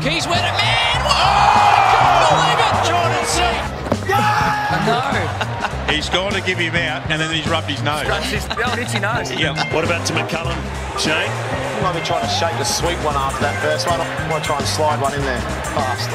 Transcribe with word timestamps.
Keys 0.00 0.26
went 0.26 0.40
it, 0.40 0.56
man! 0.56 0.96
Whoa! 1.04 1.12
Oh, 1.12 1.76
I 1.76 1.84
can't 1.92 2.24
believe 2.32 2.60
it! 2.64 2.72
Jordan 2.88 3.24
C. 3.28 3.44
No. 4.08 5.92
He's 5.92 6.08
gone 6.08 6.32
to 6.32 6.40
give 6.40 6.56
him 6.58 6.74
out, 6.74 7.04
and 7.10 7.20
then 7.20 7.28
he's 7.34 7.46
rubbed 7.48 7.68
his 7.68 7.82
nose. 7.82 8.06
That's 8.06 8.30
his 8.30 8.46
oh, 8.50 8.74
the 8.76 8.82
itchy 8.82 8.98
nose. 9.00 9.30
Yeah. 9.32 9.52
What 9.74 9.84
about 9.84 10.06
to 10.06 10.12
McCullum, 10.14 10.56
Shane? 10.98 11.28
I 11.28 11.80
might 11.82 11.98
be 12.00 12.04
trying 12.06 12.22
to 12.22 12.32
shake 12.32 12.56
the 12.56 12.64
sweet 12.64 12.96
one 13.04 13.14
after 13.16 13.40
that 13.42 13.60
first 13.60 13.86
one. 13.88 14.00
I 14.00 14.06
might 14.28 14.42
try 14.44 14.56
and 14.58 14.66
slide 14.66 15.00
one 15.02 15.12
in 15.12 15.20
there 15.22 15.40
fast. 15.76 16.08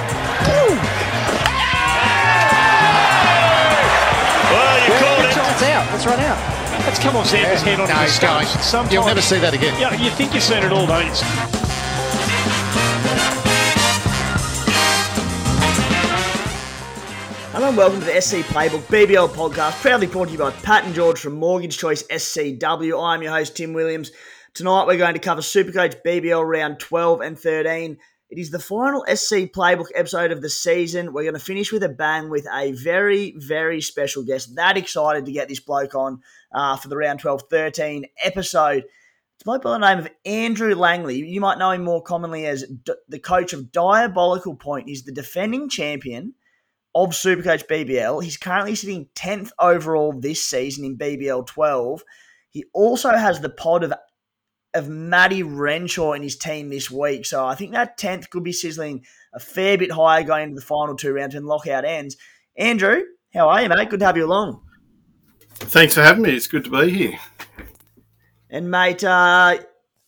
Well, 4.50 4.76
you 4.86 4.94
called 4.98 5.26
it. 5.26 5.38
It's 5.38 5.64
out. 5.64 5.86
Let's 5.92 6.06
run 6.06 6.20
out. 6.20 6.40
Let's 6.86 7.00
come 7.00 7.16
off 7.16 7.28
Xander's 7.32 7.62
head 7.62 7.80
on 7.80 7.88
No, 7.88 7.96
the 7.96 8.02
he's 8.02 8.20
going. 8.20 8.46
stage. 8.46 8.64
Sometimes, 8.64 8.94
You'll 8.94 9.06
never 9.06 9.22
see 9.22 9.40
that 9.40 9.54
again. 9.54 9.74
Yeah, 9.80 9.94
you 9.94 10.10
think 10.12 10.34
you've 10.34 10.44
seen 10.44 10.64
it 10.64 10.72
all, 10.72 10.86
don't 10.88 11.06
you? 11.06 11.55
Hello 17.65 17.71
and 17.71 17.78
welcome 17.79 18.00
to 18.00 18.05
the 18.05 18.21
SC 18.21 18.47
Playbook 18.54 18.83
BBL 18.83 19.29
podcast, 19.29 19.82
proudly 19.82 20.06
brought 20.06 20.28
to 20.28 20.33
you 20.33 20.37
by 20.37 20.51
Pat 20.51 20.86
and 20.86 20.93
George 20.93 21.19
from 21.19 21.33
Mortgage 21.33 21.79
Choice 21.79 22.04
SCW. 22.04 23.04
I'm 23.04 23.23
your 23.23 23.32
host, 23.32 23.57
Tim 23.57 23.73
Williams. 23.73 24.11
Tonight 24.54 24.86
we're 24.86 25.00
going 25.00 25.15
to 25.15 25.19
cover 25.19 25.42
Supercoach 25.42 25.96
BBL 26.06 26.47
round 26.47 26.79
12 26.79 27.21
and 27.21 27.39
13. 27.39 27.97
It 28.29 28.37
is 28.37 28.51
the 28.51 28.59
final 28.59 29.04
SC 29.11 29.50
Playbook 29.51 29.87
episode 29.96 30.32
of 30.32 30.43
the 30.43 30.50
season. 30.50 31.11
We're 31.11 31.23
going 31.23 31.33
to 31.33 31.39
finish 31.39 31.71
with 31.71 31.82
a 31.82 31.89
bang 31.89 32.30
with 32.30 32.45
a 32.53 32.73
very, 32.73 33.33
very 33.36 33.81
special 33.81 34.23
guest. 34.23 34.56
That 34.56 34.78
excited 34.78 35.25
to 35.25 35.31
get 35.31 35.47
this 35.47 35.59
bloke 35.59 35.95
on 35.95 36.22
uh, 36.52 36.78
for 36.78 36.88
the 36.88 36.97
round 36.97 37.20
12 37.20 37.45
13 37.50 38.06
episode. 38.23 38.84
It's 38.84 39.42
a 39.42 39.44
bloke 39.44 39.64
by 39.64 39.72
the 39.72 39.80
name 39.80 39.97
of 39.97 40.09
Andrew 40.23 40.75
Langley. 40.75 41.17
You 41.17 41.42
might 41.42 41.58
know 41.58 41.72
him 41.72 41.84
more 41.84 42.03
commonly 42.03 42.45
as 42.45 42.61
D- 42.61 42.94
the 43.09 43.17
coach 43.17 43.53
of 43.53 43.72
Diabolical 43.72 44.53
Point. 44.53 44.88
He's 44.88 45.02
the 45.02 45.11
defending 45.11 45.67
champion 45.67 46.36
of 46.96 47.10
Supercoach 47.10 47.68
BBL. 47.68 48.24
He's 48.24 48.38
currently 48.38 48.74
sitting 48.74 49.10
10th 49.16 49.52
overall 49.60 50.14
this 50.14 50.44
season 50.44 50.86
in 50.86 50.98
BBL 50.98 51.46
12. 51.46 52.04
He 52.50 52.64
also 52.74 53.12
has 53.12 53.42
the 53.42 53.50
pod 53.50 53.84
of 53.84 53.94
of 54.74 54.90
Matty 54.90 55.42
Renshaw 55.42 56.14
in 56.14 56.22
his 56.22 56.36
team 56.36 56.70
this 56.70 56.92
week. 56.92 57.26
So 57.26 57.46
I 57.46 57.56
think 57.56 57.72
that 57.72 57.98
10th 57.98 58.30
could 58.30 58.44
be 58.44 58.52
sizzling 58.52 59.06
a 59.34 59.40
fair 59.40 59.78
bit 59.78 59.90
higher 59.90 60.22
going 60.24 60.44
into 60.44 60.56
the 60.56 60.66
final 60.66 60.98
two 60.98 61.14
rounds 61.14 61.34
when 61.34 61.46
lockout 61.46 61.86
ends. 61.86 62.18
Andrew, 62.58 63.04
how 63.34 63.48
are 63.48 63.62
you, 63.62 63.70
mate? 63.70 63.90
Good 63.90 64.02
to 64.02 64.06
have 64.06 64.18
you 64.18 64.26
along. 64.26 64.62
Thanks 65.56 65.94
for 65.94 66.02
having 66.02 66.24
me. 66.24 66.36
It's 66.36 66.48
good 66.48 66.66
to 66.66 66.70
be 66.70 66.90
here. 66.90 67.18
And, 68.50 68.70
mate, 68.70 69.04
uh, 69.04 69.58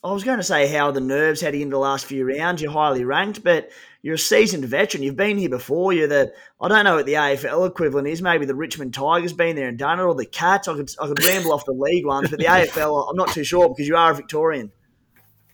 I 0.03 0.11
was 0.11 0.25
going 0.25 0.37
to 0.37 0.43
say 0.43 0.67
how 0.67 0.87
are 0.87 0.91
the 0.91 0.99
nerves 0.99 1.39
heading 1.39 1.61
into 1.61 1.75
the 1.75 1.79
last 1.79 2.05
few 2.05 2.25
rounds. 2.25 2.61
You're 2.61 2.71
highly 2.71 3.05
ranked, 3.05 3.43
but 3.43 3.69
you're 4.01 4.15
a 4.15 4.19
seasoned 4.19 4.65
veteran. 4.65 5.03
You've 5.03 5.15
been 5.15 5.37
here 5.37 5.49
before. 5.49 5.93
You're 5.93 6.07
the 6.07 6.33
I 6.61 6.67
don't 6.67 6.85
know 6.85 6.95
what 6.95 7.05
the 7.05 7.13
AFL 7.13 7.67
equivalent 7.67 8.07
is. 8.07 8.21
Maybe 8.21 8.45
the 8.45 8.55
Richmond 8.55 8.93
Tigers 8.93 9.33
been 9.33 9.55
there 9.55 9.67
and 9.67 9.77
done 9.77 9.99
it, 9.99 10.03
or 10.03 10.15
the 10.15 10.25
Cats. 10.25 10.67
I 10.67 10.75
could 10.75 10.89
I 10.99 11.07
could 11.07 11.23
ramble 11.23 11.53
off 11.53 11.65
the 11.65 11.73
league 11.73 12.05
ones, 12.05 12.29
but 12.29 12.39
the 12.39 12.45
AFL, 12.49 13.09
I'm 13.09 13.15
not 13.15 13.29
too 13.29 13.43
sure 13.43 13.67
because 13.69 13.87
you 13.87 13.95
are 13.95 14.11
a 14.11 14.15
Victorian. 14.15 14.71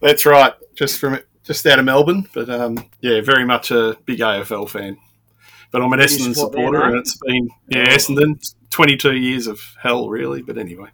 That's 0.02 0.25
right. 0.25 0.53
Just 0.75 1.00
from 1.00 1.19
just 1.44 1.66
out 1.66 1.80
of 1.80 1.85
Melbourne, 1.85 2.27
but 2.33 2.50
um, 2.50 2.89
yeah, 3.02 3.22
very 3.22 3.45
much 3.45 3.72
a 3.72 3.97
big 4.05 4.19
AFL 4.19 4.69
fan. 4.69 4.97
But 5.73 5.81
I'm 5.81 5.91
an 5.91 5.99
you 5.99 6.05
Essendon 6.05 6.33
support 6.35 6.53
supporter, 6.53 6.79
mate? 6.79 6.85
and 6.88 6.95
it's 6.97 7.17
been 7.17 7.49
yeah 7.67 7.85
Essendon. 7.88 8.55
22 8.69 9.16
years 9.17 9.45
of 9.45 9.59
hell, 9.79 10.09
really. 10.09 10.41
But 10.41 10.57
anyway, 10.57 10.89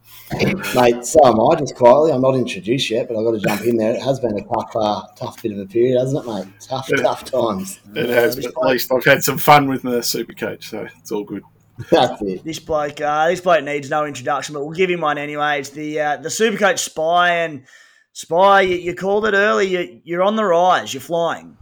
Mate, 0.76 1.06
so 1.06 1.20
am 1.26 1.40
I, 1.40 1.56
just 1.56 1.76
quietly. 1.76 2.12
I'm 2.12 2.20
not 2.20 2.36
introduced 2.36 2.90
yet, 2.90 3.08
but 3.08 3.16
I've 3.18 3.24
got 3.24 3.32
to 3.32 3.40
jump 3.40 3.62
in 3.62 3.78
there. 3.78 3.94
It 3.94 4.02
has 4.02 4.20
been 4.20 4.38
a 4.38 4.44
tough, 4.44 4.76
uh, 4.76 5.04
tough 5.16 5.42
bit 5.42 5.54
of 5.54 5.60
a 5.60 5.66
period, 5.66 5.98
hasn't 5.98 6.26
it, 6.26 6.30
mate? 6.30 6.46
Tough, 6.60 6.90
Yeah. 6.90 7.04
tough 7.04 7.24
times. 7.24 7.80
it 7.96 8.10
has. 8.10 8.36
But 8.36 8.48
at 8.48 8.70
least 8.70 8.92
I've 8.92 9.06
had 9.06 9.24
some 9.24 9.38
fun 9.38 9.70
with 9.70 9.84
the 9.84 10.02
super 10.04 10.34
coach, 10.34 10.70
so 10.70 10.88
it's 11.00 11.10
all 11.14 11.24
good. 11.24 11.44
That's 11.90 12.22
it. 12.22 12.44
This 12.44 12.60
bloke, 12.60 13.00
uh, 13.00 13.30
this 13.30 13.40
bloke 13.40 13.64
needs 13.64 13.90
no 13.90 14.06
introduction, 14.06 14.56
but 14.56 14.66
we'll 14.66 14.76
give 14.76 14.90
him 14.90 15.00
one 15.00 15.18
anyway. 15.18 15.62
It's 15.62 15.70
the 15.70 16.02
uh, 16.02 16.18
the 16.18 16.28
Supercoach 16.28 16.80
Spy 16.80 17.36
and 17.46 17.64
Spy. 18.12 18.62
You, 18.64 18.76
you 18.76 18.94
called 18.94 19.26
it 19.26 19.34
early. 19.36 19.68
You, 19.68 20.02
you're 20.04 20.24
on 20.24 20.36
the 20.36 20.44
rise. 20.44 20.94
You're 20.94 21.00
flying. 21.00 21.56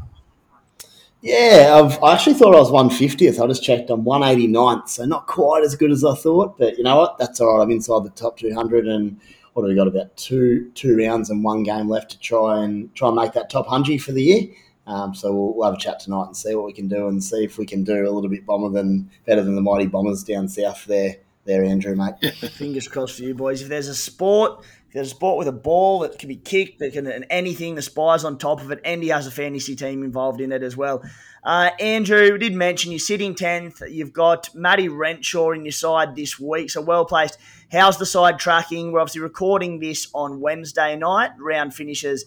Yeah, 1.27 1.81
I've, 1.83 2.01
I 2.01 2.13
actually 2.13 2.35
thought 2.35 2.55
I 2.55 2.59
was 2.59 2.71
150th. 2.71 3.43
I 3.43 3.47
just 3.47 3.61
checked. 3.61 3.89
I'm 3.89 4.05
189th, 4.05 4.87
so 4.87 5.03
not 5.03 5.27
quite 5.27 5.61
as 5.61 5.75
good 5.75 5.91
as 5.91 6.05
I 6.05 6.15
thought. 6.15 6.57
But 6.57 6.77
you 6.77 6.85
know 6.85 6.95
what? 6.95 7.17
That's 7.17 7.41
all 7.41 7.57
right. 7.57 7.63
I'm 7.63 7.69
inside 7.69 8.05
the 8.05 8.11
top 8.11 8.37
200, 8.37 8.87
and 8.87 9.19
what 9.51 9.63
have 9.63 9.69
we 9.69 9.75
got? 9.75 9.89
About 9.89 10.15
two 10.15 10.71
two 10.73 10.95
rounds 10.95 11.29
and 11.29 11.43
one 11.43 11.63
game 11.63 11.89
left 11.89 12.11
to 12.11 12.19
try 12.19 12.63
and 12.63 12.95
try 12.95 13.09
and 13.09 13.17
make 13.17 13.33
that 13.33 13.49
top 13.49 13.67
hundred 13.67 14.01
for 14.01 14.13
the 14.13 14.23
year. 14.23 14.43
Um, 14.85 15.13
so 15.13 15.33
we'll, 15.33 15.53
we'll 15.53 15.65
have 15.65 15.73
a 15.73 15.77
chat 15.77 15.99
tonight 15.99 16.27
and 16.27 16.37
see 16.37 16.55
what 16.55 16.65
we 16.65 16.71
can 16.71 16.87
do, 16.87 17.09
and 17.09 17.21
see 17.21 17.43
if 17.43 17.57
we 17.57 17.65
can 17.65 17.83
do 17.83 18.07
a 18.07 18.09
little 18.09 18.29
bit 18.29 18.45
bomber 18.45 18.69
than 18.69 19.11
better 19.25 19.43
than 19.43 19.55
the 19.55 19.61
mighty 19.61 19.85
bombers 19.85 20.23
down 20.23 20.47
south 20.47 20.85
there. 20.85 21.17
There, 21.43 21.63
Andrew, 21.63 21.95
mate. 21.95 22.15
Fingers 22.55 22.87
crossed 22.87 23.17
for 23.17 23.23
you 23.23 23.33
boys. 23.33 23.61
If 23.61 23.67
there's 23.67 23.87
a 23.89 23.95
sport, 23.95 24.65
there's 24.97 25.11
a 25.11 25.15
sport 25.15 25.37
with 25.37 25.47
a 25.47 25.51
ball 25.51 25.99
that 25.99 26.17
can 26.17 26.27
be 26.27 26.35
kicked, 26.35 26.79
that 26.79 26.91
can 26.91 27.05
and 27.05 27.27
anything, 27.29 27.75
the 27.75 27.83
spy's 27.83 28.23
on 28.23 28.39
top 28.39 28.61
of 28.61 28.71
it. 28.71 28.81
and 28.83 29.03
he 29.03 29.09
has 29.09 29.27
a 29.27 29.31
fantasy 29.31 29.75
team 29.75 30.03
involved 30.03 30.41
in 30.41 30.51
it 30.51 30.63
as 30.63 30.75
well. 30.75 31.03
Uh, 31.43 31.69
Andrew 31.79 32.33
we 32.33 32.39
did 32.39 32.53
mention 32.53 32.91
you're 32.91 32.97
sitting 32.97 33.35
tenth. 33.35 33.79
You've 33.87 34.11
got 34.11 34.53
Matty 34.55 34.89
Renshaw 34.89 35.51
in 35.51 35.65
your 35.65 35.71
side 35.71 36.15
this 36.15 36.39
week, 36.39 36.71
so 36.71 36.81
well 36.81 37.05
placed. 37.05 37.37
How's 37.71 37.99
the 37.99 38.07
side 38.07 38.39
tracking? 38.39 38.91
We're 38.91 38.99
obviously 38.99 39.21
recording 39.21 39.79
this 39.79 40.07
on 40.15 40.41
Wednesday 40.41 40.95
night. 40.95 41.29
Round 41.37 41.75
finishes 41.75 42.25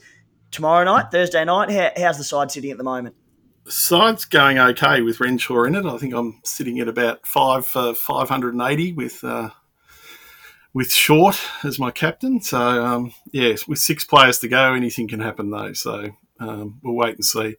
tomorrow 0.52 0.84
night, 0.84 1.06
Thursday 1.10 1.44
night. 1.44 1.72
How, 1.72 1.90
how's 2.00 2.18
the 2.18 2.24
side 2.24 2.52
sitting 2.52 2.70
at 2.70 2.78
the 2.78 2.84
moment? 2.84 3.16
Side's 3.66 4.24
going 4.24 4.58
okay 4.58 5.02
with 5.02 5.18
Renshaw 5.18 5.64
in 5.64 5.74
it. 5.74 5.84
I 5.84 5.98
think 5.98 6.14
I'm 6.14 6.40
sitting 6.44 6.78
at 6.78 6.86
about 6.86 7.26
five 7.26 7.66
for 7.66 7.94
580 7.94 8.92
with 8.92 9.24
uh, 9.24 9.50
with 10.72 10.92
Short 10.92 11.40
as 11.64 11.78
my 11.78 11.90
captain. 11.90 12.40
So 12.40 12.58
um, 12.58 13.12
yeah, 13.32 13.56
with 13.66 13.78
six 13.78 14.04
players 14.04 14.38
to 14.40 14.48
go, 14.48 14.74
anything 14.74 15.08
can 15.08 15.20
happen 15.20 15.50
though. 15.50 15.72
So 15.72 16.10
um, 16.38 16.80
we'll 16.82 16.94
wait 16.94 17.16
and 17.16 17.24
see. 17.24 17.56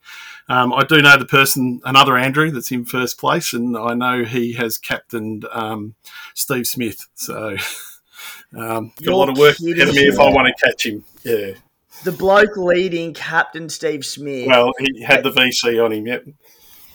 Um, 0.49 0.73
I 0.73 0.83
do 0.83 1.01
know 1.01 1.17
the 1.17 1.25
person, 1.25 1.81
another 1.85 2.17
Andrew, 2.17 2.51
that's 2.51 2.71
in 2.71 2.85
first 2.85 3.19
place, 3.19 3.53
and 3.53 3.77
I 3.77 3.93
know 3.93 4.23
he 4.23 4.53
has 4.53 4.77
captained 4.77 5.45
um, 5.51 5.95
Steve 6.33 6.65
Smith. 6.67 7.07
So 7.13 7.57
um, 8.57 8.91
got 9.03 9.13
a 9.13 9.15
lot 9.15 9.29
of 9.29 9.37
work 9.37 9.57
You're 9.59 9.75
ahead 9.75 9.89
of 9.89 9.95
me 9.95 10.01
if 10.01 10.19
I 10.19 10.29
want 10.29 10.47
to 10.47 10.65
catch 10.65 10.85
him. 10.85 11.03
Yeah. 11.23 11.51
The 12.03 12.11
bloke 12.11 12.57
leading 12.57 13.13
Captain 13.13 13.69
Steve 13.69 14.03
Smith. 14.03 14.47
Well, 14.47 14.71
he 14.79 15.03
had 15.03 15.23
the 15.23 15.29
VC 15.29 15.83
on 15.83 15.91
him. 15.91 16.07
Yep. 16.07 16.25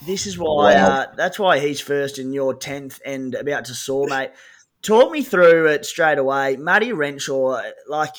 This 0.04 0.26
is 0.26 0.36
why 0.36 0.74
Wow. 0.74 0.88
uh, 0.88 1.06
that's 1.14 1.38
why 1.38 1.58
he's 1.60 1.80
first 1.80 2.18
and 2.18 2.34
you're 2.34 2.54
tenth 2.54 3.00
and 3.04 3.34
about 3.34 3.66
to 3.66 3.74
soar, 3.74 4.08
mate. 4.08 4.30
Talk 4.86 5.10
me 5.10 5.22
through 5.22 5.66
it 5.66 5.84
straight 5.84 6.18
away. 6.18 6.56
Matty 6.56 6.92
Renshaw, 6.92 7.60
like 7.88 8.14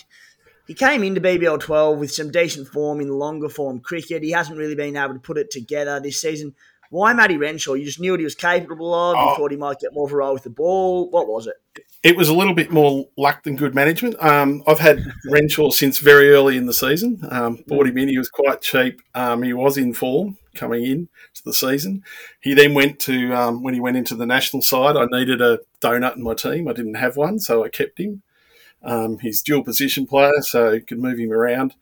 he 0.68 0.74
came 0.74 1.02
into 1.02 1.22
BBL 1.22 1.62
twelve 1.62 1.98
with 1.98 2.12
some 2.12 2.30
decent 2.30 2.68
form 2.68 3.00
in 3.00 3.08
longer 3.08 3.48
form 3.48 3.80
cricket. 3.80 4.22
He 4.22 4.32
hasn't 4.32 4.58
really 4.58 4.76
been 4.76 4.98
able 4.98 5.14
to 5.14 5.20
put 5.20 5.38
it 5.38 5.50
together 5.50 6.00
this 6.02 6.20
season. 6.20 6.54
Why 6.90 7.14
Matty 7.14 7.38
Renshaw? 7.38 7.74
You 7.74 7.86
just 7.86 8.00
knew 8.02 8.12
what 8.12 8.20
he 8.20 8.26
was 8.26 8.36
capable 8.36 8.94
of. 8.94 9.16
You 9.16 9.22
Oh. 9.22 9.36
thought 9.36 9.52
he 9.52 9.58
might 9.58 9.80
get 9.80 9.94
more 9.94 10.08
of 10.08 10.12
a 10.14 10.18
role 10.18 10.34
with 10.34 10.44
the 10.44 10.50
ball. 10.50 11.10
What 11.10 11.28
was 11.28 11.48
it? 11.48 11.56
it 12.04 12.16
was 12.16 12.30
a 12.30 12.34
little 12.34 12.54
bit 12.54 12.70
more 12.72 13.06
luck 13.18 13.44
than 13.44 13.56
good 13.56 13.74
management. 13.76 14.16
Um, 14.24 14.62
I've 14.68 14.80
had 14.80 15.00
Renshaw 15.30 15.70
since 15.72 16.00
very 16.00 16.30
early 16.32 16.56
in 16.58 16.66
the 16.66 16.74
season. 16.74 17.20
Um, 17.30 17.64
bought 17.68 17.88
him 17.88 17.98
in; 17.98 18.08
he 18.10 18.18
was 18.18 18.30
quite 18.30 18.62
cheap. 18.62 19.02
Um, 19.16 19.42
he 19.44 19.54
was 19.54 19.78
in 19.78 19.94
form 19.94 20.38
coming 20.58 20.86
in 20.86 21.10
to 21.36 21.44
the 21.44 21.54
season. 21.54 22.04
He 22.40 22.54
then 22.54 22.74
went 22.74 23.00
to 23.02 23.34
um, 23.34 23.64
when 23.64 23.74
he 23.74 23.80
went 23.80 23.98
into 23.98 24.16
the 24.16 24.26
national 24.26 24.62
side. 24.62 24.98
I 24.98 25.06
needed 25.06 25.42
a 25.42 25.60
donut 25.82 26.16
in 26.16 26.24
my 26.24 26.34
team. 26.34 26.68
I 26.68 26.74
didn't 26.74 26.96
have 26.96 27.16
one, 27.16 27.40
so 27.40 27.64
I 27.64 27.70
kept 27.70 28.00
him. 28.00 28.24
Um, 28.84 29.20
he's 29.20 29.42
dual 29.42 29.64
position 29.64 30.06
player, 30.06 30.42
so 30.42 30.80
could 30.80 31.00
move 31.00 31.20
him 31.20 31.32
around. 31.32 31.74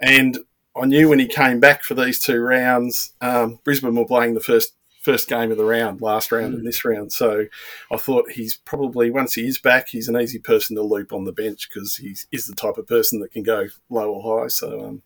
And 0.00 0.38
I 0.80 0.86
knew 0.86 1.08
when 1.08 1.18
he 1.18 1.26
came 1.26 1.60
back 1.60 1.82
for 1.82 1.94
these 1.94 2.18
two 2.18 2.40
rounds, 2.40 3.12
um, 3.20 3.60
Brisbane 3.64 3.94
were 3.94 4.04
playing 4.04 4.34
the 4.34 4.40
first 4.40 4.74
first 5.00 5.28
game 5.28 5.50
of 5.50 5.56
the 5.56 5.64
round, 5.64 6.02
last 6.02 6.30
round 6.30 6.52
and 6.52 6.66
this 6.66 6.84
round. 6.84 7.10
So 7.10 7.46
I 7.90 7.96
thought 7.96 8.32
he's 8.32 8.56
probably 8.56 9.10
once 9.10 9.34
he 9.34 9.46
is 9.46 9.58
back, 9.58 9.88
he's 9.88 10.08
an 10.08 10.20
easy 10.20 10.38
person 10.38 10.76
to 10.76 10.82
loop 10.82 11.12
on 11.12 11.24
the 11.24 11.32
bench 11.32 11.68
because 11.68 11.96
he 11.96 12.14
is 12.30 12.46
the 12.46 12.54
type 12.54 12.76
of 12.76 12.86
person 12.86 13.20
that 13.20 13.32
can 13.32 13.42
go 13.42 13.68
low 13.88 14.12
or 14.12 14.42
high. 14.42 14.48
So 14.48 14.84
um, 14.84 15.02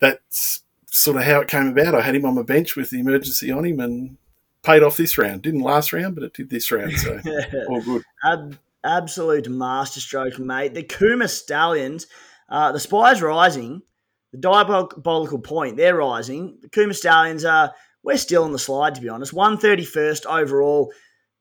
that's 0.00 0.62
sort 0.90 1.16
of 1.16 1.24
how 1.24 1.40
it 1.40 1.48
came 1.48 1.68
about. 1.68 1.94
I 1.94 2.00
had 2.00 2.14
him 2.14 2.24
on 2.24 2.34
my 2.34 2.42
bench 2.42 2.76
with 2.76 2.90
the 2.90 3.00
emergency 3.00 3.50
on 3.50 3.64
him 3.64 3.80
and 3.80 4.16
paid 4.62 4.82
off 4.82 4.96
this 4.96 5.18
round. 5.18 5.42
Didn't 5.42 5.60
last 5.60 5.92
round, 5.92 6.14
but 6.14 6.24
it 6.24 6.34
did 6.34 6.50
this 6.50 6.70
round. 6.72 6.92
So 6.98 7.20
all 7.68 7.82
good. 7.82 8.02
Ab- 8.24 8.58
absolute 8.84 9.48
masterstroke, 9.48 10.38
mate. 10.38 10.74
The 10.74 10.82
Kuma 10.82 11.28
Stallions, 11.28 12.06
uh, 12.48 12.72
the 12.72 12.80
Spies 12.80 13.22
rising, 13.22 13.82
the 14.32 14.38
Diabolical 14.38 15.40
Point, 15.40 15.76
they're 15.76 15.96
rising. 15.96 16.58
The 16.60 16.68
Kuma 16.68 16.94
Stallions 16.94 17.44
are, 17.44 17.72
we're 18.02 18.16
still 18.16 18.44
on 18.44 18.52
the 18.52 18.58
slide, 18.58 18.94
to 18.94 19.00
be 19.00 19.08
honest. 19.08 19.32
131st 19.32 20.26
overall. 20.26 20.92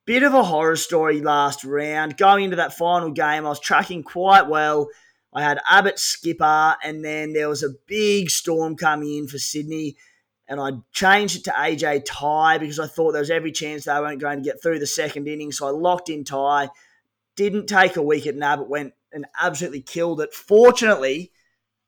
Bit 0.05 0.23
of 0.23 0.33
a 0.33 0.43
horror 0.43 0.77
story 0.77 1.19
last 1.19 1.65
round. 1.65 2.15
Going 2.15 2.45
into 2.45 2.55
that 2.57 2.77
final 2.77 3.11
game, 3.11 3.45
I 3.45 3.49
was 3.49 3.59
tracking 3.59 4.03
quite 4.03 4.47
well. 4.47 4.87
I 5.37 5.43
had 5.43 5.59
Abbott 5.69 5.99
skipper, 5.99 6.75
and 6.83 7.05
then 7.05 7.33
there 7.33 7.47
was 7.47 7.61
a 7.61 7.75
big 7.85 8.31
storm 8.31 8.75
coming 8.75 9.19
in 9.19 9.27
for 9.27 9.37
Sydney. 9.37 9.95
and 10.47 10.59
I 10.59 10.71
changed 10.91 11.37
it 11.37 11.43
to 11.43 11.51
AJ 11.51 12.05
Tye 12.07 12.57
because 12.57 12.79
I 12.79 12.87
thought 12.87 13.11
there 13.11 13.21
was 13.21 13.29
every 13.29 13.51
chance 13.51 13.85
they 13.85 13.99
weren't 13.99 14.19
going 14.19 14.39
to 14.39 14.43
get 14.43 14.63
through 14.63 14.79
the 14.79 14.87
second 14.87 15.27
inning. 15.27 15.51
So 15.51 15.67
I 15.67 15.69
locked 15.69 16.09
in 16.09 16.23
Tye. 16.23 16.69
Didn't 17.35 17.67
take 17.67 17.97
a 17.97 18.01
wicket, 18.01 18.33
and 18.33 18.43
Abbott 18.43 18.67
went 18.67 18.93
and 19.13 19.27
absolutely 19.39 19.81
killed 19.81 20.21
it. 20.21 20.33
Fortunately, 20.33 21.31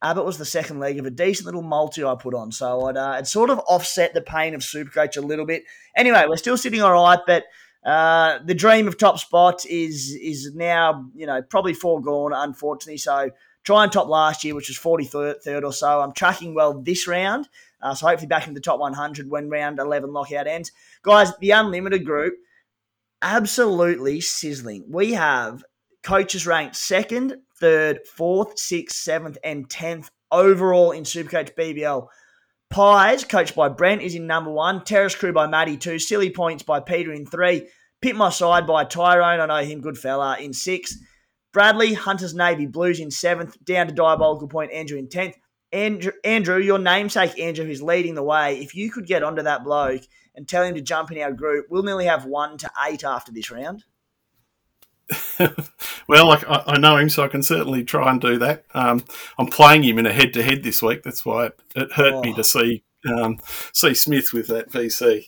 Abbott 0.03 0.25
was 0.25 0.37
the 0.37 0.45
second 0.45 0.79
leg 0.79 0.99
of 0.99 1.07
a 1.07 1.09
decent 1.09 1.47
little 1.47 1.63
multi 1.63 2.03
I 2.03 2.13
put 2.13 2.35
on, 2.35 2.51
so 2.51 2.85
I'd, 2.85 2.97
uh, 2.97 3.17
it 3.19 3.25
sort 3.25 3.49
of 3.49 3.57
offset 3.67 4.13
the 4.13 4.21
pain 4.21 4.53
of 4.53 4.61
Supercoach 4.61 5.17
a 5.17 5.21
little 5.21 5.47
bit. 5.47 5.63
Anyway, 5.97 6.23
we're 6.27 6.37
still 6.37 6.55
sitting 6.55 6.83
all 6.83 6.93
right, 6.93 7.19
but 7.25 7.45
uh, 7.85 8.39
the 8.43 8.53
dream 8.53 8.87
of 8.87 8.97
top 8.97 9.19
spot 9.19 9.65
is 9.65 10.11
is 10.11 10.53
now 10.53 11.05
you 11.15 11.25
know 11.25 11.41
probably 11.41 11.73
foregone, 11.73 12.33
unfortunately. 12.33 12.97
So 12.97 13.31
try 13.63 13.83
and 13.83 13.91
top 13.91 14.07
last 14.07 14.43
year, 14.43 14.55
which 14.55 14.67
was 14.67 14.77
forty 14.77 15.05
third 15.05 15.63
or 15.63 15.73
so. 15.73 16.01
I'm 16.01 16.13
tracking 16.13 16.53
well 16.53 16.81
this 16.81 17.07
round, 17.07 17.47
uh, 17.81 17.95
so 17.95 18.07
hopefully 18.07 18.27
back 18.27 18.47
in 18.47 18.53
the 18.53 18.59
top 18.59 18.79
100 18.79 19.29
when 19.29 19.49
round 19.49 19.79
11 19.79 20.11
lockout 20.11 20.47
ends. 20.47 20.71
Guys, 21.03 21.31
the 21.39 21.51
unlimited 21.51 22.05
group, 22.05 22.35
absolutely 23.21 24.21
sizzling. 24.21 24.85
We 24.89 25.13
have 25.13 25.63
coaches 26.03 26.45
ranked 26.45 26.75
second, 26.75 27.37
third, 27.59 27.99
fourth, 28.05 28.59
sixth, 28.59 28.97
seventh, 28.97 29.37
and 29.43 29.69
tenth 29.69 30.11
overall 30.31 30.91
in 30.91 31.03
Supercoach 31.03 31.55
BBL. 31.55 32.07
Pies, 32.69 33.23
coached 33.23 33.55
by 33.55 33.67
Brent, 33.67 34.03
is 34.03 34.13
in 34.13 34.27
number 34.27 34.51
one. 34.51 34.83
Terrace 34.83 35.15
Crew 35.15 35.33
by 35.33 35.47
Matty, 35.47 35.75
two. 35.75 35.97
Silly 35.97 36.29
Points 36.29 36.61
by 36.61 36.79
Peter 36.79 37.11
in 37.11 37.25
three. 37.25 37.67
Pit 37.99 38.15
My 38.15 38.29
Side 38.29 38.67
by 38.67 38.85
Tyrone, 38.85 39.39
I 39.39 39.45
know 39.47 39.67
him, 39.67 39.81
good 39.81 39.97
fella, 39.97 40.37
in 40.39 40.53
six. 40.53 40.95
Bradley, 41.51 41.95
Hunters 41.95 42.35
Navy 42.35 42.67
Blues 42.67 42.99
in 42.99 43.09
seventh. 43.09 43.57
Down 43.65 43.87
to 43.87 43.93
Diabolical 43.93 44.47
Point, 44.47 44.71
Andrew 44.71 44.99
in 44.99 45.09
tenth. 45.09 45.35
Andrew, 45.71 46.11
Andrew, 46.23 46.59
your 46.59 46.77
namesake 46.77 47.39
Andrew, 47.39 47.65
who's 47.65 47.81
leading 47.81 48.13
the 48.13 48.23
way, 48.23 48.59
if 48.59 48.75
you 48.75 48.91
could 48.91 49.07
get 49.07 49.23
onto 49.23 49.41
that 49.41 49.63
bloke 49.63 50.03
and 50.35 50.47
tell 50.47 50.63
him 50.63 50.75
to 50.75 50.81
jump 50.81 51.11
in 51.11 51.21
our 51.21 51.33
group, 51.33 51.65
we'll 51.69 51.83
nearly 51.83 52.05
have 52.05 52.25
one 52.25 52.57
to 52.59 52.69
eight 52.87 53.03
after 53.03 53.31
this 53.31 53.49
round. 53.49 53.83
well, 56.07 56.27
like 56.27 56.47
I, 56.47 56.63
I, 56.67 56.77
know 56.77 56.97
him, 56.97 57.09
so 57.09 57.23
I 57.23 57.27
can 57.27 57.41
certainly 57.41 57.83
try 57.83 58.11
and 58.11 58.21
do 58.21 58.37
that. 58.39 58.65
Um, 58.73 59.03
I'm 59.37 59.47
playing 59.47 59.83
him 59.83 59.97
in 59.97 60.05
a 60.05 60.13
head-to-head 60.13 60.63
this 60.63 60.81
week. 60.81 61.03
That's 61.03 61.25
why 61.25 61.47
it, 61.47 61.59
it 61.75 61.91
hurt 61.93 62.13
oh. 62.15 62.21
me 62.21 62.33
to 62.33 62.43
see 62.43 62.83
um, 63.07 63.37
see 63.73 63.93
Smith 63.93 64.33
with 64.33 64.47
that 64.47 64.71
VC. 64.71 65.27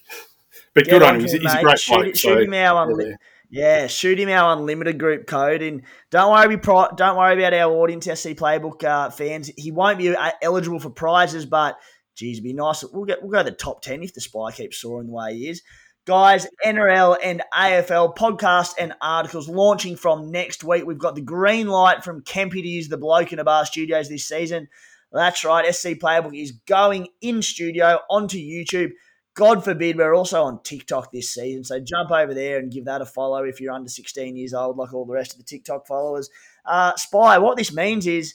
But 0.74 0.86
Get 0.86 0.92
good 0.92 1.04
on 1.04 1.16
him. 1.16 1.22
He's, 1.22 1.34
he's, 1.34 1.54
a 1.54 1.62
great 1.62 1.80
shoot, 1.80 1.94
bloke. 1.94 2.16
Shoot 2.16 2.18
so, 2.18 2.38
him 2.40 2.54
our 2.54 2.88
unli- 2.88 3.16
yeah, 3.50 3.88
shoot 3.88 4.20
him 4.20 4.30
our 4.30 4.54
unlimited 4.58 4.98
group 4.98 5.28
code, 5.28 5.62
and 5.62 5.84
don't 6.10 6.32
worry, 6.32 6.58
pro- 6.58 6.92
don't 6.96 7.18
worry 7.18 7.38
about 7.38 7.54
our 7.54 7.74
audience 7.74 8.06
SC 8.06 8.30
Playbook 8.30 8.84
uh, 8.84 9.10
fans. 9.10 9.52
He 9.58 9.72
won't 9.72 9.98
be 9.98 10.16
uh, 10.16 10.32
eligible 10.42 10.80
for 10.80 10.90
prizes, 10.90 11.46
but 11.46 11.78
geez, 12.16 12.38
it'd 12.38 12.46
be 12.46 12.54
nice. 12.54 12.84
We'll 12.84 13.06
get 13.06 13.22
we'll 13.22 13.32
go 13.32 13.44
the 13.44 13.52
top 13.52 13.82
ten 13.82 14.04
if 14.04 14.14
the 14.14 14.22
spy 14.22 14.52
keeps 14.52 14.80
soaring 14.80 15.08
the 15.08 15.14
way 15.14 15.36
he 15.36 15.50
is. 15.50 15.62
Guys, 16.08 16.48
NRL 16.66 17.16
and 17.24 17.44
AFL 17.54 18.16
podcasts 18.16 18.74
and 18.80 18.92
articles 19.04 19.48
launching 19.48 19.96
from 19.96 20.32
next 20.32 20.64
week. 20.64 20.84
We've 20.84 20.98
got 20.98 21.14
the 21.14 21.22
green 21.22 21.68
light 21.68 22.04
from 22.04 22.24
Kempy 22.24 22.54
to 22.54 22.68
use 22.68 22.88
the 22.88 22.98
bloke 22.98 23.32
in 23.32 23.38
a 23.38 23.44
bar 23.44 23.68
studios 23.68 24.10
this 24.10 24.28
season. 24.28 24.68
That's 25.12 25.46
right, 25.46 25.72
SC 25.72 25.90
Playbook 25.90 26.36
is 26.36 26.54
going 26.66 27.10
in 27.22 27.44
studio 27.44 28.00
onto 28.10 28.40
YouTube. 28.40 28.94
God 29.36 29.64
forbid 29.64 29.96
we're 29.96 30.16
also 30.16 30.42
on 30.42 30.64
TikTok 30.64 31.12
this 31.12 31.36
season. 31.36 31.64
So 31.64 31.80
jump 31.80 32.10
over 32.10 32.34
there 32.34 32.58
and 32.58 32.72
give 32.72 32.86
that 32.86 33.02
a 33.02 33.06
follow 33.06 33.44
if 33.44 33.62
you're 33.62 33.72
under 33.72 33.88
16 33.88 34.36
years 34.36 34.56
old, 34.56 34.78
like 34.78 34.96
all 34.96 35.06
the 35.06 35.14
rest 35.14 35.34
of 35.34 35.38
the 35.38 35.44
TikTok 35.44 35.86
followers. 35.86 36.32
Uh, 36.66 36.96
Spy, 36.96 37.38
what 37.38 37.58
this 37.58 37.72
means 37.72 38.08
is 38.08 38.34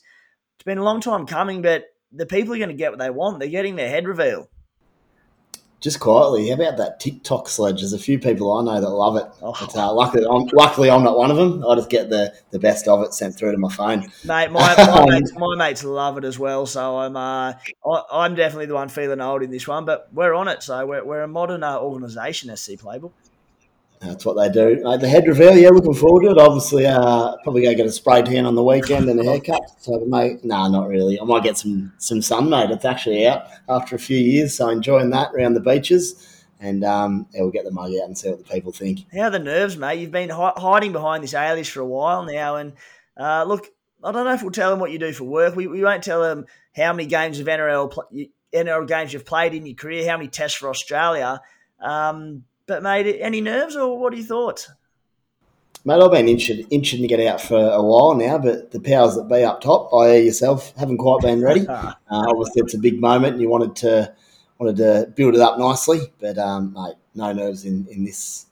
it's 0.56 0.64
been 0.64 0.78
a 0.78 0.84
long 0.84 1.00
time 1.00 1.26
coming, 1.26 1.62
but 1.62 1.86
the 2.12 2.26
people 2.26 2.54
are 2.54 2.58
going 2.58 2.68
to 2.68 2.76
get 2.76 2.92
what 2.92 3.00
they 3.00 3.10
want. 3.10 3.40
They're 3.40 3.48
getting 3.48 3.74
their 3.74 3.88
head 3.88 4.06
reveal 4.06 4.48
just 5.86 6.00
quietly, 6.00 6.48
how 6.48 6.54
about 6.54 6.78
that 6.78 6.98
TikTok 6.98 7.48
sledge? 7.48 7.78
There's 7.78 7.92
a 7.92 7.98
few 7.98 8.18
people 8.18 8.52
I 8.52 8.64
know 8.64 8.80
that 8.80 8.88
love 8.88 9.16
it. 9.16 9.26
Oh. 9.40 9.54
But, 9.60 9.76
uh, 9.76 9.92
luckily, 9.92 10.24
I'm, 10.28 10.48
luckily, 10.52 10.90
I'm 10.90 11.04
not 11.04 11.16
one 11.16 11.30
of 11.30 11.36
them. 11.36 11.64
I 11.64 11.76
just 11.76 11.88
get 11.90 12.10
the, 12.10 12.34
the 12.50 12.58
best 12.58 12.88
of 12.88 13.04
it 13.04 13.14
sent 13.14 13.36
through 13.36 13.52
to 13.52 13.58
my 13.58 13.72
phone. 13.72 14.00
Mate, 14.24 14.50
my, 14.50 14.74
my, 14.76 15.06
mates, 15.08 15.32
my 15.36 15.54
mates 15.56 15.84
love 15.84 16.18
it 16.18 16.24
as 16.24 16.40
well. 16.40 16.66
So 16.66 16.98
I'm 16.98 17.16
uh, 17.16 17.52
I, 17.86 18.26
am 18.26 18.34
definitely 18.34 18.66
the 18.66 18.74
one 18.74 18.88
feeling 18.88 19.20
old 19.20 19.44
in 19.44 19.52
this 19.52 19.68
one, 19.68 19.84
but 19.84 20.08
we're 20.12 20.34
on 20.34 20.48
it. 20.48 20.64
So 20.64 20.84
we're, 20.84 21.04
we're 21.04 21.22
a 21.22 21.28
modern 21.28 21.62
uh, 21.62 21.78
organisation, 21.78 22.54
SC 22.56 22.72
Playbook. 22.72 23.12
That's 24.00 24.24
what 24.24 24.34
they 24.34 24.48
do. 24.48 24.82
Uh, 24.84 24.96
the 24.96 25.08
head 25.08 25.26
reveal, 25.26 25.56
yeah, 25.56 25.70
looking 25.70 25.94
forward 25.94 26.22
to 26.24 26.30
it. 26.30 26.38
Obviously, 26.38 26.86
uh, 26.86 27.34
probably 27.42 27.66
to 27.66 27.74
get 27.74 27.86
a 27.86 27.92
spray 27.92 28.22
tan 28.22 28.46
on 28.46 28.54
the 28.54 28.62
weekend 28.62 29.08
and 29.08 29.18
a 29.18 29.24
haircut. 29.24 29.62
So, 29.78 29.98
mate, 30.06 30.44
nah, 30.44 30.68
not 30.68 30.88
really. 30.88 31.18
I 31.20 31.24
might 31.24 31.42
get 31.42 31.56
some 31.58 31.92
some 31.98 32.20
sun, 32.22 32.50
mate. 32.50 32.70
It's 32.70 32.84
actually 32.84 33.26
out 33.26 33.46
after 33.68 33.96
a 33.96 33.98
few 33.98 34.18
years, 34.18 34.54
so 34.54 34.68
enjoying 34.68 35.10
that 35.10 35.32
around 35.34 35.54
the 35.54 35.60
beaches. 35.60 36.44
And 36.60 36.84
um, 36.84 37.26
yeah, 37.32 37.42
we'll 37.42 37.50
get 37.50 37.64
the 37.64 37.70
mug 37.70 37.90
out 37.92 38.06
and 38.06 38.16
see 38.16 38.30
what 38.30 38.38
the 38.38 38.52
people 38.52 38.72
think. 38.72 39.06
How 39.12 39.22
are 39.22 39.30
the 39.30 39.38
nerves, 39.38 39.76
mate? 39.76 39.98
You've 39.98 40.10
been 40.10 40.30
hi- 40.30 40.54
hiding 40.56 40.92
behind 40.92 41.22
this 41.22 41.34
alias 41.34 41.68
for 41.68 41.80
a 41.80 41.86
while 41.86 42.24
now, 42.24 42.56
and 42.56 42.72
uh, 43.16 43.44
look, 43.44 43.66
I 44.02 44.12
don't 44.12 44.24
know 44.24 44.32
if 44.32 44.42
we'll 44.42 44.52
tell 44.52 44.70
them 44.70 44.80
what 44.80 44.90
you 44.90 44.98
do 44.98 45.12
for 45.12 45.24
work. 45.24 45.56
We, 45.56 45.66
we 45.66 45.82
won't 45.82 46.02
tell 46.02 46.22
them 46.22 46.46
how 46.74 46.92
many 46.92 47.08
games 47.08 47.40
of 47.40 47.46
NRL 47.46 47.90
pl- 47.90 48.26
NRL 48.54 48.88
games 48.88 49.12
you've 49.12 49.26
played 49.26 49.54
in 49.54 49.66
your 49.66 49.74
career, 49.74 50.08
how 50.08 50.16
many 50.16 50.28
tests 50.28 50.56
for 50.56 50.68
Australia. 50.68 51.40
Um, 51.80 52.44
but 52.66 52.82
mate, 52.82 53.18
any 53.20 53.40
nerves 53.40 53.76
or 53.76 53.98
what 53.98 54.12
are 54.12 54.16
your 54.16 54.26
thoughts? 54.26 54.70
Mate, 55.84 56.02
I've 56.02 56.10
been 56.10 56.28
inching, 56.28 56.66
inching 56.70 57.00
to 57.02 57.06
get 57.06 57.20
out 57.20 57.40
for 57.40 57.56
a 57.56 57.80
while 57.80 58.14
now, 58.14 58.38
but 58.38 58.72
the 58.72 58.80
powers 58.80 59.14
that 59.14 59.28
be 59.28 59.44
up 59.44 59.60
top, 59.60 59.88
i.e. 59.94 60.24
yourself, 60.24 60.74
haven't 60.76 60.98
quite 60.98 61.22
been 61.22 61.40
ready. 61.40 61.64
uh, 61.68 61.94
obviously, 62.10 62.62
it's 62.62 62.74
a 62.74 62.78
big 62.78 63.00
moment, 63.00 63.34
and 63.34 63.42
you 63.42 63.48
wanted 63.48 63.76
to 63.76 64.12
wanted 64.58 64.76
to 64.78 65.12
build 65.14 65.36
it 65.36 65.40
up 65.40 65.60
nicely. 65.60 66.00
But 66.18 66.38
um, 66.38 66.72
mate, 66.72 66.96
no 67.14 67.32
nerves 67.32 67.64
in 67.64 67.86
in 67.88 68.04
this. 68.04 68.46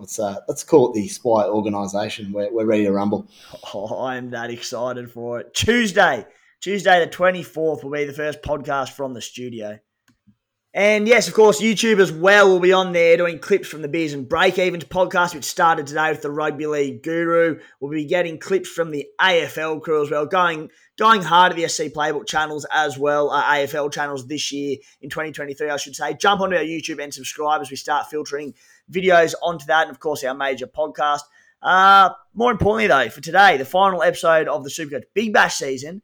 Let's 0.00 0.18
uh, 0.18 0.40
let's 0.48 0.64
call 0.64 0.90
it 0.90 0.94
the 0.94 1.06
Spy 1.06 1.44
organisation. 1.44 2.32
We're 2.32 2.52
we're 2.52 2.64
ready 2.64 2.84
to 2.86 2.92
rumble. 2.92 3.28
Oh, 3.72 3.94
I 3.98 4.16
am 4.16 4.30
that 4.30 4.50
excited 4.50 5.12
for 5.12 5.38
it. 5.38 5.54
Tuesday, 5.54 6.26
Tuesday 6.60 6.98
the 7.04 7.06
twenty 7.10 7.44
fourth 7.44 7.84
will 7.84 7.92
be 7.92 8.04
the 8.04 8.12
first 8.12 8.42
podcast 8.42 8.90
from 8.94 9.14
the 9.14 9.22
studio. 9.22 9.78
And 10.72 11.08
yes, 11.08 11.26
of 11.26 11.34
course, 11.34 11.60
YouTube 11.60 11.98
as 11.98 12.12
well 12.12 12.48
will 12.48 12.60
be 12.60 12.72
on 12.72 12.92
there 12.92 13.16
doing 13.16 13.40
clips 13.40 13.66
from 13.66 13.82
the 13.82 13.88
Beers 13.88 14.12
and 14.12 14.28
Break 14.28 14.56
Evens 14.56 14.84
podcast, 14.84 15.34
which 15.34 15.44
started 15.44 15.88
today 15.88 16.10
with 16.12 16.22
the 16.22 16.30
Rugby 16.30 16.66
League 16.66 17.02
Guru. 17.02 17.58
We'll 17.80 17.90
be 17.90 18.04
getting 18.04 18.38
clips 18.38 18.68
from 18.68 18.92
the 18.92 19.08
AFL 19.20 19.82
crew 19.82 20.04
as 20.04 20.12
well, 20.12 20.26
going 20.26 20.70
going 20.96 21.22
hard 21.22 21.50
at 21.50 21.56
the 21.56 21.66
SC 21.66 21.92
Playbook 21.92 22.28
channels 22.28 22.66
as 22.70 22.96
well, 22.96 23.30
uh, 23.30 23.42
AFL 23.42 23.92
channels 23.92 24.28
this 24.28 24.52
year 24.52 24.76
in 25.00 25.10
2023, 25.10 25.70
I 25.70 25.76
should 25.76 25.96
say. 25.96 26.14
Jump 26.14 26.40
onto 26.40 26.54
our 26.54 26.62
YouTube 26.62 27.02
and 27.02 27.12
subscribe 27.12 27.60
as 27.62 27.70
we 27.70 27.76
start 27.76 28.08
filtering 28.08 28.54
videos 28.88 29.34
onto 29.42 29.66
that, 29.66 29.88
and 29.88 29.90
of 29.90 29.98
course, 29.98 30.22
our 30.22 30.34
major 30.34 30.68
podcast. 30.68 31.22
Uh, 31.60 32.10
more 32.32 32.52
importantly, 32.52 32.86
though, 32.86 33.08
for 33.08 33.20
today, 33.20 33.56
the 33.56 33.64
final 33.64 34.04
episode 34.04 34.46
of 34.46 34.62
the 34.62 34.70
Supercoach 34.70 35.02
Big 35.14 35.32
Bash 35.32 35.56
season. 35.56 36.00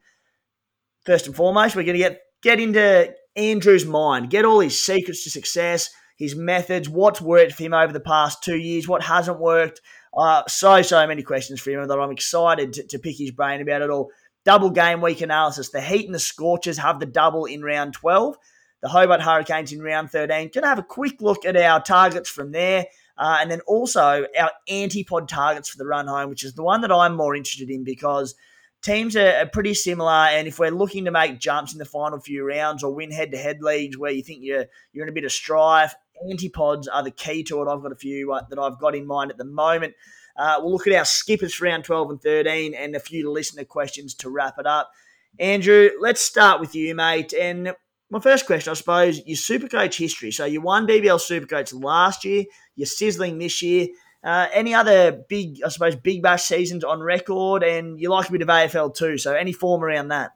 First 1.05 1.29
and 1.29 1.37
foremost, 1.37 1.77
we're 1.77 1.85
going 1.85 1.99
to 1.99 2.03
get 2.03 2.21
get 2.43 2.59
into 2.59 3.15
Andrew's 3.37 3.85
mind, 3.85 4.31
get 4.31 4.45
all 4.45 4.61
his 4.61 4.83
secrets 4.83 5.25
to 5.25 5.31
success, 5.31 5.91
his 6.17 6.35
methods, 6.35 6.89
what's 6.89 7.21
worked 7.21 7.53
for 7.53 7.63
him 7.63 7.75
over 7.75 7.93
the 7.93 8.01
past 8.01 8.43
two 8.43 8.57
years, 8.57 8.89
what 8.89 9.03
hasn't 9.03 9.39
worked. 9.39 9.81
Uh, 10.17 10.43
so, 10.49 10.81
so 10.81 11.07
many 11.07 11.23
questions 11.23 11.61
for 11.61 11.71
him 11.71 11.87
that 11.87 11.99
I'm 11.99 12.11
excited 12.11 12.73
to, 12.75 12.87
to 12.87 12.99
pick 12.99 13.17
his 13.17 13.31
brain 13.31 13.61
about 13.61 13.83
it 13.83 13.91
all. 13.91 14.11
Double 14.45 14.71
game 14.71 15.03
week 15.03 15.21
analysis. 15.21 15.71
The 15.71 15.81
Heat 15.81 16.07
and 16.07 16.15
the 16.15 16.21
Scorchers 16.21 16.79
have 16.79 17.01
the 17.01 17.07
double 17.07 17.45
in 17.45 17.63
round 17.63 17.93
12. 17.93 18.37
The 18.81 18.89
Hobart 18.89 19.21
Hurricanes 19.21 19.73
in 19.73 19.83
round 19.83 20.11
13. 20.11 20.29
Going 20.29 20.51
to 20.51 20.69
have 20.69 20.79
a 20.79 20.85
quick 20.85 21.21
look 21.21 21.45
at 21.45 21.57
our 21.57 21.83
targets 21.83 22.31
from 22.31 22.53
there. 22.53 22.87
Uh, 23.19 23.39
and 23.41 23.51
then 23.51 23.61
also 23.67 24.27
our 24.39 24.51
antipod 24.71 25.27
targets 25.27 25.69
for 25.69 25.79
the 25.79 25.87
run 25.87 26.07
home, 26.07 26.31
which 26.31 26.45
is 26.45 26.55
the 26.55 26.63
one 26.63 26.81
that 26.83 26.93
I'm 26.93 27.15
more 27.15 27.35
interested 27.35 27.69
in 27.69 27.85
because– 27.85 28.35
teams 28.87 29.17
are, 29.17 29.47
pretty 29.53 29.75
similar. 29.75 30.11
And 30.11 30.47
if 30.47 30.59
we're 30.59 30.71
looking 30.71 31.05
to 31.05 31.11
make 31.11 31.39
jumps 31.41 31.73
in 31.73 31.79
the 31.79 31.85
final 31.85 32.21
few 32.21 32.47
rounds 32.47 32.83
or 32.83 32.95
win 32.95 33.11
head 33.11 33.33
to 33.33 33.39
head 33.39 33.59
leagues 33.61 33.99
where 33.99 34.13
you 34.13 34.23
think 34.23 34.41
you're 34.43 34.67
you're 34.93 35.05
in 35.05 35.11
a 35.11 35.13
bit 35.13 35.25
of 35.25 35.33
strife, 35.33 35.95
antipods 36.25 36.87
are 36.93 37.03
the 37.03 37.11
key 37.11 37.43
to 37.45 37.63
it. 37.63 37.69
I've 37.69 37.83
got 37.83 37.93
a 37.93 37.97
few 37.97 38.33
uh, 38.33 38.43
that 38.49 38.59
I've 38.59 38.79
got 38.79 38.95
in 38.95 39.07
mind 39.07 39.31
at 39.31 39.39
the 39.39 39.45
moment. 39.45 39.95
Uh, 40.37 40.57
we'll 40.61 40.73
look 40.73 40.87
at 40.87 40.95
our 40.95 41.05
skippers 41.05 41.55
for 41.55 41.65
round 41.65 41.85
12 41.85 42.11
and 42.11 42.23
13 42.23 42.75
and 42.75 42.95
a 42.95 43.01
few 43.01 43.31
listener 43.33 43.65
questions 43.65 44.15
to 44.15 44.31
wrap 44.31 44.59
it 44.59 44.67
up. 44.67 44.91
Andrew, 45.39 45.91
let's 45.99 46.21
start 46.21 46.61
with 46.61 46.75
you, 46.75 46.95
mate. 46.95 47.33
And 47.33 47.75
my 48.11 48.21
first 48.21 48.47
question, 48.47 48.71
I 48.71 48.75
suppose, 48.75 49.21
your 49.27 49.37
Supercoach 49.37 49.99
history. 49.99 50.31
So 50.31 50.45
you 50.45 50.61
won 50.61 50.87
BBL 50.87 51.19
Supercoach 51.19 51.73
last 51.83 52.25
year, 52.25 52.45
you're 52.77 52.87
sizzling 52.87 53.39
this 53.39 53.63
year. 53.63 53.89
Uh, 54.27 54.49
any 54.53 54.75
other 54.75 55.13
big, 55.13 55.61
I 55.65 55.69
suppose, 55.69 55.95
big 55.95 56.21
bash 56.21 56.43
seasons 56.43 56.83
on 56.83 57.01
record, 57.01 57.63
and 57.63 58.01
you 58.01 58.11
like 58.11 58.29
a 58.29 58.33
bit 58.33 58.43
of 58.43 58.49
AFL 58.49 58.93
too. 58.93 59.19
So 59.19 59.33
any 59.33 59.53
form 59.53 59.85
around 59.85 60.09
that? 60.09 60.33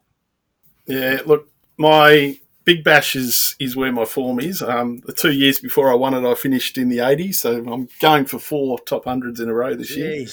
Yeah, 0.87 1.19
look, 1.27 1.49
my 1.77 2.39
big 2.63 2.85
bash 2.85 3.17
is 3.17 3.57
is 3.59 3.75
where 3.75 3.91
my 3.91 4.05
form 4.05 4.39
is. 4.39 4.63
Um, 4.63 5.03
the 5.07 5.13
two 5.13 5.33
years 5.33 5.59
before 5.59 5.91
I 5.91 5.97
won 5.97 6.15
it, 6.15 6.25
I 6.25 6.37
finished 6.37 6.79
in 6.79 6.89
the 6.89 6.99
80s, 6.99 7.35
so 7.35 7.57
I'm 7.57 7.89
going 8.01 8.27
for 8.27 8.39
four 8.39 8.79
top 8.79 9.07
hundreds 9.07 9.41
in 9.41 9.49
a 9.49 9.55
row 9.55 9.75
this 9.75 9.91
Jeez. 9.91 9.97
year. 9.97 10.27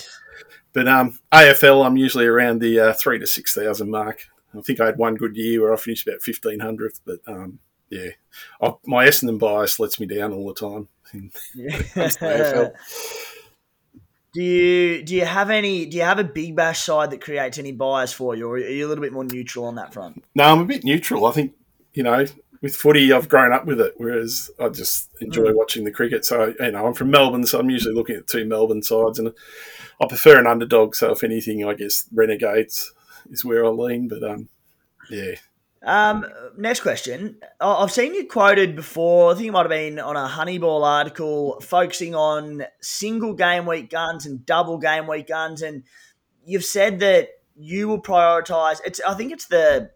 But 0.73 0.87
um, 0.87 1.17
AFL, 1.31 1.83
I'm 1.83 1.97
usually 1.97 2.27
around 2.27 2.61
the 2.61 2.79
uh, 2.79 2.93
three 2.93 3.17
to 3.17 3.25
six 3.25 3.55
thousand 3.55 3.89
mark. 3.89 4.27
I 4.55 4.61
think 4.61 4.79
I 4.79 4.85
had 4.85 4.99
one 4.99 5.15
good 5.15 5.35
year 5.35 5.63
where 5.63 5.73
I 5.73 5.77
finished 5.77 6.07
about 6.07 6.21
fifteen 6.21 6.59
hundredth, 6.59 7.01
but 7.03 7.21
um, 7.25 7.57
yeah, 7.89 8.09
I, 8.61 8.73
my 8.85 9.07
Essendon 9.07 9.39
bias 9.39 9.79
lets 9.79 9.99
me 9.99 10.05
down 10.05 10.31
all 10.31 10.47
the 10.47 10.53
time. 10.53 10.89
Yeah. 11.55 12.69
do 14.34 14.41
you 14.43 15.03
do 15.03 15.15
you 15.15 15.25
have 15.25 15.50
any 15.50 15.86
do 15.86 15.98
you 15.98 16.03
have 16.03 16.19
a 16.19 16.24
big 16.24 16.55
bash 16.55 16.84
side 16.84 17.12
that 17.12 17.22
creates 17.22 17.57
any 17.57 17.72
bias 17.72 18.13
for 18.13 18.36
you, 18.36 18.48
or 18.48 18.55
are 18.55 18.60
you 18.60 18.86
a 18.86 18.89
little 18.89 19.01
bit 19.01 19.13
more 19.13 19.24
neutral 19.24 19.65
on 19.65 19.75
that 19.75 19.93
front? 19.93 20.24
No, 20.36 20.43
I'm 20.43 20.60
a 20.60 20.65
bit 20.65 20.84
neutral. 20.84 21.25
I 21.25 21.31
think 21.31 21.53
you 21.93 22.03
know 22.03 22.25
with 22.62 22.75
footy, 22.75 23.12
I've 23.12 23.29
grown 23.29 23.53
up 23.53 23.65
with 23.65 23.79
it, 23.79 23.93
whereas 23.98 24.50
I 24.60 24.69
just 24.69 25.10
enjoy 25.22 25.48
mm. 25.48 25.55
watching 25.55 25.84
the 25.84 25.91
cricket. 25.91 26.25
So 26.25 26.53
you 26.60 26.72
know, 26.72 26.88
I'm 26.88 26.93
from 26.93 27.12
Melbourne, 27.12 27.46
so 27.46 27.60
I'm 27.60 27.69
usually 27.69 27.93
looking 27.93 28.15
at 28.15 28.27
two 28.27 28.46
Melbourne 28.46 28.84
sides, 28.84 29.19
and 29.19 29.34
I 30.01 30.07
prefer 30.07 30.39
an 30.39 30.48
underdog. 30.48 30.96
So 30.96 31.12
if 31.12 31.24
anything, 31.24 31.65
I 31.65 31.74
guess 31.74 32.07
Renegades 32.13 32.93
is 33.29 33.46
where 33.46 33.65
I 33.65 33.69
lean. 33.69 34.07
But 34.07 34.24
um, 34.24 34.50
yeah, 35.10 35.36
um, 35.84 36.25
next 36.57 36.81
question. 36.81 37.39
I've 37.60 37.91
seen 37.91 38.13
you 38.13 38.27
quoted 38.27 38.75
before. 38.75 39.31
I 39.31 39.36
think 39.36 39.48
it 39.48 39.51
might 39.51 39.62
have 39.62 39.69
been 39.69 40.00
on 40.00 40.15
a 40.15 40.27
Honeyball 40.27 40.84
article 40.84 41.60
focusing 41.62 42.15
on 42.15 42.63
single 42.81 43.34
game 43.34 43.65
week 43.65 43.89
guns 43.89 44.25
and 44.25 44.46
double 44.46 44.77
game 44.77 45.07
week 45.07 45.27
guns, 45.27 45.62
and 45.62 45.84
you've 46.46 46.65
said 46.65 47.00
that 47.00 47.29
you 47.55 47.88
will 47.88 48.01
prioritise. 48.01 48.79
It's. 48.86 49.00
I 49.01 49.13
think 49.13 49.31
it's 49.31 49.48
the 49.48 49.91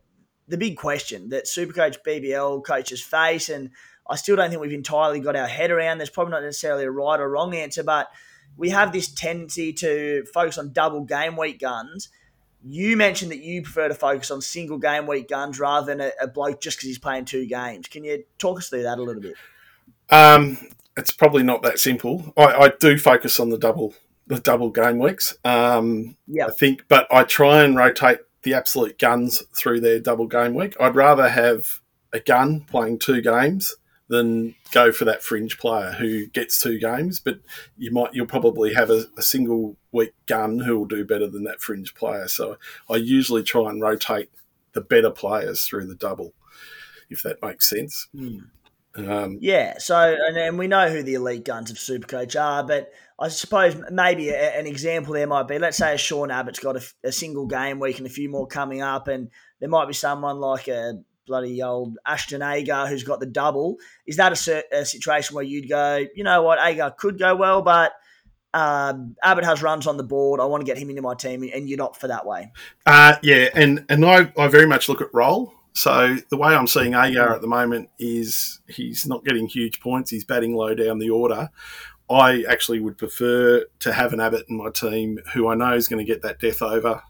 the 0.47 0.57
big 0.57 0.77
question 0.77 1.29
that 1.29 1.45
Supercoach 1.45 1.97
BBL 2.05 2.63
coaches 2.63 3.01
face, 3.01 3.49
and 3.49 3.71
I 4.09 4.15
still 4.15 4.35
don't 4.35 4.49
think 4.49 4.61
we've 4.61 4.73
entirely 4.73 5.19
got 5.19 5.35
our 5.35 5.47
head 5.47 5.71
around. 5.71 5.97
There's 5.97 6.09
probably 6.09 6.31
not 6.31 6.43
necessarily 6.43 6.83
a 6.83 6.91
right 6.91 7.19
or 7.19 7.29
wrong 7.29 7.55
answer, 7.55 7.83
but 7.83 8.09
we 8.57 8.69
have 8.69 8.91
this 8.91 9.11
tendency 9.11 9.73
to 9.73 10.25
focus 10.33 10.57
on 10.57 10.73
double 10.73 11.01
game 11.01 11.37
week 11.37 11.59
guns 11.59 12.09
you 12.63 12.95
mentioned 12.95 13.31
that 13.31 13.39
you 13.39 13.61
prefer 13.61 13.87
to 13.87 13.95
focus 13.95 14.31
on 14.31 14.41
single 14.41 14.77
game 14.77 15.07
week 15.07 15.29
guns 15.29 15.59
rather 15.59 15.85
than 15.85 16.01
a, 16.01 16.11
a 16.21 16.27
bloke 16.27 16.61
just 16.61 16.77
because 16.77 16.87
he's 16.87 16.99
playing 16.99 17.25
two 17.25 17.45
games. 17.45 17.87
Can 17.87 18.03
you 18.03 18.23
talk 18.37 18.59
us 18.59 18.69
through 18.69 18.83
that 18.83 18.99
a 18.99 19.03
little 19.03 19.21
bit? 19.21 19.35
Um, 20.09 20.57
it's 20.97 21.11
probably 21.11 21.43
not 21.43 21.63
that 21.63 21.79
simple. 21.79 22.33
I, 22.37 22.43
I, 22.43 22.71
do 22.79 22.97
focus 22.97 23.39
on 23.39 23.49
the 23.49 23.57
double 23.57 23.93
the 24.27 24.39
double 24.39 24.69
game 24.69 24.99
weeks. 24.99 25.35
Um, 25.43 26.17
yeah, 26.27 26.47
I 26.47 26.51
think, 26.51 26.85
but 26.87 27.07
I 27.11 27.23
try 27.23 27.63
and 27.63 27.75
rotate 27.75 28.19
the 28.43 28.53
absolute 28.53 28.99
guns 28.99 29.43
through 29.55 29.79
their 29.79 29.99
double 29.99 30.27
game 30.27 30.53
week. 30.53 30.75
I'd 30.79 30.95
rather 30.95 31.29
have 31.29 31.79
a 32.13 32.19
gun 32.19 32.61
playing 32.61 32.99
two 32.99 33.21
games 33.21 33.75
than 34.11 34.53
go 34.73 34.91
for 34.91 35.05
that 35.05 35.23
fringe 35.23 35.57
player 35.57 35.93
who 35.93 36.27
gets 36.27 36.61
two 36.61 36.77
games. 36.77 37.21
But 37.21 37.39
you 37.77 37.91
might 37.91 38.13
you'll 38.13 38.27
probably 38.27 38.73
have 38.73 38.89
a, 38.89 39.05
a, 39.17 39.21
single 39.21 39.77
week 39.93 40.13
gun 40.27 40.59
who 40.59 40.77
will 40.77 40.85
do 40.85 41.05
better 41.05 41.27
than 41.27 41.45
that 41.45 41.61
fringe 41.61 41.95
player. 41.95 42.27
So 42.27 42.57
I 42.89 42.97
usually 42.97 43.41
try 43.41 43.69
and 43.69 43.81
rotate 43.81 44.29
the 44.73 44.81
better 44.81 45.11
players 45.11 45.63
through 45.63 45.87
the 45.87 45.95
double, 45.95 46.33
if 47.09 47.23
that 47.23 47.41
makes 47.41 47.69
sense. 47.69 48.09
Mm. 48.13 48.49
Um, 48.97 49.37
yeah. 49.39 49.77
So 49.77 49.97
and, 49.97 50.35
and 50.35 50.59
we 50.59 50.67
know 50.67 50.89
who 50.89 51.03
the 51.03 51.13
elite 51.13 51.45
guns 51.45 51.71
of 51.71 51.77
Supercoach 51.77 52.39
are, 52.39 52.63
but. 52.63 52.91
I 53.19 53.27
suppose 53.27 53.75
maybe 53.91 54.29
a, 54.29 54.57
an 54.57 54.65
example 54.65 55.13
there 55.13 55.27
might 55.27 55.47
be, 55.47 55.59
let's 55.59 55.77
say 55.77 55.93
a 55.93 55.97
Sean 55.97 56.31
Abbott's 56.31 56.57
got 56.57 56.75
a, 56.75 56.81
a 57.03 57.11
single 57.11 57.45
game 57.45 57.79
week 57.79 57.99
and 57.99 58.07
a 58.07 58.09
few 58.09 58.29
more 58.29 58.47
coming 58.47 58.81
up, 58.81 59.07
and 59.07 59.29
there 59.59 59.69
might 59.69 59.85
be 59.85 59.93
someone 59.93 60.39
like 60.39 60.67
a 60.67 60.95
bloody 61.25 61.61
old 61.61 61.97
Ashton 62.05 62.41
Agar 62.41 62.87
who's 62.87 63.03
got 63.03 63.19
the 63.19 63.25
double. 63.25 63.77
Is 64.05 64.17
that 64.17 64.47
a, 64.47 64.63
a 64.71 64.85
situation 64.85 65.35
where 65.35 65.43
you'd 65.43 65.69
go, 65.69 66.05
you 66.15 66.23
know 66.23 66.41
what, 66.41 66.59
Agar 66.61 66.93
could 66.97 67.19
go 67.19 67.35
well, 67.35 67.61
but 67.61 67.93
um, 68.53 69.15
Abbott 69.23 69.45
has 69.45 69.61
runs 69.61 69.87
on 69.87 69.97
the 69.97 70.03
board. 70.03 70.39
I 70.39 70.45
want 70.45 70.61
to 70.61 70.65
get 70.65 70.77
him 70.77 70.89
into 70.89 71.01
my 71.01 71.15
team, 71.15 71.49
and 71.53 71.69
you're 71.69 71.77
not 71.77 71.97
for 71.97 72.07
that 72.07 72.25
way. 72.25 72.51
Uh, 72.85 73.15
yeah, 73.23 73.49
and 73.53 73.85
and 73.89 74.05
I, 74.05 74.31
I 74.37 74.47
very 74.47 74.67
much 74.67 74.89
look 74.89 75.01
at 75.01 75.07
role. 75.13 75.53
So 75.73 76.17
the 76.29 76.37
way 76.37 76.53
I'm 76.53 76.67
seeing 76.67 76.93
Agar 76.93 77.33
at 77.33 77.41
the 77.41 77.47
moment 77.47 77.89
is 77.97 78.59
he's 78.67 79.07
not 79.07 79.23
getting 79.23 79.47
huge 79.47 79.79
points. 79.79 80.11
He's 80.11 80.25
batting 80.25 80.53
low 80.53 80.75
down 80.75 80.99
the 80.99 81.09
order. 81.09 81.49
I 82.09 82.43
actually 82.49 82.81
would 82.81 82.97
prefer 82.97 83.65
to 83.79 83.93
have 83.93 84.11
an 84.11 84.19
Abbott 84.19 84.45
in 84.49 84.57
my 84.57 84.69
team 84.69 85.19
who 85.33 85.47
I 85.47 85.55
know 85.55 85.73
is 85.73 85.87
going 85.87 86.05
to 86.05 86.11
get 86.11 86.23
that 86.23 86.39
death 86.39 86.61
over. 86.61 87.01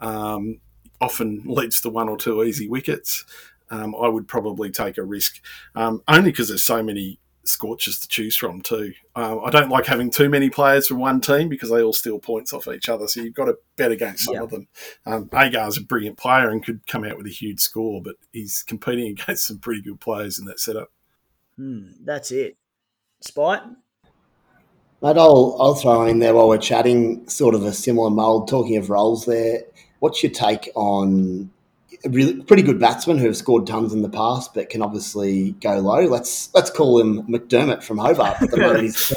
Um, 0.00 0.60
often 1.00 1.42
leads 1.44 1.80
to 1.82 1.90
one 1.90 2.08
or 2.08 2.16
two 2.16 2.42
easy 2.42 2.68
wickets. 2.68 3.24
Um, 3.70 3.94
I 4.00 4.08
would 4.08 4.26
probably 4.26 4.70
take 4.70 4.96
a 4.96 5.02
risk, 5.02 5.40
um, 5.74 6.02
only 6.08 6.30
because 6.30 6.48
there's 6.48 6.64
so 6.64 6.82
many 6.82 7.18
Scorchers 7.48 7.98
to 8.00 8.08
choose 8.08 8.36
from 8.36 8.60
too. 8.60 8.92
Um, 9.16 9.40
I 9.44 9.50
don't 9.50 9.70
like 9.70 9.86
having 9.86 10.10
too 10.10 10.28
many 10.28 10.50
players 10.50 10.86
from 10.86 10.98
one 10.98 11.20
team 11.20 11.48
because 11.48 11.70
they 11.70 11.82
all 11.82 11.92
steal 11.92 12.18
points 12.18 12.52
off 12.52 12.68
each 12.68 12.88
other. 12.88 13.08
So 13.08 13.20
you've 13.20 13.34
got 13.34 13.46
to 13.46 13.56
bet 13.76 13.90
against 13.90 14.24
some 14.24 14.34
yeah. 14.34 14.42
of 14.42 14.50
them. 14.50 14.68
Um, 15.06 15.30
Agar's 15.32 15.78
a 15.78 15.82
brilliant 15.82 16.18
player 16.18 16.50
and 16.50 16.64
could 16.64 16.86
come 16.86 17.04
out 17.04 17.16
with 17.16 17.26
a 17.26 17.30
huge 17.30 17.60
score, 17.60 18.02
but 18.02 18.16
he's 18.32 18.62
competing 18.62 19.06
against 19.18 19.46
some 19.46 19.58
pretty 19.58 19.82
good 19.82 20.00
players 20.00 20.38
in 20.38 20.44
that 20.44 20.60
setup. 20.60 20.92
Hmm, 21.56 21.92
that's 22.04 22.30
it. 22.30 22.56
Spite. 23.20 23.62
Mate, 25.00 25.16
I'll, 25.16 25.56
I'll 25.60 25.74
throw 25.74 26.04
in 26.06 26.18
there 26.18 26.34
while 26.34 26.48
we're 26.48 26.58
chatting, 26.58 27.28
sort 27.28 27.54
of 27.54 27.64
a 27.64 27.72
similar 27.72 28.10
mould, 28.10 28.48
talking 28.48 28.76
of 28.76 28.90
roles 28.90 29.24
there. 29.24 29.62
What's 30.00 30.22
your 30.22 30.32
take 30.32 30.70
on 30.74 31.50
a 32.04 32.08
really 32.08 32.42
pretty 32.42 32.62
good 32.62 32.78
batsman 32.78 33.18
who 33.18 33.26
have 33.26 33.36
scored 33.36 33.66
tons 33.66 33.92
in 33.92 34.02
the 34.02 34.08
past, 34.08 34.54
but 34.54 34.70
can 34.70 34.82
obviously 34.82 35.52
go 35.52 35.78
low? 35.80 36.06
Let's 36.06 36.52
let's 36.54 36.70
call 36.70 37.00
him 37.00 37.22
McDermott 37.24 37.82
from 37.82 37.98
Hobart 37.98 38.42
at 38.42 38.50
the 38.50 38.56
moment. 38.58 38.82
He's 38.82 39.12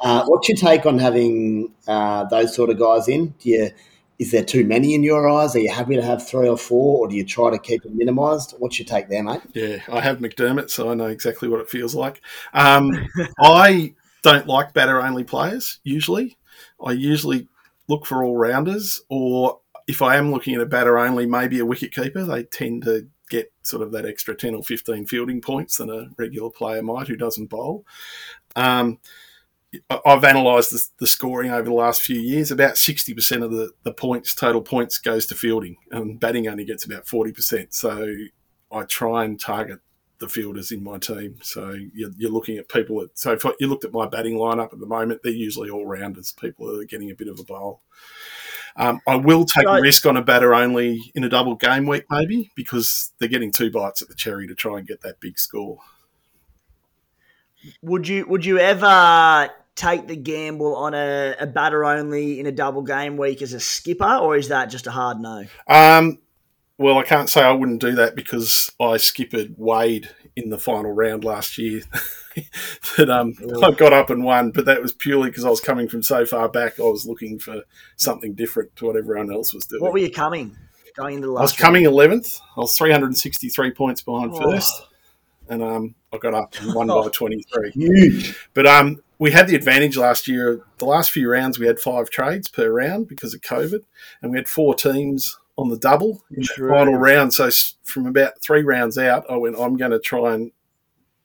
uh, 0.00 0.24
what's 0.26 0.48
your 0.48 0.56
take 0.56 0.86
on 0.86 0.98
having 0.98 1.74
uh, 1.86 2.24
those 2.24 2.54
sort 2.54 2.70
of 2.70 2.78
guys 2.78 3.08
in? 3.08 3.34
Do 3.40 3.50
you 3.50 3.70
is 4.18 4.32
there 4.32 4.44
too 4.44 4.64
many 4.64 4.94
in 4.94 5.04
your 5.04 5.28
eyes? 5.28 5.54
Are 5.54 5.60
you 5.60 5.70
happy 5.70 5.94
to 5.94 6.02
have 6.02 6.26
three 6.26 6.48
or 6.48 6.58
four, 6.58 6.98
or 6.98 7.08
do 7.08 7.14
you 7.14 7.24
try 7.24 7.50
to 7.50 7.58
keep 7.58 7.84
it 7.84 7.94
minimised? 7.94 8.54
What's 8.58 8.78
your 8.78 8.86
take 8.86 9.08
there, 9.08 9.22
mate? 9.22 9.42
Yeah, 9.52 9.78
I 9.88 10.00
have 10.00 10.18
McDermott, 10.18 10.70
so 10.70 10.90
I 10.90 10.94
know 10.94 11.06
exactly 11.06 11.48
what 11.48 11.60
it 11.60 11.70
feels 11.70 11.94
like. 11.94 12.20
Um, 12.52 13.08
I 13.38 13.94
don't 14.22 14.46
like 14.48 14.74
batter 14.74 15.00
only 15.00 15.22
players 15.22 15.78
usually. 15.84 16.36
I 16.84 16.92
usually 16.92 17.48
look 17.88 18.06
for 18.06 18.22
all 18.22 18.36
rounders, 18.36 19.00
or 19.08 19.60
if 19.86 20.02
I 20.02 20.16
am 20.16 20.30
looking 20.30 20.54
at 20.54 20.60
a 20.60 20.66
batter 20.66 20.98
only, 20.98 21.26
maybe 21.26 21.58
a 21.58 21.66
wicket 21.66 21.94
keeper. 21.94 22.24
They 22.24 22.44
tend 22.44 22.84
to 22.84 23.08
get 23.30 23.52
sort 23.62 23.82
of 23.82 23.92
that 23.92 24.06
extra 24.06 24.34
10 24.34 24.54
or 24.54 24.62
15 24.62 25.06
fielding 25.06 25.40
points 25.40 25.78
than 25.78 25.90
a 25.90 26.10
regular 26.16 26.50
player 26.50 26.82
might 26.82 27.08
who 27.08 27.16
doesn't 27.16 27.46
bowl. 27.46 27.84
Um, 28.56 28.98
I've 29.90 30.24
analysed 30.24 30.70
the, 30.70 30.86
the, 30.98 31.06
scoring 31.06 31.50
over 31.50 31.64
the 31.64 31.74
last 31.74 32.00
few 32.00 32.18
years. 32.18 32.50
About 32.50 32.74
60% 32.76 33.44
of 33.44 33.50
the, 33.50 33.72
the 33.82 33.92
points, 33.92 34.34
total 34.34 34.62
points, 34.62 34.96
goes 34.96 35.26
to 35.26 35.34
fielding, 35.34 35.76
and 35.90 36.18
batting 36.18 36.48
only 36.48 36.64
gets 36.64 36.86
about 36.86 37.04
40%. 37.04 37.74
So 37.74 38.14
I 38.72 38.82
try 38.84 39.24
and 39.24 39.38
target 39.38 39.80
the 40.18 40.28
fielders 40.28 40.72
in 40.72 40.82
my 40.82 40.98
team. 40.98 41.36
So 41.42 41.76
you're, 41.94 42.10
you're 42.16 42.30
looking 42.30 42.58
at 42.58 42.68
people 42.68 43.00
that. 43.00 43.18
So 43.18 43.32
if 43.32 43.44
you 43.60 43.68
looked 43.68 43.84
at 43.84 43.92
my 43.92 44.06
batting 44.06 44.34
lineup 44.34 44.72
at 44.72 44.80
the 44.80 44.86
moment, 44.86 45.20
they're 45.22 45.32
usually 45.32 45.70
all 45.70 45.86
rounders. 45.86 46.32
People 46.32 46.70
are 46.78 46.84
getting 46.84 47.10
a 47.10 47.14
bit 47.14 47.28
of 47.28 47.38
a 47.38 47.44
bowl. 47.44 47.82
Um, 48.76 49.00
I 49.08 49.16
will 49.16 49.44
take 49.44 49.66
a 49.66 49.80
risk 49.80 50.06
on 50.06 50.16
a 50.16 50.22
batter 50.22 50.54
only 50.54 51.10
in 51.14 51.24
a 51.24 51.28
double 51.28 51.56
game 51.56 51.86
week, 51.86 52.04
maybe 52.10 52.50
because 52.54 53.10
they're 53.18 53.28
getting 53.28 53.50
two 53.50 53.70
bites 53.70 54.02
at 54.02 54.08
the 54.08 54.14
cherry 54.14 54.46
to 54.46 54.54
try 54.54 54.78
and 54.78 54.86
get 54.86 55.00
that 55.02 55.18
big 55.18 55.38
score. 55.38 55.78
Would 57.82 58.06
you 58.06 58.24
Would 58.28 58.44
you 58.44 58.58
ever 58.58 59.50
take 59.74 60.06
the 60.06 60.16
gamble 60.16 60.76
on 60.76 60.94
a, 60.94 61.34
a 61.40 61.46
batter 61.46 61.84
only 61.84 62.38
in 62.38 62.46
a 62.46 62.52
double 62.52 62.82
game 62.82 63.16
week 63.16 63.42
as 63.42 63.52
a 63.52 63.60
skipper, 63.60 64.16
or 64.16 64.36
is 64.36 64.48
that 64.48 64.66
just 64.66 64.86
a 64.86 64.90
hard 64.92 65.18
no? 65.18 65.44
Um, 65.66 66.18
well, 66.78 66.96
I 66.96 67.02
can't 67.02 67.28
say 67.28 67.42
I 67.42 67.50
wouldn't 67.50 67.80
do 67.80 67.96
that 67.96 68.14
because 68.14 68.72
I 68.80 68.96
skipped 68.98 69.34
Wade 69.56 70.10
in 70.36 70.48
the 70.48 70.58
final 70.58 70.92
round 70.92 71.24
last 71.24 71.58
year. 71.58 71.82
that 72.96 73.10
um, 73.10 73.34
I 73.62 73.72
got 73.72 73.92
up 73.92 74.10
and 74.10 74.22
won, 74.22 74.52
but 74.52 74.64
that 74.66 74.80
was 74.80 74.92
purely 74.92 75.28
because 75.28 75.44
I 75.44 75.50
was 75.50 75.60
coming 75.60 75.88
from 75.88 76.04
so 76.04 76.24
far 76.24 76.48
back. 76.48 76.78
I 76.78 76.84
was 76.84 77.04
looking 77.04 77.40
for 77.40 77.62
something 77.96 78.34
different 78.34 78.76
to 78.76 78.86
what 78.86 78.96
everyone 78.96 79.32
else 79.32 79.52
was 79.52 79.66
doing. 79.66 79.82
What 79.82 79.92
were 79.92 79.98
you 79.98 80.10
coming? 80.10 80.56
Going 80.96 81.16
into 81.16 81.26
the 81.26 81.32
last 81.32 81.40
I 81.40 81.44
was 81.44 81.52
coming 81.52 81.84
eleventh. 81.84 82.40
I 82.56 82.60
was 82.60 82.76
three 82.76 82.92
hundred 82.92 83.06
and 83.06 83.18
sixty-three 83.18 83.72
points 83.72 84.02
behind 84.02 84.32
oh. 84.34 84.50
first, 84.50 84.86
and 85.48 85.62
um, 85.62 85.94
I 86.12 86.18
got 86.18 86.34
up 86.34 86.54
and 86.60 86.74
won 86.74 86.86
by 86.86 87.08
twenty-three. 87.12 87.70
Huge. 87.70 88.36
But 88.54 88.66
um, 88.66 89.02
we 89.18 89.32
had 89.32 89.48
the 89.48 89.56
advantage 89.56 89.96
last 89.96 90.28
year. 90.28 90.60
The 90.78 90.86
last 90.86 91.10
few 91.10 91.30
rounds, 91.30 91.58
we 91.58 91.66
had 91.66 91.78
five 91.78 92.10
trades 92.10 92.48
per 92.48 92.70
round 92.70 93.08
because 93.08 93.34
of 93.34 93.42
COVID, 93.42 93.80
and 94.22 94.30
we 94.32 94.38
had 94.38 94.48
four 94.48 94.74
teams 94.74 95.38
on 95.58 95.68
the 95.68 95.76
double 95.76 96.24
in 96.30 96.40
the 96.40 96.68
final 96.68 96.94
round. 96.94 97.34
So 97.34 97.50
from 97.82 98.06
about 98.06 98.40
three 98.40 98.62
rounds 98.62 98.96
out, 98.96 99.24
I 99.28 99.36
went, 99.36 99.58
I'm 99.58 99.76
going 99.76 99.90
to 99.90 99.98
try 99.98 100.32
and 100.32 100.52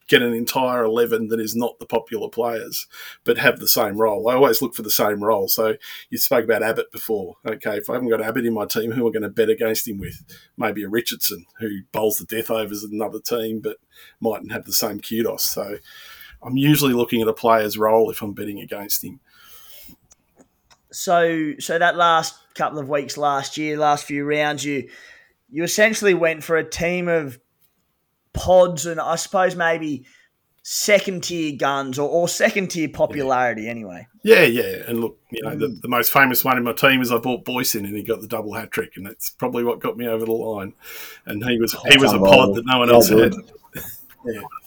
get 0.07 0.21
an 0.21 0.33
entire 0.33 0.83
11 0.83 1.29
that 1.29 1.39
is 1.39 1.55
not 1.55 1.79
the 1.79 1.85
popular 1.85 2.27
players, 2.27 2.87
but 3.23 3.37
have 3.37 3.59
the 3.59 3.67
same 3.67 3.95
role. 3.95 4.27
I 4.27 4.33
always 4.33 4.61
look 4.61 4.75
for 4.75 4.81
the 4.81 4.91
same 4.91 5.23
role. 5.23 5.47
So 5.47 5.75
you 6.09 6.17
spoke 6.17 6.43
about 6.43 6.63
Abbott 6.63 6.91
before. 6.91 7.37
Okay, 7.45 7.77
if 7.77 7.89
I 7.89 7.93
haven't 7.93 8.09
got 8.09 8.21
Abbott 8.21 8.45
in 8.45 8.53
my 8.53 8.65
team, 8.65 8.91
who 8.91 9.01
am 9.01 9.07
I 9.07 9.11
going 9.11 9.23
to 9.23 9.29
bet 9.29 9.49
against 9.49 9.87
him 9.87 9.99
with? 9.99 10.25
Maybe 10.57 10.83
a 10.83 10.89
Richardson 10.89 11.45
who 11.59 11.81
bowls 11.91 12.17
the 12.17 12.25
death 12.25 12.49
overs 12.49 12.83
at 12.83 12.89
another 12.89 13.19
team, 13.19 13.61
but 13.61 13.77
mightn't 14.19 14.51
have 14.51 14.65
the 14.65 14.73
same 14.73 14.99
kudos. 14.99 15.43
So 15.43 15.77
I'm 16.41 16.57
usually 16.57 16.93
looking 16.93 17.21
at 17.21 17.27
a 17.27 17.33
player's 17.33 17.77
role 17.77 18.09
if 18.09 18.21
I'm 18.21 18.33
betting 18.33 18.59
against 18.59 19.03
him. 19.03 19.19
So, 20.93 21.53
so 21.59 21.79
that 21.79 21.95
last 21.95 22.35
couple 22.55 22.79
of 22.79 22.89
weeks 22.89 23.17
last 23.17 23.57
year, 23.57 23.77
last 23.77 24.05
few 24.05 24.25
rounds, 24.25 24.63
you 24.63 24.89
you 25.49 25.63
essentially 25.63 26.13
went 26.13 26.43
for 26.43 26.57
a 26.57 26.67
team 26.67 27.07
of 27.07 27.39
pods 28.33 28.85
and 28.85 28.99
I 28.99 29.15
suppose 29.15 29.55
maybe 29.55 30.05
second 30.63 31.25
tier 31.25 31.55
guns 31.55 31.99
or, 31.99 32.09
or 32.09 32.27
second 32.27 32.69
tier 32.69 32.87
popularity 32.89 33.67
anyway. 33.67 34.07
Yeah, 34.23 34.43
yeah. 34.43 34.83
And 34.87 35.01
look, 35.01 35.19
you 35.29 35.43
know, 35.43 35.55
the, 35.55 35.67
mm. 35.67 35.81
the 35.81 35.89
most 35.89 36.11
famous 36.11 36.43
one 36.43 36.57
in 36.57 36.63
my 36.63 36.73
team 36.73 37.01
is 37.01 37.11
I 37.11 37.17
bought 37.17 37.43
Boyce 37.43 37.75
in 37.75 37.85
and 37.85 37.95
he 37.95 38.01
got 38.01 38.21
the 38.21 38.27
double 38.27 38.53
hat 38.53 38.71
trick, 38.71 38.93
and 38.95 39.05
that's 39.05 39.29
probably 39.29 39.63
what 39.63 39.79
got 39.79 39.97
me 39.97 40.07
over 40.07 40.25
the 40.25 40.31
line. 40.31 40.73
And 41.25 41.43
he 41.43 41.59
was 41.59 41.75
he 41.89 41.97
was 41.97 42.13
a 42.13 42.19
pod 42.19 42.55
that 42.55 42.65
no 42.65 42.79
one 42.79 42.89
else 42.89 43.09
had. 43.09 43.35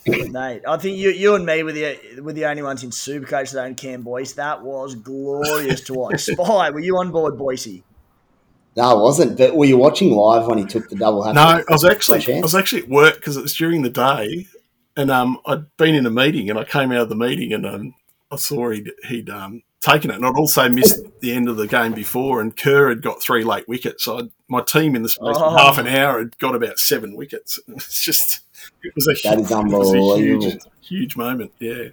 Mate, 0.06 0.62
I 0.66 0.76
think 0.76 0.98
you, 0.98 1.10
you 1.10 1.34
and 1.34 1.44
me 1.46 1.62
were 1.62 1.72
the 1.72 1.98
were 2.20 2.32
the 2.32 2.46
only 2.46 2.62
ones 2.62 2.82
in 2.84 2.90
Supercoach 2.90 3.52
that 3.52 3.64
owned 3.64 3.76
Cam 3.76 4.02
Boyce. 4.02 4.32
That 4.34 4.62
was 4.62 4.94
glorious 4.94 5.80
to 5.82 5.94
watch. 5.94 6.20
Spy, 6.24 6.70
were 6.70 6.80
you 6.80 6.96
on 6.98 7.10
board 7.10 7.36
Boyce? 7.38 7.66
No, 8.76 8.82
I 8.82 8.94
wasn't. 8.94 9.38
But 9.38 9.56
were 9.56 9.64
you 9.64 9.78
watching 9.78 10.10
live 10.12 10.46
when 10.46 10.58
he 10.58 10.64
took 10.64 10.88
the 10.90 10.96
double 10.96 11.22
hat? 11.22 11.34
No, 11.34 11.40
I 11.42 11.64
was 11.70 11.84
actually 11.84 12.22
I 12.34 12.40
was 12.40 12.54
actually 12.54 12.82
at 12.82 12.88
work 12.88 13.16
because 13.16 13.36
it 13.36 13.42
was 13.42 13.54
during 13.54 13.82
the 13.82 13.90
day, 13.90 14.46
and 14.96 15.10
um, 15.10 15.38
I'd 15.46 15.74
been 15.78 15.94
in 15.94 16.04
a 16.06 16.10
meeting, 16.10 16.50
and 16.50 16.58
I 16.58 16.64
came 16.64 16.92
out 16.92 17.00
of 17.00 17.08
the 17.08 17.16
meeting, 17.16 17.52
and 17.52 17.64
um, 17.66 17.94
I 18.30 18.36
saw 18.36 18.70
he'd, 18.70 18.90
he'd 19.08 19.30
um, 19.30 19.62
taken 19.80 20.10
it, 20.10 20.16
and 20.16 20.26
I'd 20.26 20.34
also 20.36 20.68
missed 20.68 21.00
the 21.20 21.32
end 21.32 21.48
of 21.48 21.56
the 21.56 21.66
game 21.66 21.92
before, 21.94 22.40
and 22.42 22.54
Kerr 22.54 22.90
had 22.90 23.00
got 23.02 23.22
three 23.22 23.44
late 23.44 23.66
wickets. 23.66 24.04
So 24.04 24.18
I'd, 24.18 24.28
my 24.48 24.60
team 24.60 24.94
in 24.94 25.02
the 25.02 25.08
space 25.08 25.36
Oh. 25.38 25.54
of 25.54 25.58
half 25.58 25.78
an 25.78 25.86
hour 25.86 26.18
had 26.18 26.36
got 26.38 26.54
about 26.54 26.78
seven 26.78 27.16
wickets. 27.16 27.58
It's 27.68 28.04
just 28.04 28.40
it 28.82 28.94
was 28.94 29.08
a, 29.08 29.28
That 29.28 29.40
is 29.40 29.50
a 29.50 30.18
huge, 30.18 30.58
huge 30.80 31.16
moment. 31.16 31.52
Yeah. 31.58 31.88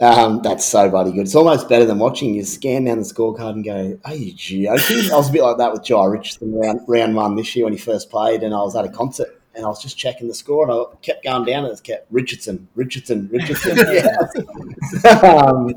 Um, 0.00 0.42
that's 0.42 0.64
so 0.64 0.90
bloody 0.90 1.12
good. 1.12 1.22
It's 1.22 1.34
almost 1.34 1.68
better 1.68 1.84
than 1.84 1.98
watching 1.98 2.34
you 2.34 2.44
scan 2.44 2.84
down 2.84 2.98
the 2.98 3.04
scorecard 3.04 3.52
and 3.52 3.64
go, 3.64 3.98
"Are 4.04 4.14
you 4.14 4.32
joking?" 4.32 5.10
I 5.12 5.16
was 5.16 5.30
a 5.30 5.32
bit 5.32 5.42
like 5.42 5.58
that 5.58 5.72
with 5.72 5.82
Jhye 5.82 6.10
Richardson 6.10 6.52
round, 6.52 6.80
round 6.88 7.14
one 7.14 7.36
this 7.36 7.54
year 7.54 7.64
when 7.64 7.72
he 7.72 7.78
first 7.78 8.10
played, 8.10 8.42
and 8.42 8.52
I 8.52 8.58
was 8.58 8.74
at 8.74 8.84
a 8.84 8.88
concert 8.88 9.40
and 9.54 9.64
I 9.64 9.68
was 9.68 9.80
just 9.80 9.96
checking 9.96 10.28
the 10.28 10.34
score, 10.34 10.68
and 10.68 10.72
I 10.72 10.96
kept 11.02 11.24
going 11.24 11.44
down, 11.44 11.64
and 11.64 11.72
it 11.72 11.82
kept 11.82 12.06
Richardson, 12.10 12.66
Richardson, 12.74 13.28
Richardson. 13.30 13.76
yeah. 13.92 15.10
um, 15.22 15.74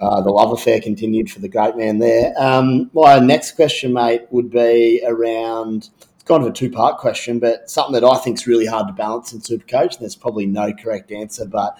uh, 0.00 0.20
the 0.20 0.30
love 0.30 0.52
affair 0.52 0.80
continued 0.80 1.30
for 1.30 1.40
the 1.40 1.48
great 1.48 1.76
man 1.76 1.98
there. 1.98 2.34
Um, 2.36 2.90
my 2.92 3.18
next 3.18 3.52
question, 3.52 3.92
mate, 3.92 4.22
would 4.30 4.50
be 4.50 5.02
around. 5.06 5.90
Kind 6.26 6.42
of 6.42 6.48
a 6.50 6.52
two-part 6.52 6.98
question, 6.98 7.38
but 7.38 7.70
something 7.70 7.92
that 7.92 8.04
I 8.04 8.18
think 8.18 8.36
is 8.38 8.46
really 8.48 8.66
hard 8.66 8.88
to 8.88 8.92
balance 8.92 9.32
in 9.32 9.38
Supercoach. 9.38 9.92
And 9.92 10.00
there's 10.00 10.16
probably 10.16 10.44
no 10.44 10.72
correct 10.74 11.12
answer, 11.12 11.46
but 11.46 11.78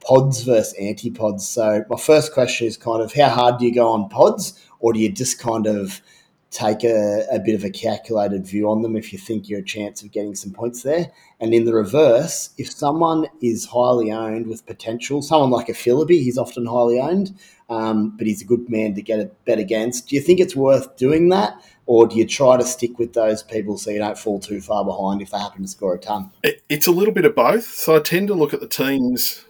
pods 0.00 0.42
versus 0.42 0.74
anti-pods. 0.78 1.48
So 1.48 1.82
my 1.88 1.96
first 1.96 2.34
question 2.34 2.66
is 2.66 2.76
kind 2.76 3.02
of 3.02 3.14
how 3.14 3.30
hard 3.30 3.58
do 3.58 3.64
you 3.64 3.74
go 3.74 3.88
on 3.88 4.10
pods, 4.10 4.62
or 4.80 4.92
do 4.92 5.00
you 5.00 5.10
just 5.10 5.38
kind 5.38 5.66
of 5.66 6.02
take 6.50 6.84
a, 6.84 7.26
a 7.30 7.38
bit 7.38 7.54
of 7.54 7.64
a 7.64 7.70
calculated 7.70 8.46
view 8.46 8.68
on 8.70 8.82
them 8.82 8.96
if 8.96 9.12
you 9.12 9.18
think 9.18 9.48
you're 9.48 9.60
a 9.60 9.64
chance 9.64 10.02
of 10.02 10.12
getting 10.12 10.34
some 10.34 10.52
points 10.52 10.82
there? 10.82 11.12
And 11.40 11.52
in 11.52 11.64
the 11.64 11.74
reverse, 11.74 12.50
if 12.56 12.70
someone 12.70 13.26
is 13.42 13.66
highly 13.66 14.10
owned 14.10 14.46
with 14.46 14.66
potential, 14.66 15.22
someone 15.22 15.50
like 15.50 15.68
a 15.68 15.74
Philippe, 15.74 16.16
he's 16.16 16.38
often 16.38 16.66
highly 16.66 16.98
owned, 16.98 17.34
um, 17.68 18.16
but 18.16 18.26
he's 18.26 18.42
a 18.42 18.46
good 18.46 18.70
man 18.70 18.94
to 18.94 19.02
get 19.02 19.20
a 19.20 19.30
bet 19.44 19.58
against. 19.58 20.08
Do 20.08 20.16
you 20.16 20.22
think 20.22 20.40
it's 20.40 20.56
worth 20.56 20.96
doing 20.96 21.28
that, 21.30 21.60
or 21.86 22.06
do 22.06 22.16
you 22.16 22.26
try 22.26 22.56
to 22.56 22.64
stick 22.64 22.98
with 22.98 23.12
those 23.12 23.42
people 23.42 23.76
so 23.76 23.90
you 23.90 23.98
don't 23.98 24.18
fall 24.18 24.40
too 24.40 24.60
far 24.60 24.84
behind 24.84 25.20
if 25.20 25.30
they 25.30 25.38
happen 25.38 25.62
to 25.62 25.68
score 25.68 25.94
a 25.94 25.98
ton? 25.98 26.30
It's 26.68 26.86
a 26.86 26.92
little 26.92 27.14
bit 27.14 27.24
of 27.24 27.34
both. 27.34 27.66
So 27.66 27.96
I 27.96 28.00
tend 28.00 28.28
to 28.28 28.34
look 28.34 28.54
at 28.54 28.60
the 28.60 28.68
teams 28.68 29.44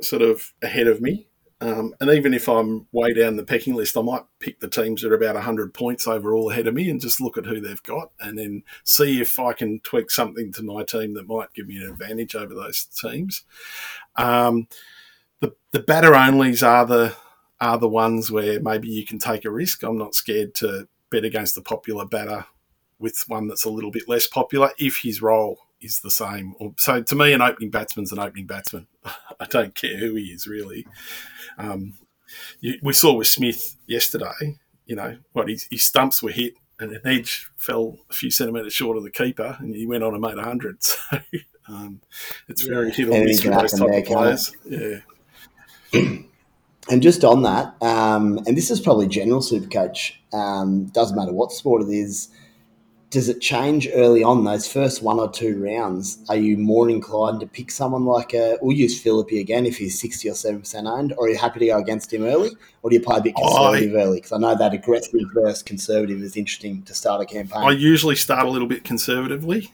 sort 0.00 0.22
of 0.22 0.52
ahead 0.62 0.88
of 0.88 1.00
me. 1.00 1.26
Um, 1.62 1.94
and 2.00 2.10
even 2.10 2.34
if 2.34 2.48
I'm 2.48 2.88
way 2.90 3.14
down 3.14 3.36
the 3.36 3.44
pecking 3.44 3.74
list, 3.74 3.96
I 3.96 4.02
might 4.02 4.24
pick 4.40 4.58
the 4.58 4.68
teams 4.68 5.02
that 5.02 5.12
are 5.12 5.16
about 5.16 5.36
100 5.36 5.72
points 5.72 6.08
overall 6.08 6.50
ahead 6.50 6.66
of 6.66 6.74
me 6.74 6.90
and 6.90 7.00
just 7.00 7.20
look 7.20 7.38
at 7.38 7.46
who 7.46 7.60
they've 7.60 7.82
got 7.84 8.10
and 8.18 8.36
then 8.36 8.64
see 8.82 9.20
if 9.20 9.38
I 9.38 9.52
can 9.52 9.78
tweak 9.80 10.10
something 10.10 10.52
to 10.54 10.62
my 10.64 10.82
team 10.82 11.14
that 11.14 11.28
might 11.28 11.54
give 11.54 11.68
me 11.68 11.76
an 11.76 11.88
advantage 11.88 12.34
over 12.34 12.52
those 12.52 12.84
teams. 12.84 13.44
Um, 14.16 14.66
the, 15.38 15.54
the 15.70 15.80
batter 15.80 16.10
onlys 16.10 16.66
are 16.66 16.84
the 16.84 17.14
are 17.60 17.78
the 17.78 17.88
ones 17.88 18.32
where 18.32 18.60
maybe 18.60 18.88
you 18.88 19.06
can 19.06 19.20
take 19.20 19.44
a 19.44 19.50
risk. 19.50 19.84
I'm 19.84 19.96
not 19.96 20.16
scared 20.16 20.56
to 20.56 20.88
bet 21.10 21.24
against 21.24 21.54
the 21.54 21.62
popular 21.62 22.04
batter 22.04 22.46
with 22.98 23.22
one 23.28 23.46
that's 23.46 23.64
a 23.64 23.70
little 23.70 23.92
bit 23.92 24.08
less 24.08 24.26
popular 24.26 24.72
if 24.78 24.98
his 25.04 25.22
role 25.22 25.60
is 25.82 26.00
the 26.00 26.10
same. 26.10 26.54
So 26.78 27.02
to 27.02 27.14
me, 27.14 27.32
an 27.32 27.42
opening 27.42 27.70
batsman's 27.70 28.12
an 28.12 28.18
opening 28.18 28.46
batsman. 28.46 28.86
I 29.04 29.46
don't 29.46 29.74
care 29.74 29.96
who 29.96 30.14
he 30.14 30.26
is 30.26 30.46
really. 30.46 30.86
Um, 31.58 31.94
you, 32.60 32.78
we 32.82 32.92
saw 32.92 33.14
with 33.14 33.28
Smith 33.28 33.76
yesterday. 33.86 34.58
You 34.86 34.96
know 34.96 35.18
what 35.32 35.48
his, 35.48 35.68
his 35.70 35.84
stumps 35.84 36.22
were 36.22 36.30
hit, 36.30 36.54
and 36.78 36.92
an 36.92 37.00
edge 37.04 37.48
fell 37.56 37.98
a 38.10 38.14
few 38.14 38.30
centimetres 38.30 38.72
short 38.72 38.96
of 38.96 39.04
the 39.04 39.10
keeper, 39.10 39.56
and 39.60 39.74
he 39.74 39.86
went 39.86 40.02
on 40.02 40.14
and 40.14 40.22
made 40.22 40.38
hundred. 40.38 40.78
So 41.64 41.74
um, 41.74 42.00
it's 42.48 42.66
very 42.66 42.90
hit 42.90 43.06
or 43.06 43.24
miss 43.24 43.44
with 43.44 43.54
those 43.54 43.72
type 43.72 43.88
there, 43.88 44.00
of 44.00 44.04
players. 44.04 44.56
Yeah. 44.64 44.98
And 46.90 47.00
just 47.00 47.24
on 47.24 47.42
that, 47.42 47.74
um, 47.80 48.38
and 48.38 48.56
this 48.56 48.70
is 48.70 48.80
probably 48.80 49.06
general 49.06 49.40
Supercoach, 49.40 50.14
um, 50.32 50.86
doesn't 50.86 51.16
matter 51.16 51.32
what 51.32 51.52
sport 51.52 51.82
it 51.82 51.90
is. 51.90 52.28
Does 53.12 53.28
it 53.28 53.42
change 53.42 53.90
early 53.92 54.24
on 54.24 54.42
those 54.44 54.66
first 54.66 55.02
one 55.02 55.20
or 55.20 55.30
two 55.30 55.62
rounds? 55.62 56.24
Are 56.30 56.36
you 56.36 56.56
more 56.56 56.88
inclined 56.88 57.40
to 57.40 57.46
pick 57.46 57.70
someone 57.70 58.06
like 58.06 58.32
a? 58.32 58.56
We'll 58.62 58.74
use 58.74 58.98
Philippe 58.98 59.38
again 59.38 59.66
if 59.66 59.76
he's 59.76 60.00
sixty 60.00 60.30
or 60.30 60.34
seven 60.34 60.60
percent 60.60 60.86
owned, 60.86 61.12
or 61.18 61.26
are 61.26 61.28
you 61.28 61.36
happy 61.36 61.60
to 61.60 61.66
go 61.66 61.78
against 61.78 62.10
him 62.10 62.24
early, 62.24 62.52
or 62.82 62.88
do 62.88 62.96
you 62.96 63.02
play 63.02 63.18
a 63.18 63.20
bit 63.20 63.36
conservative 63.36 63.94
early? 63.94 64.16
Because 64.16 64.32
I 64.32 64.38
know 64.38 64.56
that 64.56 64.72
aggressive 64.72 65.20
versus 65.34 65.62
conservative 65.62 66.22
is 66.22 66.38
interesting 66.38 66.84
to 66.84 66.94
start 66.94 67.20
a 67.20 67.26
campaign. 67.26 67.62
I 67.62 67.72
usually 67.72 68.16
start 68.16 68.46
a 68.46 68.50
little 68.50 68.66
bit 68.66 68.82
conservatively, 68.82 69.70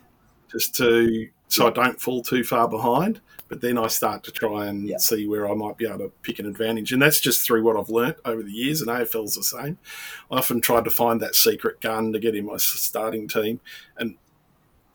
just 0.51 0.74
to 0.74 1.29
so 1.46 1.68
I 1.68 1.70
don't 1.70 2.01
fall 2.01 2.24
too 2.24 2.42
far 2.42 2.68
behind. 2.68 3.20
But 3.48 3.61
then 3.62 3.78
I 3.78 3.87
start 3.87 4.24
to 4.24 4.30
try 4.30 4.66
and 4.66 4.87
Yeah. 4.88 4.98
see 4.98 5.26
where 5.26 5.50
I 5.50 5.54
might 5.54 5.78
be 5.78 5.87
able 5.87 5.98
to 6.00 6.12
pick 6.22 6.38
an 6.38 6.46
advantage, 6.46 6.92
and 6.92 7.00
that's 7.00 7.20
just 7.20 7.44
through 7.46 7.62
what 7.62 7.76
I've 7.76 7.88
learnt 7.88 8.18
over 8.24 8.42
the 8.42 8.52
years. 8.52 8.80
And 8.82 8.90
AFL's 8.90 9.34
the 9.34 9.42
same. 9.42 9.78
I 10.30 10.37
often 10.37 10.61
tried 10.61 10.84
to 10.84 10.90
find 10.90 11.20
that 11.20 11.34
secret 11.34 11.80
gun 11.80 12.12
to 12.12 12.18
get 12.18 12.34
in 12.34 12.46
my 12.46 12.58
starting 12.58 13.26
team, 13.26 13.61
and 13.96 14.16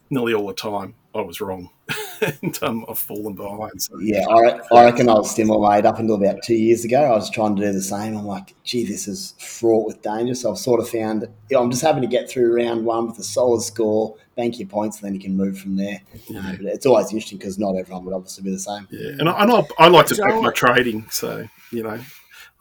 nearly 0.09 0.33
all 0.33 0.47
the 0.47 0.53
time 0.53 0.95
I 1.15 1.21
was 1.21 1.41
wrong, 1.41 1.71
and 2.41 2.57
um, 2.63 2.85
I've 2.87 2.97
fallen 2.97 3.33
behind. 3.33 3.81
So. 3.81 3.99
Yeah, 3.99 4.25
I, 4.27 4.59
I 4.73 4.85
reckon 4.85 5.09
I 5.09 5.13
was 5.13 5.35
similar, 5.35 5.69
mate. 5.69 5.85
Up 5.85 5.99
until 5.99 6.15
about 6.15 6.41
two 6.43 6.55
years 6.55 6.85
ago, 6.85 7.01
I 7.01 7.11
was 7.11 7.29
trying 7.29 7.55
to 7.57 7.61
do 7.61 7.73
the 7.73 7.81
same. 7.81 8.17
I'm 8.17 8.25
like, 8.25 8.55
gee, 8.63 8.85
this 8.85 9.07
is 9.07 9.33
fraught 9.39 9.85
with 9.85 10.01
danger. 10.01 10.33
So 10.33 10.51
I've 10.51 10.57
sort 10.57 10.79
of 10.79 10.87
found 10.89 11.23
you 11.49 11.57
know, 11.57 11.63
I'm 11.63 11.71
just 11.71 11.83
having 11.83 12.01
to 12.01 12.07
get 12.07 12.29
through 12.29 12.55
round 12.55 12.85
one 12.85 13.07
with 13.07 13.19
a 13.19 13.23
solid 13.23 13.61
score, 13.61 14.15
bank 14.37 14.59
your 14.59 14.67
points, 14.67 14.97
and 14.97 15.07
then 15.07 15.13
you 15.15 15.19
can 15.19 15.35
move 15.35 15.59
from 15.59 15.75
there. 15.75 16.01
Uh, 16.35 16.53
but 16.55 16.65
it's 16.67 16.85
always 16.85 17.07
interesting 17.11 17.37
because 17.37 17.59
not 17.59 17.75
everyone 17.75 18.05
would 18.05 18.13
obviously 18.13 18.43
be 18.43 18.51
the 18.51 18.59
same. 18.59 18.87
Yeah, 18.89 19.11
and 19.19 19.27
I, 19.27 19.43
and 19.43 19.51
I, 19.51 19.63
I 19.77 19.87
like 19.89 20.05
to 20.07 20.15
So- 20.15 20.23
back 20.23 20.41
my 20.41 20.51
trading. 20.51 21.07
So 21.09 21.47
you 21.71 21.83
know, 21.83 21.99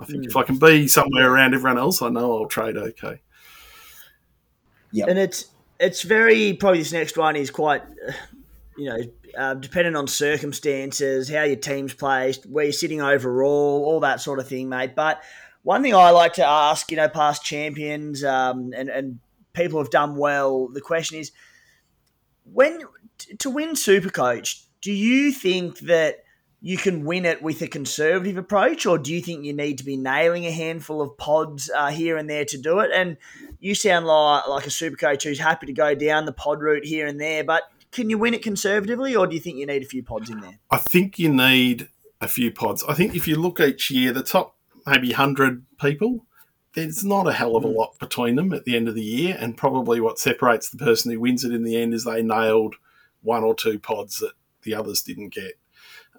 I 0.01 0.05
think 0.05 0.25
if 0.25 0.37
I 0.37 0.43
can 0.43 0.59
be 0.59 0.89
somewhere 0.89 1.33
around 1.33 1.55
everyone 1.55 1.79
else, 1.79 2.03
I 2.03 2.09
know 2.09 2.39
I'll 2.39 2.47
trade 2.47 2.77
okay. 2.77 3.21
Yeah, 4.91 5.07
And 5.09 5.19
it's 5.19 5.47
it's 5.81 6.03
very 6.03 6.53
probably 6.53 6.79
this 6.81 6.93
next 6.93 7.17
one 7.17 7.35
is 7.35 7.51
quite 7.51 7.83
uh, 7.83 8.13
you 8.83 8.89
know 8.91 8.99
uh, 9.37 9.55
dependent 9.55 9.97
on 9.97 10.07
circumstances 10.07 11.29
how 11.29 11.43
your 11.43 11.57
team's 11.57 11.95
placed 11.95 12.45
where 12.47 12.65
you're 12.65 12.73
sitting 12.73 13.01
overall 13.01 13.85
all 13.85 14.01
that 14.01 14.21
sort 14.21 14.39
of 14.39 14.49
thing 14.49 14.69
mate 14.69 14.95
but 14.95 15.23
one 15.63 15.83
thing 15.83 15.95
i 15.95 16.11
like 16.11 16.35
to 16.35 16.47
ask 16.47 16.91
you 16.91 16.97
know 16.97 17.09
past 17.09 17.45
champions 17.45 18.23
um, 18.25 18.73
and 18.77 18.89
and 18.89 19.21
people 19.53 19.79
who've 19.79 19.91
done 19.91 20.17
well 20.17 20.69
the 20.69 20.81
question 20.81 21.19
is 21.19 21.33
when 22.45 22.81
to 23.39 23.51
win 23.51 23.77
Super 23.77 24.11
Coach, 24.11 24.65
do 24.81 24.93
you 24.93 25.33
think 25.33 25.81
that 25.81 26.25
you 26.61 26.77
can 26.77 27.05
win 27.05 27.25
it 27.25 27.43
with 27.43 27.61
a 27.63 27.67
conservative 27.67 28.37
approach, 28.37 28.87
or 28.87 28.97
do 28.97 29.13
you 29.13 29.21
think 29.21 29.45
you 29.45 29.53
need 29.53 29.79
to 29.79 29.85
be 29.85 29.97
nailing 29.97 30.47
a 30.47 30.51
handful 30.51 31.03
of 31.03 31.17
pods 31.17 31.71
uh, 31.75 31.91
here 31.91 32.17
and 32.17 32.31
there 32.31 32.45
to 32.45 32.59
do 32.59 32.79
it? 32.79 32.91
And 32.95 33.17
you 33.59 33.75
sound 33.75 34.07
like, 34.07 34.47
like 34.47 34.67
a 34.67 34.71
super 34.71 34.97
coach 34.97 35.25
who's 35.25 35.41
happy 35.41 35.67
to 35.67 35.73
go 35.73 35.95
down 35.95 36.25
the 36.25 36.33
pod 36.33 36.63
route 36.63 36.85
here 36.85 37.07
and 37.07 37.21
there, 37.21 37.43
but 37.43 37.65
can 37.93 38.11
you 38.11 38.19
win 38.19 38.35
it 38.35 38.43
conservatively, 38.43 39.15
or 39.15 39.27
do 39.27 39.35
you 39.35 39.41
think 39.41 39.59
you 39.59 39.67
need 39.67 39.83
a 39.83 39.87
few 39.87 40.03
pods 40.03 40.31
in 40.31 40.41
there? 40.41 40.59
I 40.71 40.79
think 40.79 41.19
you 41.19 41.33
need 41.33 41.89
a 42.21 42.27
few 42.27 42.51
pods. 42.51 42.83
I 42.89 42.95
think 42.95 43.15
if 43.15 43.29
you 43.29 43.37
look 43.37 43.61
each 43.61 43.91
year, 43.91 44.13
the 44.13 44.23
top 44.23 44.57
maybe 44.87 45.09
100 45.09 45.65
people, 45.81 46.27
there's 46.75 47.05
not 47.05 47.29
a 47.29 47.33
hell 47.33 47.57
of 47.57 47.65
a 47.65 47.69
lot 47.69 47.99
between 47.99 48.37
them 48.37 48.53
at 48.53 48.65
the 48.65 48.77
end 48.77 48.89
of 48.89 48.95
the 48.95 49.03
year. 49.03 49.37
And 49.39 49.57
probably 49.57 50.01
what 50.01 50.19
separates 50.19 50.71
the 50.71 50.79
person 50.79 51.11
who 51.11 51.21
wins 51.21 51.45
it 51.45 51.53
in 51.53 51.65
the 51.65 51.77
end 51.77 51.93
is 51.93 52.05
they 52.05 52.23
nailed 52.23 52.77
one 53.23 53.45
or 53.45 53.55
two 53.55 53.79
pods 53.79 54.19
that 54.19 54.33
the 54.63 54.75
others 54.75 55.03
didn't 55.03 55.35
get. 55.35 55.59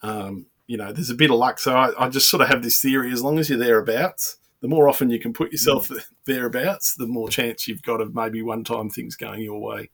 Um, 0.02 0.46
you 0.68 0.78
know, 0.78 0.94
there's 0.94 1.10
a 1.10 1.16
bit 1.16 1.32
of 1.32 1.38
luck. 1.38 1.60
So 1.60 1.76
I, 1.76 2.06
I 2.06 2.10
just 2.10 2.30
sort 2.30 2.42
of 2.42 2.50
have 2.50 2.64
this 2.64 2.80
theory 2.80 3.12
as 3.12 3.24
long 3.24 3.40
as 3.40 3.50
you're 3.50 3.60
thereabouts, 3.60 4.38
the 4.62 4.68
more 4.68 4.88
often 4.88 5.10
you 5.10 5.20
can 5.20 5.34
put 5.34 5.52
yourself 5.52 5.90
thereabouts, 6.26 6.96
the 6.96 7.08
more 7.08 7.30
chance 7.30 7.68
you've 7.68 7.84
got 7.84 8.02
of 8.02 8.14
maybe 8.14 8.42
one 8.42 8.64
time 8.64 8.90
things 8.90 9.16
going 9.16 9.42
your 9.42 9.60
way. 9.60 9.90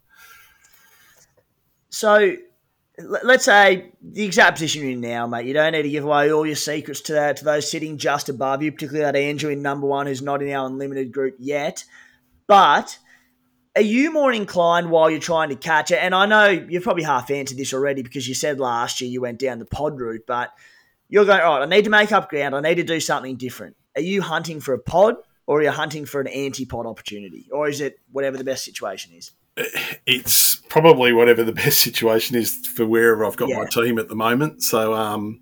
So 1.89 2.35
let's 2.99 3.45
say 3.45 3.91
the 4.01 4.25
exact 4.25 4.55
position 4.55 4.81
you're 4.81 4.91
in 4.91 5.01
now, 5.01 5.27
mate. 5.27 5.45
You 5.45 5.53
don't 5.53 5.71
need 5.71 5.83
to 5.83 5.89
give 5.89 6.03
away 6.03 6.31
all 6.31 6.45
your 6.45 6.55
secrets 6.55 7.01
to 7.01 7.13
that 7.13 7.37
to 7.37 7.45
those 7.45 7.69
sitting 7.69 7.97
just 7.97 8.29
above 8.29 8.61
you, 8.61 8.71
particularly 8.71 9.05
that 9.05 9.15
Andrew 9.15 9.51
in 9.51 9.61
number 9.61 9.87
one 9.87 10.07
who's 10.07 10.21
not 10.21 10.41
in 10.41 10.51
our 10.51 10.65
unlimited 10.65 11.11
group 11.11 11.35
yet. 11.39 11.83
But 12.47 12.97
are 13.75 13.81
you 13.81 14.11
more 14.11 14.33
inclined 14.33 14.89
while 14.89 15.09
you're 15.09 15.19
trying 15.19 15.49
to 15.49 15.55
catch 15.55 15.91
it? 15.91 15.99
And 16.01 16.13
I 16.13 16.25
know 16.25 16.47
you've 16.47 16.83
probably 16.83 17.03
half 17.03 17.31
answered 17.31 17.57
this 17.57 17.73
already 17.73 18.01
because 18.01 18.27
you 18.27 18.33
said 18.33 18.59
last 18.59 19.01
year 19.01 19.09
you 19.09 19.21
went 19.21 19.39
down 19.39 19.59
the 19.59 19.65
pod 19.65 19.99
route, 19.99 20.23
but 20.27 20.51
you're 21.07 21.25
going, 21.25 21.41
all 21.41 21.59
right, 21.59 21.63
I 21.63 21.65
need 21.65 21.85
to 21.85 21.89
make 21.89 22.11
up 22.11 22.29
ground. 22.29 22.55
I 22.55 22.61
need 22.61 22.75
to 22.75 22.83
do 22.83 22.99
something 22.99 23.35
different. 23.35 23.75
Are 23.95 24.01
you 24.01 24.21
hunting 24.21 24.59
for 24.59 24.73
a 24.73 24.79
pod 24.79 25.15
or 25.47 25.59
are 25.59 25.63
you 25.63 25.71
hunting 25.71 26.05
for 26.05 26.21
an 26.21 26.27
anti 26.27 26.65
pod 26.65 26.85
opportunity? 26.85 27.47
Or 27.51 27.67
is 27.67 27.81
it 27.81 27.99
whatever 28.11 28.37
the 28.37 28.43
best 28.43 28.65
situation 28.65 29.13
is? 29.13 29.31
It's 30.05 30.55
probably 30.69 31.13
whatever 31.13 31.43
the 31.43 31.51
best 31.63 31.79
situation 31.79 32.35
is 32.35 32.55
for 32.67 32.85
wherever 32.85 33.25
I've 33.25 33.37
got 33.37 33.49
Yeah. 33.49 33.57
my 33.59 33.65
team 33.65 33.99
at 33.99 34.07
the 34.07 34.15
moment. 34.15 34.63
So 34.63 34.93
um, 34.93 35.41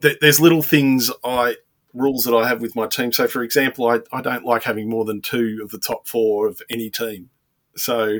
th- 0.00 0.18
there's 0.20 0.40
little 0.40 0.62
things 0.62 1.10
I 1.22 1.56
rules 1.92 2.24
that 2.24 2.34
I 2.34 2.48
have 2.48 2.60
with 2.60 2.74
my 2.74 2.86
team. 2.88 3.12
So, 3.12 3.28
for 3.28 3.42
example, 3.42 3.88
I, 3.88 4.00
I 4.12 4.20
don't 4.20 4.44
like 4.44 4.64
having 4.64 4.88
more 4.88 5.04
than 5.04 5.20
two 5.20 5.60
of 5.62 5.70
the 5.70 5.78
top 5.78 6.08
four 6.08 6.48
of 6.48 6.60
any 6.68 6.90
team. 6.90 7.30
So 7.76 8.18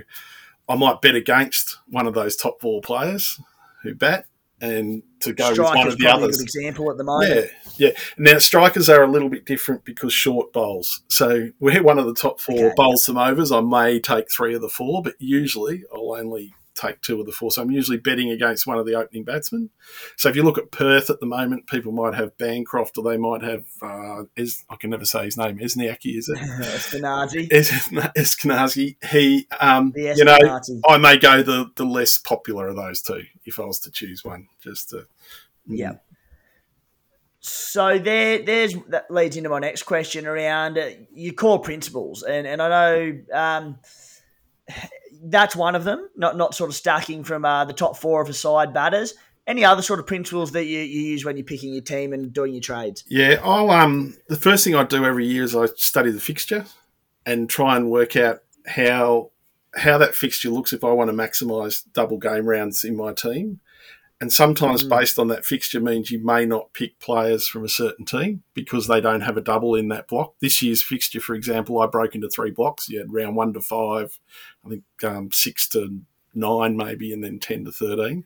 I 0.68 0.76
might 0.76 1.00
bet 1.00 1.14
against 1.16 1.78
one 1.88 2.06
of 2.06 2.14
those 2.14 2.36
top 2.36 2.60
four 2.60 2.80
players 2.80 3.40
who 3.82 3.94
bat 3.94 4.26
and 4.64 5.02
to 5.20 5.32
go 5.32 5.50
with 5.50 5.58
one 5.58 5.86
of 5.88 5.96
the 5.98 6.04
probably 6.04 6.06
a 6.06 6.10
others. 6.26 6.36
good 6.38 6.42
example 6.44 6.90
at 6.90 6.96
the 6.98 7.04
moment. 7.04 7.50
Yeah, 7.76 7.88
yeah. 7.88 7.90
Now 8.18 8.38
strikers 8.38 8.88
are 8.88 9.02
a 9.02 9.10
little 9.10 9.28
bit 9.28 9.44
different 9.44 9.84
because 9.84 10.12
short 10.12 10.52
bowls. 10.52 11.02
So 11.08 11.48
where 11.58 11.82
one 11.82 11.98
of 11.98 12.06
the 12.06 12.14
top 12.14 12.40
four 12.40 12.56
Okay. 12.66 12.74
bowls 12.76 13.04
some 13.04 13.18
overs, 13.18 13.52
I 13.52 13.60
may 13.60 14.00
take 14.00 14.30
three 14.30 14.54
of 14.54 14.60
the 14.62 14.68
four, 14.68 15.02
but 15.02 15.14
usually 15.18 15.84
I'll 15.94 16.14
only 16.14 16.54
take 16.74 17.00
two 17.02 17.20
of 17.20 17.26
the 17.26 17.30
four. 17.32 17.52
So 17.52 17.62
I'm 17.62 17.70
usually 17.70 17.98
betting 17.98 18.32
against 18.32 18.66
one 18.66 18.78
of 18.78 18.84
the 18.84 18.96
opening 18.96 19.22
batsmen. 19.22 19.70
So 20.16 20.28
if 20.28 20.34
you 20.34 20.42
look 20.42 20.58
at 20.58 20.72
Perth 20.72 21.08
at 21.08 21.20
the 21.20 21.26
moment, 21.26 21.68
people 21.68 21.92
might 21.92 22.14
have 22.14 22.36
Bancroft 22.36 22.98
or 22.98 23.04
they 23.04 23.16
might 23.16 23.42
have 23.44 23.64
uh, 23.80 24.24
Es- 24.36 24.64
I 24.68 24.74
can 24.74 24.90
never 24.90 25.04
say 25.04 25.24
his 25.26 25.36
name, 25.36 25.58
Esniaki, 25.60 26.18
is 26.18 26.28
it? 26.28 26.36
Espinazi. 26.38 27.46
Es- 27.52 27.70
Eskinazi. 28.16 28.96
He, 29.10 29.46
um, 29.60 29.92
you 29.96 30.24
know, 30.24 30.36
I 30.88 30.98
may 30.98 31.16
go 31.16 31.42
the 31.42 31.70
the 31.76 31.84
less 31.84 32.18
popular 32.18 32.66
of 32.68 32.76
those 32.76 33.00
two 33.02 33.22
if 33.46 33.58
I 33.58 33.64
was 33.64 33.78
to 33.80 33.90
choose 33.90 34.24
one. 34.24 34.48
Just 34.62 34.90
to, 34.90 35.06
Yeah. 35.66 35.94
So 37.40 37.98
there, 37.98 38.38
there's 38.38 38.74
that 38.88 39.10
leads 39.10 39.36
into 39.36 39.50
my 39.50 39.58
next 39.58 39.82
question 39.82 40.26
around 40.26 40.78
uh, 40.78 40.90
your 41.12 41.34
core 41.34 41.60
principles, 41.60 42.22
and 42.22 42.46
and 42.46 42.62
I 42.62 42.68
know 42.68 43.20
um, 43.34 43.78
that's 45.24 45.54
one 45.54 45.74
of 45.74 45.84
them. 45.84 46.08
Not 46.16 46.38
not 46.38 46.54
sort 46.54 46.70
of 46.70 46.76
stacking 46.76 47.22
from 47.22 47.44
uh, 47.44 47.66
the 47.66 47.74
top 47.74 47.98
four 47.98 48.22
of 48.22 48.30
a 48.30 48.32
side 48.32 48.72
batters. 48.72 49.12
Any 49.46 49.62
other 49.62 49.82
sort 49.82 50.00
of 50.00 50.06
principles 50.06 50.52
that 50.52 50.64
you, 50.64 50.78
you 50.78 51.02
use 51.02 51.22
when 51.26 51.36
you're 51.36 51.44
picking 51.44 51.74
your 51.74 51.82
team 51.82 52.14
and 52.14 52.32
doing 52.32 52.54
your 52.54 52.62
trades? 52.62 53.04
Yeah, 53.08 53.38
I'll 53.44 53.70
um 53.70 54.16
the 54.28 54.36
first 54.36 54.64
thing 54.64 54.74
I 54.74 54.84
do 54.84 55.04
every 55.04 55.26
year 55.26 55.42
is 55.42 55.54
I 55.54 55.66
study 55.76 56.10
the 56.10 56.20
fixture 56.20 56.64
and 57.26 57.46
try 57.48 57.76
and 57.76 57.90
work 57.90 58.16
out 58.16 58.38
how 58.66 59.32
how 59.76 59.98
that 59.98 60.14
fixture 60.14 60.50
looks 60.50 60.72
if 60.72 60.84
I 60.84 60.92
want 60.92 61.10
to 61.10 61.16
maximise 61.16 61.84
double 61.92 62.18
game 62.18 62.46
rounds 62.46 62.84
in 62.84 62.96
my 62.96 63.12
team. 63.12 63.60
And 64.20 64.32
sometimes 64.32 64.84
based 64.84 65.18
on 65.18 65.28
that 65.28 65.44
fixture 65.44 65.80
means 65.80 66.10
you 66.10 66.24
may 66.24 66.46
not 66.46 66.72
pick 66.72 66.98
players 66.98 67.46
from 67.48 67.64
a 67.64 67.68
certain 67.68 68.06
team 68.06 68.42
because 68.54 68.86
they 68.86 69.00
don't 69.00 69.22
have 69.22 69.36
a 69.36 69.42
double 69.42 69.74
in 69.74 69.88
that 69.88 70.08
block. 70.08 70.34
This 70.40 70.62
year's 70.62 70.82
fixture, 70.82 71.20
for 71.20 71.34
example, 71.34 71.80
I 71.80 71.86
broke 71.86 72.14
into 72.14 72.30
three 72.30 72.50
blocks. 72.50 72.88
You 72.88 73.00
had 73.00 73.12
round 73.12 73.36
one 73.36 73.52
to 73.52 73.60
five, 73.60 74.18
I 74.64 74.70
think 74.70 74.84
um, 75.02 75.30
six 75.32 75.68
to 75.70 76.00
nine 76.32 76.76
maybe, 76.76 77.12
and 77.12 77.22
then 77.22 77.38
ten 77.38 77.64
to 77.64 77.72
thirteen. 77.72 78.24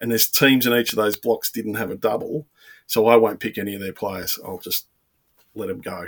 And 0.00 0.10
there's 0.10 0.28
teams 0.28 0.64
in 0.64 0.72
each 0.72 0.92
of 0.92 0.96
those 0.96 1.16
blocks 1.16 1.50
didn't 1.50 1.74
have 1.74 1.90
a 1.90 1.96
double. 1.96 2.46
So 2.86 3.06
I 3.06 3.16
won't 3.16 3.40
pick 3.40 3.58
any 3.58 3.74
of 3.74 3.80
their 3.80 3.92
players. 3.92 4.38
I'll 4.44 4.58
just 4.58 4.86
let 5.54 5.68
them 5.68 5.80
go. 5.80 6.06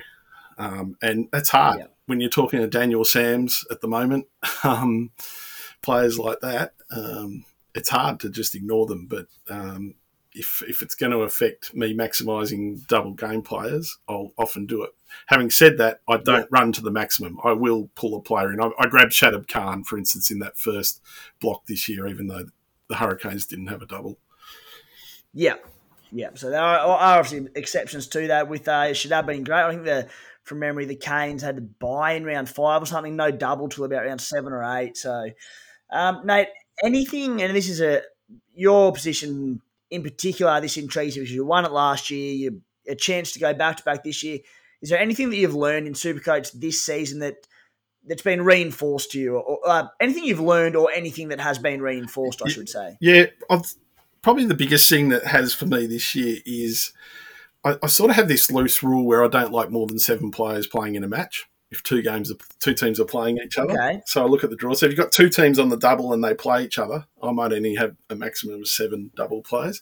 Um, 0.58 0.96
and 1.02 1.28
that's 1.32 1.50
hard 1.50 1.80
Yeah. 1.80 1.86
When 2.06 2.20
you're 2.20 2.30
talking 2.30 2.60
to 2.60 2.66
Daniel 2.66 3.04
Sams 3.04 3.64
at 3.70 3.80
the 3.80 3.88
moment. 3.88 4.26
Um, 4.64 5.10
players 5.82 6.20
like 6.20 6.38
that, 6.40 6.74
um, 6.94 7.44
it's 7.74 7.88
hard 7.88 8.20
to 8.20 8.30
just 8.30 8.54
ignore 8.54 8.86
them. 8.86 9.06
But 9.06 9.26
um, 9.50 9.96
if 10.34 10.62
if 10.66 10.82
it's 10.82 10.94
going 10.94 11.12
to 11.12 11.18
affect 11.18 11.74
me 11.74 11.94
maximising 11.94 12.86
double 12.86 13.12
game 13.12 13.42
players, 13.42 13.98
I'll 14.08 14.32
often 14.38 14.66
do 14.66 14.82
it. 14.84 14.90
Having 15.26 15.50
said 15.50 15.78
that, 15.78 16.00
I 16.08 16.16
don't 16.16 16.48
run 16.50 16.72
to 16.72 16.80
the 16.80 16.90
maximum. 16.90 17.38
I 17.44 17.52
will 17.52 17.90
pull 17.94 18.14
a 18.16 18.22
player 18.22 18.52
in. 18.52 18.60
I, 18.60 18.70
I 18.78 18.86
grabbed 18.86 19.12
Shadab 19.12 19.48
Khan, 19.48 19.84
for 19.84 19.98
instance, 19.98 20.30
in 20.30 20.38
that 20.38 20.56
first 20.56 21.02
block 21.40 21.66
this 21.66 21.88
year, 21.88 22.06
even 22.06 22.28
though 22.28 22.46
the 22.88 22.96
Hurricanes 22.96 23.46
didn't 23.46 23.66
have 23.66 23.82
a 23.82 23.86
double. 23.86 24.18
Yeah, 25.34 25.56
yeah. 26.10 26.30
So 26.34 26.50
there 26.50 26.62
are, 26.62 26.78
are 26.78 27.18
obviously 27.18 27.48
exceptions 27.54 28.06
to 28.08 28.28
that. 28.28 28.48
With 28.48 28.68
uh, 28.68 28.92
Shadab 28.92 29.26
being 29.26 29.44
great, 29.44 29.62
I 29.62 29.70
think 29.70 29.84
the 29.84 30.08
from 30.44 30.58
memory 30.58 30.86
the 30.86 30.96
Canes 30.96 31.42
had 31.42 31.56
to 31.56 31.62
buy 31.62 32.12
in 32.12 32.24
round 32.24 32.48
five 32.48 32.82
or 32.82 32.86
something, 32.86 33.16
no 33.16 33.30
double 33.30 33.68
till 33.68 33.84
about 33.84 34.04
round 34.04 34.20
seven 34.20 34.52
or 34.52 34.62
eight. 34.78 34.96
So, 34.96 35.30
um, 35.90 36.22
Nate, 36.24 36.48
anything, 36.82 37.42
and 37.42 37.54
this 37.54 37.68
is 37.68 37.80
a 37.80 38.02
your 38.54 38.92
position 38.92 39.60
in 39.90 40.02
particular. 40.02 40.60
This 40.60 40.76
intrigues 40.76 41.16
you 41.16 41.22
because 41.22 41.34
you 41.34 41.44
won 41.44 41.64
it 41.64 41.72
last 41.72 42.10
year. 42.10 42.32
You 42.32 42.62
a 42.88 42.94
chance 42.94 43.32
to 43.32 43.38
go 43.38 43.54
back 43.54 43.76
to 43.76 43.84
back 43.84 44.02
this 44.02 44.22
year. 44.22 44.38
Is 44.80 44.90
there 44.90 44.98
anything 44.98 45.30
that 45.30 45.36
you've 45.36 45.54
learned 45.54 45.86
in 45.86 45.92
Supercoach 45.92 46.52
this 46.52 46.84
season 46.84 47.20
that 47.20 47.46
that's 48.04 48.22
been 48.22 48.42
reinforced 48.42 49.12
to 49.12 49.20
you, 49.20 49.36
or, 49.36 49.60
uh, 49.64 49.86
anything 50.00 50.24
you've 50.24 50.40
learned, 50.40 50.74
or 50.74 50.90
anything 50.90 51.28
that 51.28 51.40
has 51.40 51.58
been 51.58 51.80
reinforced? 51.80 52.42
I 52.44 52.48
should 52.48 52.68
say. 52.68 52.96
Yeah, 53.00 53.26
I've, 53.48 53.72
probably 54.22 54.44
the 54.46 54.54
biggest 54.54 54.88
thing 54.88 55.10
that 55.10 55.24
has 55.26 55.54
for 55.54 55.66
me 55.66 55.86
this 55.86 56.14
year 56.16 56.38
is 56.44 56.92
I, 57.64 57.76
I 57.82 57.86
sort 57.86 58.10
of 58.10 58.16
have 58.16 58.28
this 58.28 58.50
loose 58.50 58.82
rule 58.82 59.04
where 59.06 59.24
I 59.24 59.28
don't 59.28 59.52
like 59.52 59.70
more 59.70 59.86
than 59.86 59.98
seven 59.98 60.30
players 60.30 60.66
playing 60.66 60.94
in 60.94 61.04
a 61.04 61.08
match. 61.08 61.46
If 61.70 61.82
two 61.82 62.02
games, 62.02 62.30
are, 62.30 62.36
two 62.60 62.74
teams 62.74 63.00
are 63.00 63.06
playing 63.06 63.38
each 63.42 63.56
other, 63.56 63.72
Okay. 63.72 64.02
so 64.04 64.22
I 64.22 64.26
look 64.28 64.44
at 64.44 64.50
the 64.50 64.56
draw. 64.56 64.74
So 64.74 64.84
if 64.84 64.92
you've 64.92 64.98
got 64.98 65.10
two 65.10 65.30
teams 65.30 65.58
on 65.58 65.70
the 65.70 65.78
double 65.78 66.12
and 66.12 66.22
they 66.22 66.34
play 66.34 66.64
each 66.64 66.78
other, 66.78 67.06
I 67.22 67.32
might 67.32 67.52
only 67.52 67.76
have 67.76 67.96
a 68.10 68.14
maximum 68.14 68.60
of 68.60 68.68
seven 68.68 69.10
double 69.16 69.40
players. 69.42 69.80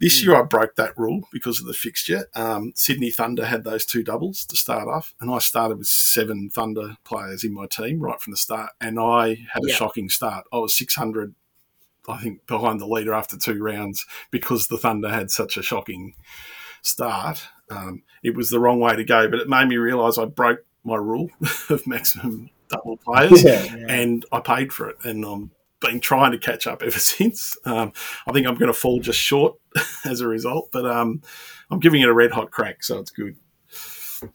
This 0.00 0.24
year 0.24 0.34
I 0.34 0.42
broke 0.42 0.76
that 0.76 0.96
rule 0.98 1.28
because 1.30 1.60
of 1.60 1.66
the 1.66 1.74
fixture. 1.74 2.26
Um, 2.34 2.72
Sydney 2.74 3.10
Thunder 3.10 3.44
had 3.44 3.64
those 3.64 3.84
two 3.84 4.02
doubles 4.02 4.46
to 4.46 4.56
start 4.56 4.88
off, 4.88 5.14
and 5.20 5.30
I 5.30 5.38
started 5.38 5.76
with 5.78 5.88
seven 5.88 6.48
Thunder 6.50 6.96
players 7.04 7.44
in 7.44 7.52
my 7.52 7.66
team 7.66 8.00
right 8.00 8.20
from 8.20 8.30
the 8.32 8.36
start, 8.38 8.70
and 8.80 8.98
I 8.98 9.46
had 9.52 9.62
a 9.62 9.68
Yeah. 9.68 9.74
shocking 9.76 10.08
start. 10.08 10.46
I 10.52 10.56
was 10.58 10.74
600 10.74 11.34
I 12.08 12.16
think, 12.20 12.46
behind 12.46 12.80
the 12.80 12.86
leader 12.86 13.12
after 13.12 13.36
two 13.36 13.62
rounds 13.62 14.06
because 14.30 14.66
the 14.68 14.78
Thunder 14.78 15.10
had 15.10 15.30
such 15.30 15.56
a 15.58 15.62
shocking 15.62 16.14
start. 16.82 17.42
Um, 17.70 18.02
it 18.22 18.34
was 18.34 18.50
the 18.50 18.58
wrong 18.60 18.80
way 18.80 18.96
to 18.96 19.04
go, 19.04 19.28
but 19.28 19.40
it 19.40 19.48
made 19.48 19.68
me 19.68 19.76
realise 19.76 20.18
I 20.18 20.24
broke 20.24 20.64
my 20.84 20.96
rule 20.96 21.30
of 21.70 21.86
maximum 21.86 22.50
double 22.68 22.96
players, 22.98 23.42
Yeah. 23.42 23.64
and 23.88 24.24
I 24.32 24.40
paid 24.40 24.72
for 24.72 24.88
it. 24.88 24.96
And 25.04 25.24
I'm 25.24 25.50
been 25.80 25.98
trying 26.00 26.30
to 26.32 26.38
catch 26.38 26.66
up 26.66 26.82
ever 26.82 26.90
since. 26.98 27.56
Um, 27.64 27.92
I 28.26 28.32
think 28.32 28.46
I'm 28.46 28.54
going 28.56 28.72
to 28.72 28.78
fall 28.78 29.00
just 29.00 29.18
short 29.18 29.56
as 30.04 30.20
a 30.20 30.28
result, 30.28 30.68
but 30.72 30.84
um, 30.86 31.22
I'm 31.70 31.80
giving 31.80 32.02
it 32.02 32.08
a 32.08 32.12
red 32.14 32.32
hot 32.32 32.50
crack, 32.50 32.82
so 32.84 32.98
it's 32.98 33.10
good. 33.10 33.36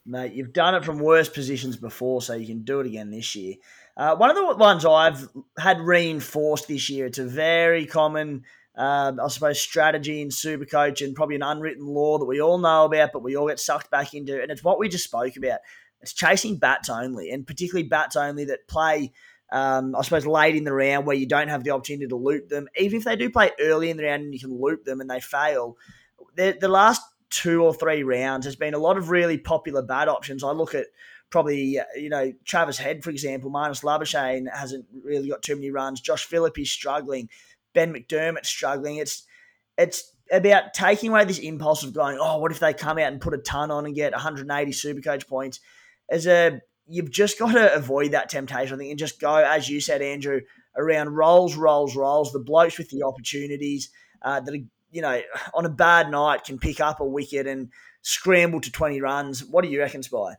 Mate, 0.05 0.33
you've 0.33 0.53
done 0.53 0.73
it 0.73 0.83
from 0.83 0.97
worse 0.97 1.29
positions 1.29 1.77
before, 1.77 2.21
so 2.21 2.33
you 2.33 2.47
can 2.47 2.63
do 2.63 2.79
it 2.79 2.87
again 2.87 3.11
this 3.11 3.35
year. 3.35 3.55
Uh, 3.95 4.15
one 4.15 4.31
of 4.31 4.35
the 4.35 4.55
ones 4.55 4.83
I've 4.85 5.29
had 5.59 5.79
reinforced 5.79 6.67
this 6.67 6.89
year, 6.89 7.05
it's 7.05 7.19
a 7.19 7.25
very 7.25 7.85
common, 7.85 8.43
um, 8.77 9.19
I 9.19 9.27
suppose, 9.29 9.59
strategy 9.59 10.21
in 10.21 10.29
Supercoach 10.29 11.05
and 11.05 11.15
probably 11.15 11.35
an 11.35 11.43
unwritten 11.43 11.85
law 11.85 12.17
that 12.17 12.25
we 12.25 12.41
all 12.41 12.57
know 12.57 12.85
about, 12.85 13.11
but 13.13 13.23
we 13.23 13.35
all 13.35 13.47
get 13.47 13.59
sucked 13.59 13.89
back 13.89 14.13
into. 14.13 14.41
And 14.41 14.51
it's 14.51 14.63
what 14.63 14.79
we 14.79 14.89
just 14.89 15.05
spoke 15.05 15.37
about. 15.37 15.59
It's 16.01 16.13
chasing 16.13 16.57
bats 16.57 16.89
only, 16.89 17.31
and 17.31 17.47
particularly 17.47 17.87
bats 17.87 18.15
only 18.15 18.45
that 18.45 18.67
play, 18.67 19.13
um, 19.51 19.95
I 19.95 20.01
suppose, 20.01 20.27
late 20.27 20.55
in 20.55 20.65
the 20.65 20.73
round 20.73 21.05
where 21.05 21.15
you 21.15 21.25
don't 21.25 21.47
have 21.47 21.63
the 21.63 21.71
opportunity 21.71 22.07
to 22.07 22.15
loop 22.15 22.49
them. 22.49 22.67
Even 22.77 22.97
if 22.99 23.05
they 23.05 23.15
do 23.15 23.29
play 23.29 23.51
early 23.59 23.89
in 23.89 23.97
the 23.97 24.03
round 24.03 24.23
and 24.23 24.33
you 24.33 24.39
can 24.39 24.61
loop 24.61 24.83
them 24.83 25.01
and 25.01 25.09
they 25.09 25.21
fail, 25.21 25.77
the, 26.35 26.57
the 26.59 26.67
last 26.67 27.01
two 27.29 27.63
or 27.63 27.73
three 27.73 28.03
rounds 28.03 28.45
has 28.45 28.55
been 28.55 28.73
a 28.73 28.79
lot 28.79 28.97
of 28.97 29.09
really 29.09 29.37
popular 29.37 29.81
bat 29.81 30.09
options. 30.09 30.43
I 30.43 30.51
look 30.51 30.75
at 30.75 30.87
probably, 31.29 31.79
uh, 31.79 31.83
you 31.95 32.09
know, 32.09 32.33
Travis 32.45 32.77
Head, 32.77 33.03
for 33.03 33.09
example, 33.09 33.49
Marnus 33.49 33.83
Labuschagne 33.83 34.45
hasn't 34.53 34.85
really 35.03 35.29
got 35.29 35.41
too 35.41 35.55
many 35.55 35.71
runs. 35.71 36.01
Josh 36.01 36.25
Phillip 36.25 36.57
is 36.59 36.69
struggling. 36.69 37.29
Ben 37.75 37.93
McDermott 37.93 38.45
struggling. 38.45 38.95
It's 38.95 39.23
it's 39.77 40.15
about 40.31 40.73
taking 40.73 41.11
away 41.11 41.25
this 41.25 41.37
impulse 41.37 41.83
of 41.83 41.93
going, 41.93 42.17
oh, 42.19 42.39
what 42.39 42.51
if 42.51 42.59
they 42.59 42.73
come 42.73 42.97
out 42.97 43.11
and 43.11 43.21
put 43.21 43.35
a 43.35 43.37
ton 43.37 43.69
on 43.69 43.85
and 43.85 43.93
get 43.93 44.13
180 44.13 44.71
Supercoach 44.71 45.27
points? 45.27 45.59
As 46.09 46.25
a 46.25 46.61
you've 46.87 47.11
just 47.11 47.37
got 47.39 47.51
to 47.51 47.73
avoid 47.75 48.11
that 48.11 48.29
temptation, 48.29 48.75
I 48.75 48.77
think, 48.79 48.89
and 48.89 48.99
just 48.99 49.19
go, 49.19 49.35
as 49.35 49.69
you 49.69 49.79
said, 49.79 50.01
Andrew, 50.01 50.41
around 50.75 51.09
rolls, 51.09 51.55
rolls, 51.55 51.95
rolls. 51.95 52.31
The 52.31 52.39
blokes 52.39 52.77
with 52.77 52.89
the 52.89 53.03
opportunities 53.03 53.89
uh, 54.21 54.39
that 54.39 54.53
are, 54.53 54.65
you 54.91 55.01
know, 55.01 55.21
on 55.53 55.65
a 55.65 55.69
bad 55.69 56.09
night 56.09 56.45
can 56.45 56.57
pick 56.57 56.79
up 56.79 56.99
a 56.99 57.05
wicket 57.05 57.47
and 57.47 57.69
scramble 58.01 58.61
to 58.61 58.71
20 58.71 59.01
runs. 59.01 59.43
What 59.43 59.63
do 59.63 59.69
you 59.69 59.79
reckon, 59.79 60.03
Spy? 60.03 60.35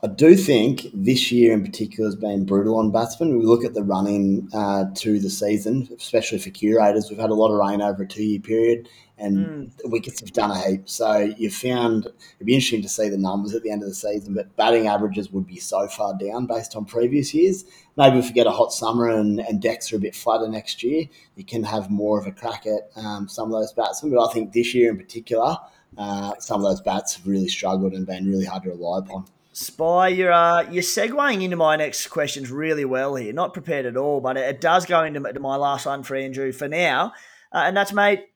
I 0.00 0.06
do 0.06 0.36
think 0.36 0.86
this 0.94 1.32
year 1.32 1.52
in 1.52 1.64
particular 1.64 2.06
has 2.08 2.14
been 2.14 2.44
brutal 2.44 2.76
on 2.78 2.92
batsmen. 2.92 3.36
We 3.36 3.44
look 3.44 3.64
at 3.64 3.74
the 3.74 3.82
running 3.82 4.48
uh, 4.54 4.84
to 4.94 5.18
the 5.18 5.28
season, 5.28 5.88
especially 5.98 6.38
for 6.38 6.50
curators. 6.50 7.10
We've 7.10 7.18
had 7.18 7.30
a 7.30 7.34
lot 7.34 7.50
of 7.52 7.58
rain 7.58 7.82
over 7.82 8.04
a 8.04 8.06
two 8.06 8.22
year 8.22 8.38
period, 8.38 8.88
and 9.18 9.38
Mm. 9.38 9.76
the 9.78 9.88
wickets 9.88 10.20
have 10.20 10.32
done 10.32 10.52
a 10.52 10.58
heap. 10.60 10.88
So 10.88 11.16
you 11.36 11.50
found 11.50 12.06
it'd 12.06 12.46
be 12.46 12.54
interesting 12.54 12.82
to 12.82 12.88
see 12.88 13.08
the 13.08 13.18
numbers 13.18 13.54
at 13.56 13.64
the 13.64 13.72
end 13.72 13.82
of 13.82 13.88
the 13.88 13.94
season, 13.94 14.34
but 14.34 14.54
batting 14.54 14.86
averages 14.86 15.32
would 15.32 15.48
be 15.48 15.58
so 15.58 15.88
far 15.88 16.16
down 16.16 16.46
based 16.46 16.76
on 16.76 16.84
previous 16.84 17.34
years. 17.34 17.64
Maybe 17.96 18.20
if 18.20 18.26
we 18.26 18.32
get 18.32 18.46
a 18.46 18.52
hot 18.52 18.72
summer 18.72 19.08
and, 19.08 19.40
and 19.40 19.60
decks 19.60 19.92
are 19.92 19.96
a 19.96 20.00
bit 20.00 20.14
flatter 20.14 20.46
next 20.46 20.84
year, 20.84 21.06
you 21.34 21.44
can 21.44 21.64
have 21.64 21.90
more 21.90 22.20
of 22.20 22.26
a 22.28 22.30
crack 22.30 22.66
at 22.66 22.92
um, 22.94 23.26
some 23.26 23.52
of 23.52 23.60
those 23.60 23.72
batsmen. 23.72 24.12
But 24.14 24.28
I 24.28 24.32
think 24.32 24.52
this 24.52 24.74
year 24.74 24.90
in 24.90 24.96
particular, 24.96 25.56
uh, 25.96 26.34
some 26.38 26.64
of 26.64 26.70
those 26.70 26.80
bats 26.80 27.16
have 27.16 27.26
really 27.26 27.48
struggled 27.48 27.94
and 27.94 28.06
been 28.06 28.28
really 28.28 28.44
hard 28.44 28.62
to 28.62 28.68
rely 28.68 29.00
upon. 29.00 29.24
Spy, 29.58 30.08
you're 30.08 30.32
uh, 30.32 30.70
you're 30.70 30.84
segueing 30.84 31.42
into 31.42 31.56
my 31.56 31.74
next 31.74 32.06
questions 32.06 32.48
really 32.48 32.84
well 32.84 33.16
here. 33.16 33.32
Not 33.32 33.54
prepared 33.54 33.86
at 33.86 33.96
all, 33.96 34.20
but 34.20 34.36
it, 34.36 34.60
does 34.60 34.86
go 34.86 35.02
into 35.02 35.18
my- 35.18 35.56
last 35.56 35.84
one 35.84 36.04
for 36.04 36.14
Andrew 36.14 36.52
for 36.52 36.68
now, 36.68 37.12
uh, 37.52 37.64
and 37.66 37.76
that's 37.76 37.92
mate. 37.92 38.26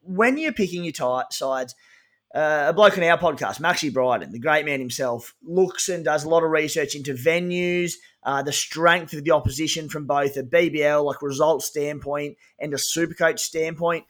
When 0.00 0.38
you're 0.38 0.54
picking 0.54 0.82
your 0.82 0.94
tight 0.94 1.34
sides, 1.34 1.74
uh, 2.34 2.64
a 2.68 2.72
bloke 2.72 2.96
on 2.96 3.04
our 3.04 3.18
podcast, 3.18 3.60
Maxie 3.60 3.90
Bryden, 3.90 4.32
the 4.32 4.38
great 4.38 4.64
man 4.64 4.80
himself, 4.80 5.34
looks 5.42 5.90
and 5.90 6.02
does 6.02 6.24
a 6.24 6.30
lot 6.30 6.44
of 6.44 6.50
research 6.50 6.94
into 6.94 7.12
venues, 7.12 7.92
uh, 8.22 8.42
the 8.42 8.50
strength 8.50 9.12
of 9.12 9.22
the 9.24 9.32
opposition 9.32 9.90
from 9.90 10.06
both 10.06 10.38
a 10.38 10.42
BBL 10.42 11.04
like 11.04 11.20
result 11.20 11.62
standpoint 11.62 12.38
and 12.58 12.72
a 12.72 12.78
Supercoach 12.78 13.40
standpoint. 13.40 14.06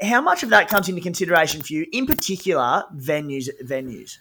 How 0.00 0.20
much 0.20 0.42
of 0.42 0.50
that 0.50 0.66
comes 0.66 0.88
into 0.88 1.00
consideration 1.00 1.62
for 1.62 1.72
you, 1.74 1.86
in 1.92 2.06
particular 2.06 2.82
venues? 2.92 3.48
Venues. 3.64 4.16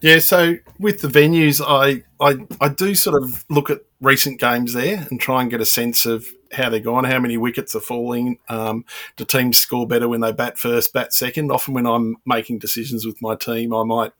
Yeah, 0.00 0.20
so 0.20 0.56
with 0.78 1.00
the 1.00 1.08
venues, 1.08 1.60
I, 1.64 2.04
I 2.24 2.46
I 2.60 2.68
do 2.68 2.94
sort 2.94 3.20
of 3.20 3.44
look 3.50 3.68
at 3.68 3.80
recent 4.00 4.40
games 4.40 4.74
there 4.74 5.06
and 5.10 5.20
try 5.20 5.42
and 5.42 5.50
get 5.50 5.60
a 5.60 5.66
sense 5.66 6.06
of 6.06 6.26
how 6.52 6.68
they're 6.68 6.80
going, 6.80 7.04
how 7.04 7.18
many 7.18 7.36
wickets 7.36 7.74
are 7.74 7.80
falling. 7.80 8.38
Um, 8.48 8.84
do 9.16 9.24
teams 9.24 9.58
score 9.58 9.86
better 9.86 10.08
when 10.08 10.20
they 10.20 10.32
bat 10.32 10.58
first, 10.58 10.92
bat 10.92 11.12
second? 11.12 11.50
Often 11.50 11.74
when 11.74 11.86
I'm 11.86 12.16
making 12.24 12.58
decisions 12.58 13.04
with 13.04 13.20
my 13.20 13.34
team, 13.34 13.74
I 13.74 13.82
might 13.82 14.12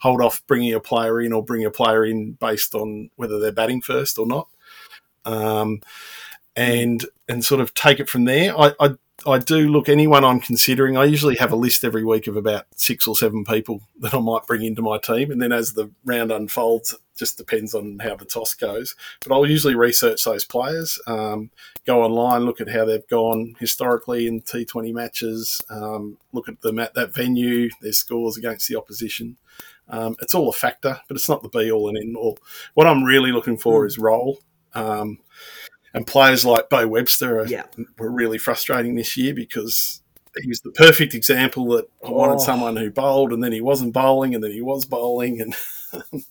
hold 0.00 0.20
off 0.20 0.46
bringing 0.46 0.74
a 0.74 0.80
player 0.80 1.20
in 1.20 1.32
or 1.32 1.42
bring 1.42 1.64
a 1.64 1.70
player 1.70 2.04
in 2.04 2.32
based 2.32 2.74
on 2.74 3.10
whether 3.16 3.38
they're 3.38 3.52
batting 3.52 3.80
first 3.80 4.18
or 4.18 4.26
not, 4.26 4.48
um, 5.24 5.80
and 6.54 7.06
and 7.28 7.44
sort 7.44 7.60
of 7.62 7.72
take 7.72 8.00
it 8.00 8.08
from 8.10 8.24
there. 8.24 8.58
I, 8.58 8.72
I 8.78 8.94
I 9.24 9.38
do 9.38 9.68
look 9.68 9.88
anyone 9.88 10.24
I'm 10.24 10.40
considering. 10.40 10.96
I 10.96 11.04
usually 11.04 11.36
have 11.36 11.52
a 11.52 11.56
list 11.56 11.84
every 11.84 12.04
week 12.04 12.26
of 12.26 12.36
about 12.36 12.66
six 12.76 13.08
or 13.08 13.16
seven 13.16 13.44
people 13.44 13.80
that 14.00 14.14
I 14.14 14.20
might 14.20 14.46
bring 14.46 14.62
into 14.62 14.82
my 14.82 14.98
team, 14.98 15.30
and 15.30 15.40
then 15.40 15.52
as 15.52 15.72
the 15.72 15.90
round 16.04 16.30
unfolds, 16.30 16.92
it 16.92 17.00
just 17.16 17.38
depends 17.38 17.74
on 17.74 17.98
how 18.00 18.16
the 18.16 18.26
toss 18.26 18.52
goes. 18.54 18.94
But 19.26 19.34
I'll 19.34 19.46
usually 19.46 19.74
research 19.74 20.24
those 20.24 20.44
players, 20.44 21.00
um, 21.06 21.50
go 21.86 22.02
online, 22.02 22.44
look 22.44 22.60
at 22.60 22.68
how 22.68 22.84
they've 22.84 23.06
gone 23.08 23.56
historically 23.58 24.26
in 24.26 24.42
T20 24.42 24.92
matches, 24.92 25.62
um, 25.70 26.18
look 26.32 26.48
at 26.48 26.60
them 26.60 26.78
at 26.78 26.94
that 26.94 27.14
venue, 27.14 27.70
their 27.80 27.92
scores 27.92 28.36
against 28.36 28.68
the 28.68 28.76
opposition. 28.76 29.38
Um, 29.88 30.16
it's 30.20 30.34
all 30.34 30.48
a 30.48 30.52
factor, 30.52 31.00
but 31.08 31.16
it's 31.16 31.28
not 31.28 31.42
the 31.42 31.48
be 31.48 31.70
all 31.70 31.88
and 31.88 31.96
end 31.96 32.16
all. 32.16 32.38
What 32.74 32.86
I'm 32.86 33.04
really 33.04 33.32
looking 33.32 33.56
for 33.56 33.86
is 33.86 33.98
role. 33.98 34.40
Um, 34.74 35.20
and 35.96 36.06
players 36.06 36.44
like 36.44 36.68
Bo 36.70 36.86
Webster 36.86 37.40
are, 37.40 37.46
Yeah. 37.46 37.64
were 37.98 38.10
really 38.10 38.38
frustrating 38.38 38.94
this 38.94 39.16
year 39.16 39.34
because 39.34 40.02
he 40.40 40.48
was 40.48 40.60
the 40.60 40.70
perfect 40.70 41.14
example 41.14 41.66
that 41.70 41.88
I 42.06 42.10
wanted 42.10 42.34
Oh. 42.34 42.44
someone 42.44 42.76
who 42.76 42.90
bowled 42.90 43.32
and 43.32 43.42
then 43.42 43.52
he 43.52 43.60
wasn't 43.62 43.94
bowling 43.94 44.34
and 44.34 44.44
then 44.44 44.52
he 44.52 44.60
was 44.60 44.84
bowling 44.84 45.40
and 45.40 45.54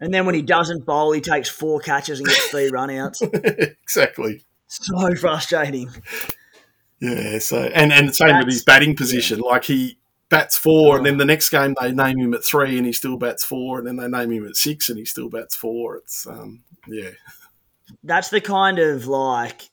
And 0.00 0.12
then 0.12 0.26
when 0.26 0.34
he 0.34 0.42
doesn't 0.42 0.84
bowl, 0.84 1.12
he 1.12 1.20
takes 1.20 1.48
four 1.48 1.80
catches 1.80 2.18
and 2.18 2.28
gets 2.28 2.48
three 2.48 2.70
runouts. 2.70 3.22
exactly. 3.82 4.44
So 4.66 5.14
frustrating. 5.14 5.88
Yeah, 7.00 7.38
so 7.38 7.58
and 7.62 7.92
and 7.92 8.08
the 8.08 8.12
same 8.12 8.38
with 8.38 8.48
his 8.48 8.64
batting 8.64 8.96
position. 8.96 9.40
Like 9.40 9.64
he 9.64 9.98
bats 10.30 10.56
four, 10.56 10.96
and 10.96 11.06
then 11.06 11.18
the 11.18 11.24
next 11.24 11.48
game 11.50 11.74
they 11.80 11.92
name 11.92 12.18
him 12.18 12.34
at 12.34 12.44
three, 12.44 12.76
and 12.76 12.86
he 12.86 12.92
still 12.92 13.16
bats 13.16 13.44
four, 13.44 13.78
and 13.78 13.86
then 13.86 13.96
they 13.96 14.08
name 14.08 14.32
him 14.32 14.46
at 14.46 14.56
six, 14.56 14.88
and 14.88 14.98
he 14.98 15.04
still 15.04 15.28
bats 15.28 15.54
four. 15.54 15.96
It's 15.96 16.26
um, 16.26 16.62
yeah, 16.88 17.10
That's 18.02 18.30
the 18.30 18.40
kind 18.40 18.78
of 18.78 19.06
like 19.06 19.70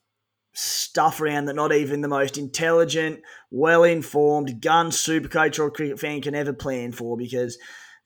stuff 0.53 1.21
around 1.21 1.45
that 1.45 1.55
not 1.55 1.71
even 1.71 2.01
the 2.01 2.07
most 2.07 2.37
intelligent, 2.37 3.21
well 3.49 3.83
informed 3.83 4.61
gun 4.61 4.91
super 4.91 5.29
coach 5.29 5.59
or 5.59 5.71
cricket 5.71 5.99
fan 5.99 6.21
can 6.21 6.35
ever 6.35 6.53
plan 6.53 6.91
for 6.91 7.15
because 7.17 7.57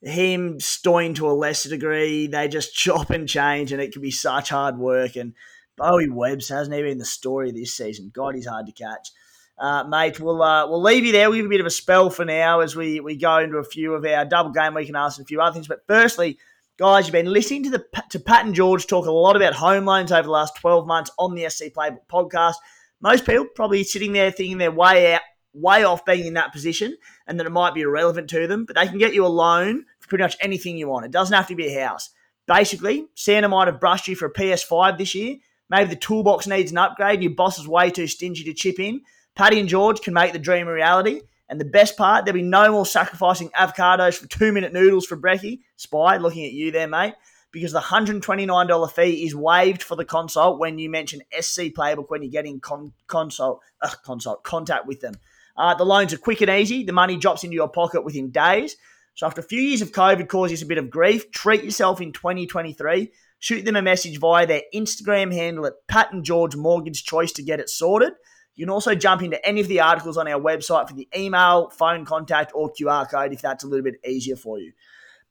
him 0.02 0.60
Stoin 0.60 1.15
to 1.15 1.30
a 1.30 1.34
lesser 1.34 1.70
degree, 1.70 2.28
they 2.28 2.48
just 2.48 2.74
chop 2.76 3.10
and 3.10 3.28
change 3.28 3.72
and 3.72 3.82
it 3.82 3.91
can 3.91 4.02
be 4.02 4.12
such 4.12 4.50
hard 4.50 4.78
work. 4.78 5.15
And 5.15 5.34
Bowie 5.78 6.10
Webbs 6.10 6.50
hasn't 6.50 6.76
even 6.76 6.91
been 6.91 6.98
the 7.00 7.06
story 7.06 7.52
this 7.52 7.74
season. 7.74 8.12
God, 8.13 8.36
he's 8.36 8.48
hard 8.48 8.68
to 8.68 8.72
catch. 8.72 9.10
Uh, 9.58 9.86
mate, 9.86 10.20
we'll 10.20 10.41
uh, 10.41 10.68
we'll 10.68 10.82
leave 10.82 11.06
you 11.06 11.13
there. 11.13 11.30
We'll 11.30 11.39
give 11.39 11.46
a 11.46 11.50
bit 11.50 11.62
of 11.62 11.65
a 11.65 11.72
spell 11.72 12.10
for 12.10 12.26
now 12.26 12.60
as 12.60 12.76
we, 12.76 13.00
we 13.00 13.15
go 13.15 13.38
into 13.38 13.58
a 13.58 13.63
few 13.63 13.94
of 13.94 14.06
our 14.06 14.26
double 14.26 14.52
game 14.52 14.74
week 14.74 14.89
and 14.89 14.98
ask 14.98 15.20
a 15.20 15.24
few 15.24 15.39
other 15.39 15.54
things. 15.54 15.68
But 15.68 15.84
firstly, 15.88 16.38
guys, 16.78 17.06
you've 17.06 17.14
been 17.14 17.32
listening 17.32 17.64
to 17.64 17.70
the 17.70 17.86
to 18.10 18.20
Pat 18.20 18.46
and 18.46 18.56
George 18.56 18.88
talk 18.88 19.06
a 19.06 19.12
lot 19.12 19.36
about 19.36 19.54
home 19.54 19.86
loans 19.86 20.12
over 20.12 20.24
the 20.24 20.30
last 20.30 20.56
twelve 20.56 20.88
months 20.88 21.12
on 21.18 21.36
the 21.36 21.50
SC 21.50 21.66
Playbook 21.66 22.06
podcast. 22.12 22.56
Most 23.02 23.26
people 23.26 23.46
probably 23.56 23.84
sitting 23.84 24.14
there 24.14 24.32
thinking 24.32 24.58
they're 24.58 24.72
way 24.72 25.14
out, 25.14 25.22
way 25.54 25.84
off 25.84 26.06
being 26.06 26.26
in 26.26 26.34
that 26.36 26.52
position, 26.54 26.96
and 27.28 27.40
that 27.40 27.46
it 27.46 27.52
might 27.52 27.74
be 27.74 27.82
irrelevant 27.82 28.30
to 28.32 28.48
them. 28.48 28.66
But 28.66 28.76
they 28.76 28.88
can 28.88 28.98
get 28.98 29.14
you 29.14 29.26
a 29.26 29.28
loan 29.28 29.86
for 30.00 30.10
pretty 30.10 30.24
much 30.24 30.38
anything 30.42 30.78
you 30.78 30.88
want. 30.88 31.06
It 31.06 31.12
doesn't 31.12 31.36
have 31.36 31.48
to 31.48 31.56
be 31.56 31.68
a 31.68 31.86
house. 31.86 32.10
Basically, 32.48 33.08
Santa 33.16 33.50
might 33.50 33.68
have 33.68 33.80
brushed 33.80 34.08
you 34.08 34.16
for 34.16 34.28
a 34.28 34.34
PS5 34.34 34.98
this 34.98 35.16
year. 35.16 35.38
Maybe 35.70 35.90
the 35.90 35.96
toolbox 35.96 36.46
needs 36.46 36.72
an 36.72 36.78
upgrade. 36.78 37.16
and 37.16 37.24
Your 37.24 37.34
boss 37.34 37.58
is 37.58 37.68
way 37.68 37.90
too 37.90 38.06
stingy 38.08 38.44
to 38.44 38.54
chip 38.54 38.80
in. 38.80 39.02
Patty 39.36 39.60
and 39.60 39.68
George 39.68 40.02
can 40.02 40.14
make 40.14 40.32
the 40.32 40.40
dream 40.40 40.68
a 40.68 40.74
reality. 40.74 41.22
And 41.47 41.60
the 41.60 41.65
best 41.65 41.95
part, 41.95 42.25
there'll 42.25 42.39
be 42.39 42.41
no 42.41 42.71
more 42.71 42.86
sacrificing 42.86 43.49
avocados 43.49 44.17
for 44.17 44.27
two 44.27 44.51
minute 44.51 44.73
noodles 44.73 45.05
for 45.05 45.15
brekkie. 45.15 45.60
Spy, 45.75 46.17
looking 46.17 46.45
at 46.45 46.53
you 46.53 46.71
there, 46.71 46.88
mate. 46.88 47.13
Because 47.51 47.71
the 47.71 47.79
$129 47.79 48.91
fee 48.91 49.25
is 49.25 49.36
waived 49.36 49.81
for 49.81 49.95
the 49.95 50.03
consult 50.03 50.60
when 50.60 50.77
you 50.77 50.89
mention 50.89 51.21
SC 51.39 51.71
Playbook 51.77 52.10
when 52.10 52.21
you're 52.21 52.31
getting 52.31 52.60
con- 52.60 52.93
consult, 53.08 53.62
uh, 53.81 53.91
consult 54.03 54.43
contact 54.43 54.88
with 54.88 54.99
them. 55.01 55.13
Uh, 55.55 55.73
the 55.73 55.86
loans 55.86 56.12
are 56.13 56.17
quick 56.17 56.41
and 56.41 56.49
easy. 56.49 56.84
The 56.84 56.91
money 56.91 57.15
drops 57.15 57.43
into 57.43 57.55
your 57.55 57.69
pocket 57.69 58.03
within 58.03 58.31
days. 58.31 58.75
So 59.13 59.25
after 59.25 59.39
a 59.39 59.45
few 59.45 59.62
years 59.62 59.81
of 59.81 59.93
COVID 59.93 60.27
causing 60.27 60.55
us 60.55 60.62
a 60.62 60.65
bit 60.65 60.77
of 60.77 60.89
grief, 60.89 61.31
treat 61.31 61.63
yourself 61.63 62.01
in 62.01 62.12
2023. 62.12 63.12
Shoot 63.39 63.63
them 63.63 63.77
a 63.77 63.81
message 63.81 64.19
via 64.19 64.45
their 64.45 64.63
Instagram 64.73 65.31
handle 65.31 65.65
at 65.65 65.88
Pat 65.88 66.12
and 66.12 66.25
George 66.25 66.55
Mortgage 66.55 67.05
Choice 67.05 67.31
to 67.34 67.43
get 67.43 67.62
it 67.62 67.69
sorted. 67.69 68.13
You 68.56 68.65
can 68.65 68.72
also 68.72 68.96
jump 68.96 69.22
into 69.22 69.44
any 69.46 69.62
of 69.62 69.68
the 69.68 69.82
articles 69.82 70.18
on 70.18 70.28
our 70.28 70.39
website 70.39 70.88
for 70.88 70.96
the 70.96 71.08
email, 71.15 71.70
phone 71.70 72.06
contact, 72.06 72.52
or 72.56 72.72
QR 72.72 73.10
code 73.10 73.34
if 73.34 73.41
that's 73.41 73.63
a 73.63 73.68
little 73.68 73.84
bit 73.84 73.96
easier 74.08 74.36
for 74.36 74.60
you. 74.60 74.72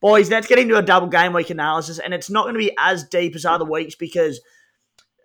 Boys, 0.01 0.31
let's 0.31 0.47
get 0.47 0.59
into 0.59 0.77
a 0.77 0.83
double 0.83 1.09
game 1.09 1.33
week 1.33 1.51
analysis, 1.51 1.99
and 1.99 2.13
it's 2.13 2.29
not 2.29 2.45
going 2.45 2.55
to 2.55 2.59
be 2.59 2.75
as 2.79 3.05
deep 3.05 3.35
as 3.35 3.47
other 3.47 3.65
weeks 3.65 3.95
because 3.95 4.41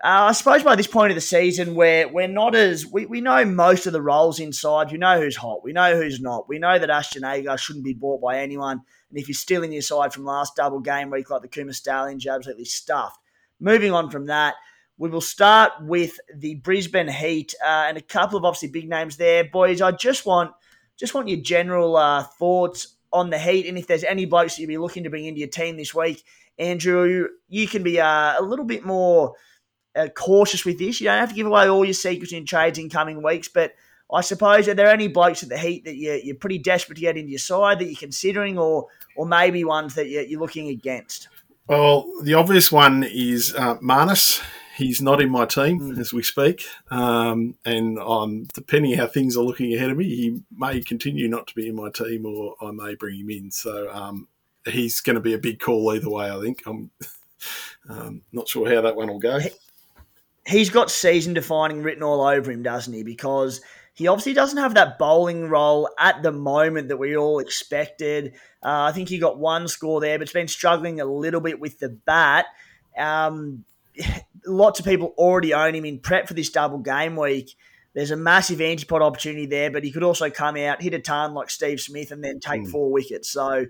uh, 0.01 0.29
I 0.29 0.31
suppose 0.31 0.63
by 0.63 0.77
this 0.77 0.87
point 0.87 1.11
of 1.11 1.15
the 1.15 1.21
season, 1.21 1.75
where 1.75 2.07
we're 2.07 2.29
not 2.29 2.55
as 2.55 2.85
we, 2.85 3.05
we 3.05 3.19
know 3.19 3.43
most 3.43 3.85
of 3.85 3.91
the 3.91 4.01
roles 4.01 4.39
inside. 4.39 4.93
We 4.93 4.97
know 4.97 5.19
who's 5.19 5.35
hot. 5.35 5.61
We 5.61 5.73
know 5.73 5.97
who's 5.97 6.21
not. 6.21 6.47
We 6.47 6.57
know 6.57 6.79
that 6.79 6.89
Ashton 6.89 7.25
Agar 7.25 7.57
shouldn't 7.57 7.83
be 7.83 7.93
bought 7.93 8.21
by 8.21 8.39
anyone. 8.39 8.81
And 9.09 9.19
if 9.19 9.27
you're 9.27 9.35
still 9.35 9.61
in 9.61 9.73
your 9.73 9.81
side 9.81 10.13
from 10.13 10.23
last 10.23 10.55
double 10.55 10.79
game 10.79 11.09
week, 11.09 11.29
like 11.29 11.41
the 11.41 11.49
Kuma 11.49 11.73
Stallions, 11.73 12.23
you're 12.23 12.33
absolutely 12.33 12.63
stuffed. 12.63 13.19
Moving 13.59 13.91
on 13.91 14.09
from 14.09 14.27
that, 14.27 14.55
we 14.99 15.09
will 15.09 15.21
start 15.21 15.71
with 15.81 16.19
the 16.35 16.55
Brisbane 16.55 17.07
Heat 17.07 17.55
uh, 17.63 17.85
and 17.87 17.97
a 17.97 18.01
couple 18.01 18.37
of 18.37 18.43
obviously 18.43 18.67
big 18.67 18.87
names 18.87 19.15
there, 19.15 19.45
boys. 19.45 19.81
I 19.81 19.91
just 19.91 20.25
want 20.25 20.51
just 20.97 21.13
want 21.13 21.29
your 21.29 21.39
general 21.39 21.95
uh, 21.95 22.23
thoughts 22.23 22.97
on 23.11 23.29
the 23.29 23.39
Heat, 23.39 23.65
and 23.65 23.77
if 23.77 23.87
there's 23.87 24.03
any 24.03 24.25
blokes 24.25 24.55
that 24.55 24.61
you'd 24.61 24.67
be 24.67 24.77
looking 24.77 25.05
to 25.05 25.09
bring 25.09 25.25
into 25.25 25.39
your 25.39 25.49
team 25.49 25.77
this 25.77 25.95
week, 25.95 26.21
Andrew, 26.59 27.29
you 27.47 27.67
can 27.67 27.81
be 27.81 27.99
uh, 27.99 28.33
a 28.37 28.43
little 28.43 28.65
bit 28.65 28.85
more 28.85 29.35
uh, 29.95 30.09
cautious 30.09 30.65
with 30.65 30.77
this. 30.77 30.99
You 30.99 31.05
don't 31.05 31.19
have 31.19 31.29
to 31.29 31.35
give 31.35 31.47
away 31.47 31.69
all 31.69 31.85
your 31.85 31.93
secrets 31.93 32.33
in 32.33 32.45
trades 32.45 32.77
in 32.77 32.89
coming 32.89 33.23
weeks, 33.23 33.47
but 33.47 33.71
I 34.13 34.19
suppose 34.19 34.67
are 34.67 34.73
there 34.73 34.87
any 34.87 35.07
blokes 35.07 35.43
at 35.43 35.49
the 35.49 35.57
Heat 35.57 35.85
that 35.85 35.95
you're, 35.95 36.17
you're 36.17 36.35
pretty 36.35 36.57
desperate 36.57 36.95
to 36.95 37.01
get 37.01 37.15
into 37.15 37.29
your 37.31 37.39
side 37.39 37.79
that 37.79 37.85
you're 37.85 37.95
considering, 37.95 38.59
or 38.59 38.87
or 39.15 39.25
maybe 39.25 39.63
ones 39.63 39.95
that 39.95 40.09
you're, 40.09 40.23
you're 40.23 40.41
looking 40.41 40.67
against? 40.67 41.29
Well, 41.67 42.11
the 42.21 42.33
obvious 42.33 42.69
one 42.69 43.03
is 43.03 43.55
uh. 43.55 43.77
He's 44.79 45.01
not 45.01 45.21
in 45.21 45.29
my 45.29 45.45
team 45.45 45.99
as 45.99 46.13
we 46.13 46.23
speak, 46.23 46.63
um, 46.89 47.55
and 47.65 47.99
um, 47.99 48.47
depending 48.53 48.93
how 48.93 49.07
things 49.07 49.35
are 49.35 49.43
looking 49.43 49.73
ahead 49.73 49.89
of 49.89 49.97
me, 49.97 50.05
he 50.05 50.41
may 50.55 50.79
continue 50.79 51.27
not 51.27 51.47
to 51.47 51.55
be 51.55 51.67
in 51.67 51.75
my 51.75 51.89
team, 51.89 52.25
or 52.25 52.55
I 52.61 52.71
may 52.71 52.95
bring 52.95 53.19
him 53.19 53.29
in. 53.29 53.51
So 53.51 53.91
um, 53.91 54.29
he's 54.65 55.01
going 55.01 55.15
to 55.15 55.19
be 55.19 55.33
a 55.33 55.37
big 55.37 55.59
call 55.59 55.93
either 55.93 56.09
way. 56.09 56.31
I 56.31 56.39
think 56.39 56.61
I'm 56.65 56.91
um, 57.89 58.21
not 58.31 58.47
sure 58.47 58.73
how 58.73 58.79
that 58.79 58.95
one 58.95 59.09
will 59.09 59.19
go. 59.19 59.41
he's 60.47 60.69
got 60.69 60.89
season 60.89 61.33
defining 61.33 61.83
written 61.83 62.01
all 62.03 62.21
over 62.21 62.49
him, 62.49 62.63
doesn't 62.63 62.93
he? 62.93 63.03
Because 63.03 63.59
he 63.95 64.07
obviously 64.07 64.31
doesn't 64.31 64.59
have 64.59 64.75
that 64.75 64.97
bowling 64.97 65.49
role 65.49 65.89
at 65.99 66.23
the 66.23 66.31
moment 66.31 66.87
that 66.87 66.95
we 66.95 67.17
all 67.17 67.39
expected. 67.39 68.31
Uh, 68.63 68.83
I 68.83 68.93
think 68.93 69.09
he 69.09 69.19
got 69.19 69.37
one 69.37 69.67
score 69.67 69.99
there, 69.99 70.17
but 70.17 70.23
it's 70.23 70.31
been 70.31 70.47
struggling 70.47 71.01
a 71.01 71.05
little 71.05 71.41
bit 71.41 71.59
with 71.59 71.79
the 71.79 71.89
bat. 71.89 72.45
Um, 72.97 73.65
lots 74.45 74.79
of 74.79 74.85
people 74.85 75.13
already 75.17 75.53
own 75.53 75.75
him 75.75 75.85
in 75.85 75.99
prep 75.99 76.27
for 76.27 76.33
this 76.33 76.49
double 76.49 76.79
game 76.79 77.15
week. 77.15 77.55
There's 77.93 78.11
a 78.11 78.15
massive 78.15 78.59
antipod 78.59 79.01
opportunity 79.01 79.45
there, 79.45 79.71
but 79.71 79.83
he 79.83 79.91
could 79.91 80.03
also 80.03 80.29
come 80.29 80.55
out, 80.57 80.81
hit 80.81 80.93
a 80.93 80.99
ton 80.99 81.33
like 81.33 81.49
Steve 81.49 81.81
Smith, 81.81 82.11
and 82.11 82.23
then 82.23 82.39
take 82.39 82.61
mm. 82.61 82.71
four 82.71 82.91
wickets. 82.91 83.29
So, 83.29 83.65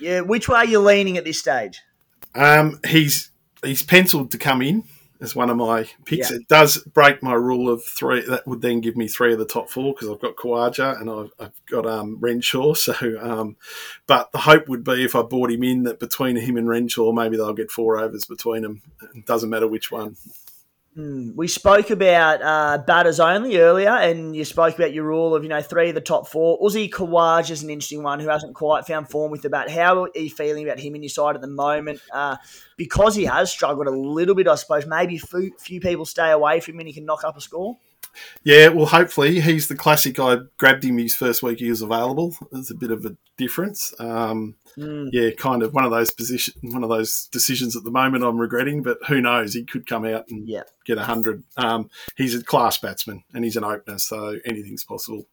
yeah, 0.00 0.20
which 0.20 0.48
way 0.48 0.58
are 0.58 0.66
you 0.66 0.80
leaning 0.80 1.16
at 1.16 1.24
this 1.24 1.38
stage? 1.38 1.80
Um, 2.34 2.80
he's 2.86 3.30
he's 3.62 3.82
penciled 3.82 4.32
to 4.32 4.38
come 4.38 4.62
in 4.62 4.84
as 5.20 5.36
one 5.36 5.50
of 5.50 5.56
my 5.56 5.88
picks. 6.04 6.30
Yeah. 6.30 6.38
It 6.38 6.48
does 6.48 6.78
break 6.78 7.22
my 7.22 7.34
rule 7.34 7.68
of 7.68 7.84
three. 7.84 8.22
That 8.26 8.46
would 8.46 8.62
then 8.62 8.80
give 8.80 8.96
me 8.96 9.08
three 9.08 9.32
of 9.32 9.38
the 9.38 9.44
top 9.44 9.68
four 9.68 9.92
because 9.92 10.08
I've 10.08 10.20
got 10.20 10.36
Khawaja 10.36 11.00
and 11.00 11.10
I've, 11.10 11.32
I've 11.38 11.66
got 11.66 11.86
um, 11.86 12.16
Renshaw. 12.20 12.74
So, 12.80 12.94
um, 13.20 13.56
but 14.06 14.32
the 14.32 14.38
hope 14.38 14.68
would 14.68 14.84
be 14.84 15.04
if 15.04 15.14
I 15.14 15.22
bought 15.22 15.50
him 15.50 15.62
in 15.62 15.82
that 15.82 16.00
between 16.00 16.36
him 16.36 16.56
and 16.56 16.66
Renshaw, 16.66 17.12
maybe 17.12 17.36
they'll 17.36 17.52
get 17.52 17.70
four 17.70 17.98
overs 17.98 18.24
between 18.24 18.62
them. 18.62 18.80
It 19.14 19.26
doesn't 19.26 19.50
matter 19.50 19.68
which 19.68 19.92
one. 19.92 20.16
Mm. 20.98 21.36
We 21.36 21.46
spoke 21.46 21.90
about 21.90 22.42
uh, 22.42 22.82
batters 22.84 23.20
only 23.20 23.58
earlier, 23.58 23.90
and 23.90 24.34
you 24.34 24.44
spoke 24.44 24.74
about 24.74 24.92
your 24.92 25.04
rule 25.04 25.36
of 25.36 25.44
you 25.44 25.48
know 25.48 25.62
three 25.62 25.90
of 25.90 25.94
the 25.94 26.00
top 26.00 26.26
four. 26.26 26.58
Uzi 26.60 26.90
Khawaja 26.90 27.50
is 27.50 27.62
an 27.62 27.70
interesting 27.70 28.02
one 28.02 28.18
who 28.18 28.28
hasn't 28.28 28.56
quite 28.56 28.86
found 28.86 29.08
form 29.08 29.30
with 29.30 29.42
the 29.42 29.50
bat. 29.50 29.70
How 29.70 30.04
are 30.04 30.10
you 30.16 30.30
feeling 30.30 30.66
about 30.66 30.80
him 30.80 30.96
in 30.96 31.02
your 31.02 31.10
side 31.10 31.36
at 31.36 31.42
the 31.42 31.48
moment? 31.48 32.00
Uh, 32.12 32.36
because 32.76 33.14
he 33.14 33.24
has 33.24 33.52
struggled 33.52 33.86
a 33.86 33.90
little 33.90 34.34
bit, 34.34 34.48
I 34.48 34.56
suppose. 34.56 34.84
Maybe 34.84 35.16
few, 35.18 35.52
few 35.58 35.80
people 35.80 36.04
stay 36.06 36.32
away 36.32 36.58
from 36.58 36.74
him 36.74 36.80
and 36.80 36.88
he 36.88 36.94
can 36.94 37.04
knock 37.04 37.22
up 37.22 37.36
a 37.36 37.40
score. 37.40 37.78
Yeah, 38.42 38.68
well, 38.68 38.86
hopefully 38.86 39.40
he's 39.40 39.68
the 39.68 39.76
classic. 39.76 40.18
I 40.18 40.38
grabbed 40.58 40.84
him 40.84 40.98
his 40.98 41.14
first 41.14 41.42
week 41.42 41.60
he 41.60 41.70
was 41.70 41.82
available. 41.82 42.34
There's 42.50 42.70
a 42.70 42.74
bit 42.74 42.90
of 42.90 43.04
a 43.04 43.16
difference. 43.36 43.94
Um, 44.00 44.56
mm. 44.76 45.08
Yeah, 45.12 45.30
kind 45.30 45.62
of 45.62 45.74
one 45.74 45.84
of 45.84 45.90
those 45.90 46.10
position, 46.10 46.54
one 46.62 46.82
of 46.82 46.90
those 46.90 47.28
decisions 47.32 47.76
at 47.76 47.84
the 47.84 47.90
moment 47.90 48.24
I'm 48.24 48.38
regretting. 48.38 48.82
But 48.82 48.98
who 49.08 49.20
knows? 49.20 49.54
He 49.54 49.64
could 49.64 49.86
come 49.86 50.04
out 50.04 50.28
and 50.28 50.48
yeah. 50.48 50.62
get 50.84 50.98
a 50.98 51.04
hundred. 51.04 51.44
Um, 51.56 51.90
he's 52.16 52.34
a 52.34 52.42
class 52.42 52.78
batsman 52.78 53.24
and 53.34 53.44
he's 53.44 53.56
an 53.56 53.64
opener, 53.64 53.98
so 53.98 54.38
anything's 54.44 54.84
possible. 54.84 55.26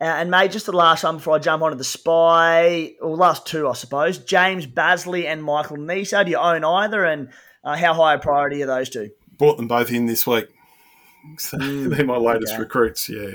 Uh, 0.00 0.04
and 0.04 0.30
mate, 0.30 0.50
just 0.50 0.64
the 0.64 0.72
last 0.72 1.04
one 1.04 1.16
before 1.16 1.34
I 1.34 1.38
jump 1.38 1.62
onto 1.62 1.76
the 1.76 1.84
spy, 1.84 2.94
or 3.02 3.16
last 3.16 3.46
two, 3.46 3.68
I 3.68 3.74
suppose. 3.74 4.16
James 4.16 4.66
Bazley 4.66 5.26
and 5.26 5.44
Michael 5.44 5.76
Neser. 5.76 6.24
Do 6.24 6.30
you 6.30 6.38
own 6.38 6.64
either? 6.64 7.04
And 7.04 7.28
uh, 7.62 7.76
how 7.76 7.92
high 7.92 8.14
a 8.14 8.18
priority 8.18 8.62
are 8.62 8.66
those 8.66 8.88
two? 8.88 9.10
Bought 9.36 9.58
them 9.58 9.68
both 9.68 9.92
in 9.92 10.06
this 10.06 10.26
week. 10.26 10.48
So 11.36 11.58
mm, 11.58 11.94
they're 11.94 12.06
my 12.06 12.16
latest 12.16 12.54
okay. 12.54 12.62
recruits. 12.62 13.06
Yeah. 13.06 13.32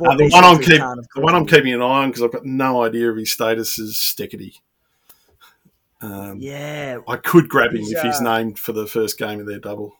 Uh, 0.00 0.14
the 0.16 0.28
one 0.28 0.44
I'm 0.44 0.58
keep, 0.58 0.80
the 0.80 1.20
one 1.20 1.34
I'm 1.34 1.46
keeping 1.46 1.72
an 1.72 1.82
eye 1.82 2.02
on 2.02 2.10
because 2.10 2.22
I've 2.22 2.32
got 2.32 2.44
no 2.44 2.84
idea 2.84 3.10
of 3.10 3.16
his 3.16 3.32
status 3.32 3.78
is 3.78 3.96
Steketee. 3.96 4.60
Um, 6.00 6.38
yeah, 6.40 6.98
I 7.08 7.16
could 7.16 7.48
grab 7.48 7.72
him 7.72 7.80
if 7.82 8.02
he's 8.02 8.20
uh, 8.20 8.22
named 8.22 8.58
for 8.58 8.72
the 8.72 8.86
first 8.86 9.18
game 9.18 9.40
of 9.40 9.46
their 9.46 9.58
double. 9.58 9.97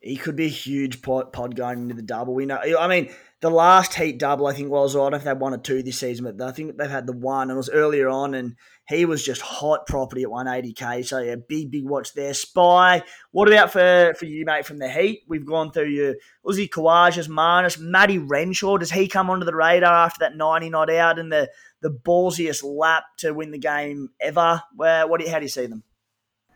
He 0.00 0.16
could 0.16 0.34
be 0.34 0.46
a 0.46 0.48
huge 0.48 1.02
pod, 1.02 1.32
pod 1.32 1.54
going 1.54 1.82
into 1.82 1.94
the 1.94 2.02
double. 2.02 2.34
We 2.34 2.46
know. 2.46 2.58
I 2.78 2.88
mean, 2.88 3.10
the 3.40 3.50
last 3.50 3.94
heat 3.94 4.18
double 4.18 4.46
I 4.46 4.54
think 4.54 4.70
was 4.70 4.96
I 4.96 4.98
don't 4.98 5.10
know 5.10 5.16
if 5.18 5.24
they 5.24 5.32
one 5.34 5.52
or 5.52 5.58
two 5.58 5.82
this 5.82 5.98
season, 5.98 6.24
but 6.24 6.46
I 6.46 6.52
think 6.52 6.76
they've 6.76 6.90
had 6.90 7.06
the 7.06 7.12
one 7.12 7.50
and 7.50 7.52
it 7.52 7.56
was 7.56 7.68
earlier 7.68 8.08
on, 8.08 8.34
and 8.34 8.56
he 8.88 9.04
was 9.04 9.24
just 9.24 9.42
hot 9.42 9.86
property 9.86 10.22
at 10.22 10.28
180k. 10.28 11.06
So 11.06 11.18
yeah, 11.20 11.36
big 11.36 11.70
big 11.70 11.84
watch 11.84 12.14
there. 12.14 12.32
Spy. 12.32 13.02
What 13.30 13.48
about 13.48 13.72
for 13.72 14.14
for 14.18 14.24
you, 14.24 14.44
mate? 14.46 14.66
From 14.66 14.78
the 14.78 14.88
heat, 14.90 15.24
we've 15.28 15.46
gone 15.46 15.70
through 15.70 15.88
your 15.88 16.14
Uzi 16.46 16.68
Khawaja's, 16.68 17.28
Marnus, 17.28 17.78
Matty 17.78 18.18
Renshaw. 18.18 18.78
Does 18.78 18.90
he 18.90 19.06
come 19.06 19.28
onto 19.28 19.44
the 19.44 19.54
radar 19.54 19.92
after 19.92 20.20
that 20.20 20.36
90 20.36 20.70
not 20.70 20.90
out 20.90 21.18
and 21.18 21.30
the 21.30 21.50
the 21.82 21.90
ballsiest 21.90 22.62
lap 22.64 23.04
to 23.18 23.32
win 23.32 23.50
the 23.50 23.58
game 23.58 24.08
ever? 24.20 24.62
Where 24.74 25.06
what 25.06 25.26
how 25.28 25.38
do 25.38 25.44
you 25.44 25.48
see 25.48 25.66
them? 25.66 25.82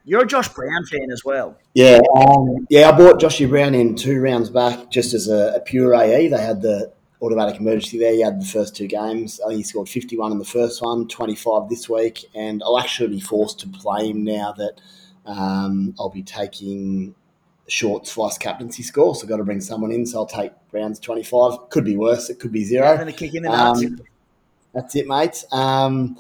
You're 0.05 0.23
a 0.23 0.27
Josh 0.27 0.49
Brown 0.49 0.85
fan 0.85 1.11
as 1.11 1.25
well. 1.25 1.57
Yeah, 1.73 2.01
um, 2.17 2.67
yeah. 2.69 2.91
I 2.91 2.93
bought 2.93 3.21
Joshy 3.21 3.49
Brown 3.49 3.75
in 3.75 3.95
two 3.95 4.21
rounds 4.21 4.51
back 4.51 4.91
just 4.91 5.15
as 5.15 5.29
a, 5.29 5.55
a, 5.57 5.61
pure 5.61 5.95
AE. 5.95 6.29
They 6.29 6.41
had 6.41 6.61
the 6.61 6.93
automatic 7.23 7.59
emergency 7.59 7.99
there. 7.99 8.13
He 8.13 8.21
had 8.21 8.43
the 8.43 8.47
first 8.47 8.77
two 8.77 8.87
games. 8.87 9.41
I 9.41 9.49
think 9.49 9.59
he 9.59 9.63
scored 9.63 9.89
51 9.89 10.33
in 10.33 10.39
the 10.39 10.45
first 10.45 10.83
one, 10.83 11.09
25 11.09 11.71
this 11.71 11.89
week, 11.89 12.27
and 12.35 12.63
I'll 12.63 12.79
actually 12.79 13.09
be 13.09 13.21
forced 13.21 13.61
to 13.61 13.69
play 13.69 14.11
him 14.11 14.25
now 14.25 14.53
that 14.59 14.81
um, 15.25 15.95
I'll 15.99 16.11
be 16.11 16.23
taking 16.23 17.15
Short's 17.67 18.13
vice 18.13 18.37
captaincy 18.37 18.83
score. 18.83 19.15
So 19.15 19.23
I've 19.23 19.29
got 19.31 19.39
to 19.39 19.45
bring 19.45 19.63
someone 19.63 19.91
in. 19.91 20.05
So 20.05 20.19
I'll 20.19 20.27
take 20.27 20.53
Brown's 20.71 21.01
25. 21.01 21.71
Could 21.71 21.85
be 21.85 21.97
worse. 21.97 22.29
It 22.29 22.39
could 22.39 22.53
be 22.53 22.65
zero. 22.65 22.87
Having 22.87 23.09
a 23.09 23.13
kick 23.13 23.35
in 23.35 23.43
the 23.43 23.49
nuts. 23.49 23.85
Um, 23.85 24.01
that's 24.75 24.97
it, 24.97 25.07
mate. 25.07 25.45
Um, 25.51 26.19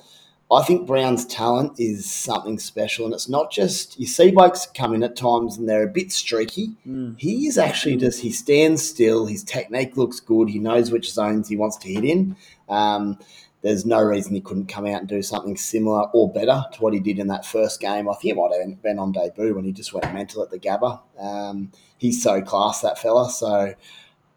I 0.54 0.62
think 0.64 0.86
Brown's 0.86 1.26
talent 1.26 1.78
is 1.78 2.10
something 2.10 2.58
special, 2.58 3.04
and 3.04 3.14
it's 3.14 3.28
not 3.28 3.50
just 3.50 3.98
you 3.98 4.06
see 4.06 4.30
blokes 4.30 4.66
come 4.74 4.94
in 4.94 5.02
at 5.02 5.16
times 5.16 5.56
and 5.56 5.68
they're 5.68 5.84
a 5.84 5.88
bit 5.88 6.12
streaky. 6.12 6.76
Mm. 6.86 7.18
He 7.18 7.46
is 7.46 7.58
actually 7.58 7.96
just 7.96 8.20
he 8.20 8.30
stands 8.30 8.86
still. 8.88 9.26
His 9.26 9.42
technique 9.42 9.96
looks 9.96 10.20
good. 10.20 10.48
He 10.48 10.58
knows 10.58 10.90
which 10.90 11.12
zones 11.12 11.48
he 11.48 11.56
wants 11.56 11.76
to 11.78 11.92
hit 11.92 12.04
in. 12.04 12.36
Um, 12.68 13.18
there's 13.62 13.86
no 13.86 14.02
reason 14.02 14.34
he 14.34 14.42
couldn't 14.42 14.66
come 14.66 14.84
out 14.84 15.00
and 15.00 15.08
do 15.08 15.22
something 15.22 15.56
similar 15.56 16.02
or 16.12 16.30
better 16.30 16.64
to 16.74 16.82
what 16.82 16.92
he 16.92 17.00
did 17.00 17.18
in 17.18 17.28
that 17.28 17.46
first 17.46 17.80
game. 17.80 18.10
I 18.10 18.14
think 18.14 18.32
it 18.32 18.36
might 18.36 18.52
have 18.52 18.82
been 18.82 18.98
on 18.98 19.12
debut 19.12 19.54
when 19.54 19.64
he 19.64 19.72
just 19.72 19.94
went 19.94 20.12
mental 20.12 20.42
at 20.42 20.50
the 20.50 20.58
Gabba. 20.58 21.00
Um, 21.18 21.72
he's 21.96 22.22
so 22.22 22.42
class, 22.42 22.82
that 22.82 22.98
fella. 22.98 23.30
So 23.30 23.74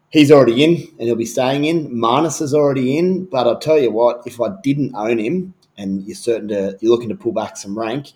he's 0.08 0.32
already 0.32 0.64
in 0.64 0.76
and 0.98 1.02
he'll 1.02 1.14
be 1.14 1.26
staying 1.26 1.66
in. 1.66 1.90
Marnus 1.90 2.40
is 2.40 2.54
already 2.54 2.96
in, 2.96 3.26
but 3.26 3.46
I'll 3.46 3.58
tell 3.58 3.78
you 3.78 3.90
what, 3.90 4.22
if 4.24 4.40
I 4.40 4.48
didn't 4.62 4.94
own 4.94 5.18
him, 5.18 5.52
and 5.78 6.04
you're 6.04 6.16
certain 6.16 6.48
to 6.48 6.76
you're 6.80 6.92
looking 6.92 7.08
to 7.08 7.14
pull 7.14 7.32
back 7.32 7.56
some 7.56 7.78
rank. 7.78 8.08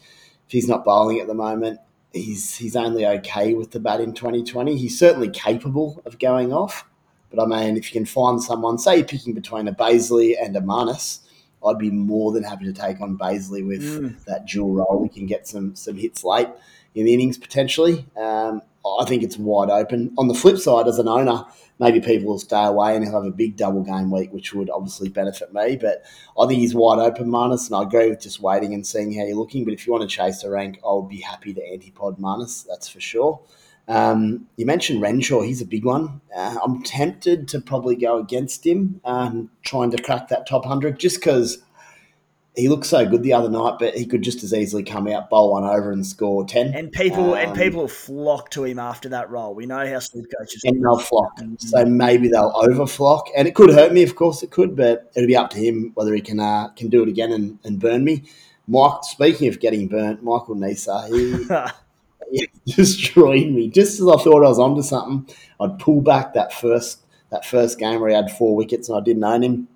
If 0.47 0.53
he's 0.53 0.69
not 0.69 0.85
bowling 0.85 1.21
at 1.21 1.29
the 1.29 1.35
moment, 1.35 1.79
he's 2.13 2.57
he's 2.57 2.77
only 2.77 3.07
okay 3.07 3.55
with 3.55 3.71
the 3.71 3.81
bat 3.81 4.01
in 4.01 4.13
2020. 4.13 4.77
He's 4.77 4.99
certainly 4.99 5.31
capable 5.31 6.03
of 6.05 6.19
going 6.19 6.53
off, 6.53 6.85
but 7.31 7.43
I 7.43 7.47
mean, 7.47 7.77
if 7.77 7.87
you 7.87 7.99
can 7.99 8.07
find 8.07 8.43
someone, 8.43 8.79
say 8.79 8.97
you're 8.97 9.07
picking 9.07 9.33
between 9.33 9.69
a 9.69 9.73
Bazley 9.73 10.35
and 10.39 10.55
a 10.57 10.61
Marnus, 10.61 11.21
I'd 11.65 11.79
be 11.79 11.91
more 11.91 12.33
than 12.33 12.43
happy 12.43 12.67
to 12.67 12.73
take 12.73 13.01
on 13.01 13.17
Bazley 13.17 13.67
with 13.67 13.83
mm. 13.83 14.25
that 14.25 14.47
dual 14.47 14.75
role. 14.75 14.99
We 15.01 15.09
can 15.09 15.27
get 15.27 15.47
some 15.47 15.75
some 15.75 15.97
hits 15.97 16.25
late 16.25 16.49
in 16.95 17.07
the 17.07 17.15
innings 17.15 17.39
potentially. 17.39 18.07
Um, 18.17 18.63
I 18.85 19.05
think 19.05 19.23
it's 19.23 19.39
wide 19.39 19.71
open. 19.71 20.13
On 20.19 20.29
the 20.29 20.35
flip 20.35 20.59
side, 20.59 20.89
as 20.89 20.99
an 20.99 21.09
owner, 21.09 21.45
maybe 21.79 22.01
people 22.01 22.29
will 22.29 22.39
stay 22.39 22.65
away 22.65 22.95
and 22.95 23.05
he'll 23.05 23.15
have 23.15 23.25
a 23.25 23.35
big 23.35 23.57
double 23.57 23.83
game 23.83 24.11
week, 24.11 24.33
which 24.33 24.55
would 24.55 24.71
obviously 24.71 25.09
benefit 25.09 25.53
me. 25.53 25.77
But 25.77 26.05
I 26.39 26.47
think 26.47 26.61
he's 26.61 26.75
wide 26.75 26.99
open, 26.99 27.33
and 27.35 27.75
I 27.75 27.83
agree 27.83 28.11
with 28.11 28.21
just 28.21 28.41
waiting 28.41 28.75
and 28.75 28.87
seeing 28.87 29.13
how 29.15 29.25
you're 29.25 29.37
looking. 29.37 29.65
But 29.65 29.75
if 29.75 29.87
you 29.87 29.93
want 29.93 30.09
to 30.09 30.15
chase 30.15 30.43
the 30.43 30.51
rank, 30.51 30.81
I 30.87 30.93
would 30.93 31.09
be 31.09 31.21
happy 31.21 31.55
to 31.55 31.61
antipod 31.61 32.19
Marnus, 32.19 32.67
that's 32.67 32.89
for 32.89 33.01
sure. 33.01 33.41
Um, 33.89 34.47
you 34.57 34.65
mentioned 34.65 35.03
Renshaw, 35.03 35.43
he's 35.43 35.61
a 35.61 35.67
big 35.67 35.85
one. 35.85 36.21
Uh, 36.35 36.57
I'm 36.63 36.83
tempted 36.83 37.49
to 37.49 37.61
probably 37.61 37.97
go 37.97 38.19
against 38.19 38.65
him, 38.65 39.01
um, 39.05 39.51
trying 39.63 39.91
to 39.91 40.03
crack 40.03 40.29
that 40.29 40.47
top 40.47 40.63
100, 40.63 40.99
just 40.99 41.17
because 41.19 41.63
he 42.55 42.69
looked 42.69 42.85
so 42.85 43.07
good 43.09 43.23
the 43.23 43.33
other 43.33 43.49
night, 43.49 43.77
but 43.79 43.95
he 43.95 44.05
could 44.05 44.21
just 44.21 44.43
as 44.45 44.53
easily 44.53 44.83
come 44.83 45.09
out, 45.09 45.31
bowl 45.31 45.53
one 45.53 45.65
over, 45.65 45.91
and 45.91 46.07
score 46.07 46.45
ten. 46.45 46.75
And 46.75 46.93
people 46.93 47.33
um, 47.33 47.39
and 47.39 47.57
people 47.57 47.89
flock 47.89 48.51
to 48.51 48.65
him 48.65 48.79
after 48.79 49.09
that 49.09 49.31
role. 49.31 49.55
We 49.55 49.65
know 49.65 49.87
how 49.87 49.99
sleep 50.01 50.27
coaches 50.39 50.61
and 50.65 50.83
they'll 50.83 50.99
flock. 50.99 51.41
So 51.59 51.85
maybe 51.87 52.29
they'll 52.29 52.53
overflock, 52.53 53.25
and 53.35 53.49
it 53.49 53.55
could 53.55 53.71
hurt 53.71 53.93
me. 53.93 54.03
Of 54.03 54.17
course, 54.17 54.43
it 54.43 54.51
could, 54.51 54.77
but 54.77 55.11
it'll 55.15 55.27
be 55.27 55.37
up 55.37 55.51
to 55.51 55.59
him 55.59 55.93
whether 55.95 56.15
he 56.15 56.21
can 56.21 56.41
uh, 56.41 56.69
can 56.77 56.89
do 56.89 57.03
it 57.03 57.09
again 57.09 57.33
and, 57.33 57.59
and 57.65 57.81
burn 57.81 58.05
me. 58.05 58.25
Mike, 58.69 59.03
speaking 59.03 59.49
of 59.49 59.59
getting 59.59 59.89
burnt, 59.89 60.23
Michael 60.23 60.55
Neser, 60.55 61.09
he, 62.31 62.47
he 62.67 62.73
destroyed 62.75 63.49
me. 63.49 63.69
Just 63.69 63.99
as 63.99 64.07
I 64.07 64.17
thought 64.23 64.45
I 64.45 64.49
was 64.49 64.59
onto 64.59 64.83
something, 64.83 65.35
I'd 65.59 65.79
pull 65.79 66.03
back 66.03 66.35
that 66.35 66.53
first 66.53 66.99
that 67.31 67.47
first 67.47 67.79
game 67.79 67.99
where 67.99 68.11
he 68.11 68.15
had 68.15 68.31
four 68.31 68.55
wickets 68.55 68.91
and 68.91 68.99
I 68.99 69.01
didn't 69.01 69.25
own 69.25 69.43
him 69.43 69.69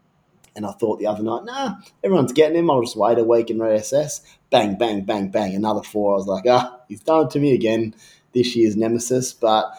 and 0.57 0.67
I 0.67 0.73
thought 0.73 0.99
the 0.99 1.07
other 1.07 1.23
night, 1.23 1.45
nah, 1.45 1.77
everyone's 2.03 2.33
getting 2.33 2.57
him. 2.57 2.71
I'll 2.71 2.83
just 2.83 2.97
wait 2.97 3.19
a 3.19 3.25
week 3.25 3.51
and 3.51 3.61
reassess. 3.61 4.23
Bang, 4.51 4.77
bang, 4.77 5.03
bang, 5.03 5.29
bang. 5.29 5.55
Another 5.55 5.83
four. 5.83 6.15
I 6.15 6.17
was 6.17 6.27
like, 6.27 6.45
ah, 6.49 6.81
he's 6.89 7.03
done 7.03 7.27
it 7.27 7.31
to 7.33 7.39
me 7.39 7.55
again. 7.55 7.95
This 8.33 8.57
year's 8.57 8.77
nemesis. 8.77 9.33
But 9.33 9.71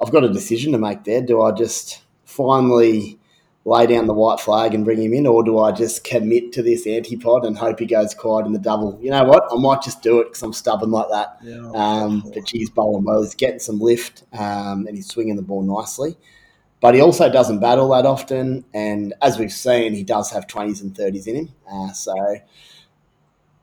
I've 0.00 0.12
got 0.12 0.24
a 0.24 0.32
decision 0.32 0.72
to 0.72 0.78
make 0.78 1.04
there. 1.04 1.22
Do 1.22 1.40
I 1.42 1.52
just 1.52 2.02
finally 2.24 3.18
lay 3.64 3.86
down 3.86 4.06
the 4.06 4.14
white 4.14 4.38
flag 4.38 4.74
and 4.74 4.84
bring 4.84 5.02
him 5.02 5.12
in, 5.12 5.26
or 5.26 5.42
do 5.42 5.58
I 5.58 5.72
just 5.72 6.04
commit 6.04 6.52
to 6.52 6.62
this 6.62 6.86
antipod 6.86 7.44
and 7.46 7.58
hope 7.58 7.80
he 7.80 7.86
goes 7.86 8.14
quiet 8.14 8.46
in 8.46 8.52
the 8.52 8.58
double? 8.58 8.98
You 9.02 9.10
know 9.10 9.24
what? 9.24 9.44
I 9.50 9.56
might 9.56 9.82
just 9.82 10.02
do 10.02 10.20
it 10.20 10.24
because 10.24 10.42
I'm 10.42 10.52
stubborn 10.52 10.90
like 10.90 11.08
that. 11.10 11.38
Yeah, 11.42 11.70
um, 11.74 12.30
but 12.32 12.44
geez, 12.44 12.70
bowling 12.70 13.04
well. 13.04 13.22
He's 13.22 13.34
getting 13.34 13.58
some 13.58 13.80
lift 13.80 14.22
um, 14.32 14.86
and 14.86 14.94
he's 14.94 15.08
swinging 15.08 15.36
the 15.36 15.42
ball 15.42 15.62
nicely 15.62 16.16
but 16.86 16.94
he 16.94 17.00
also 17.00 17.28
doesn't 17.28 17.58
battle 17.58 17.88
that 17.88 18.06
often. 18.06 18.64
And 18.72 19.12
as 19.20 19.40
we've 19.40 19.50
seen, 19.50 19.92
he 19.92 20.04
does 20.04 20.30
have 20.30 20.46
20s 20.46 20.82
and 20.82 20.94
30s 20.94 21.26
in 21.26 21.34
him. 21.34 21.48
Uh, 21.68 21.90
so, 21.90 22.14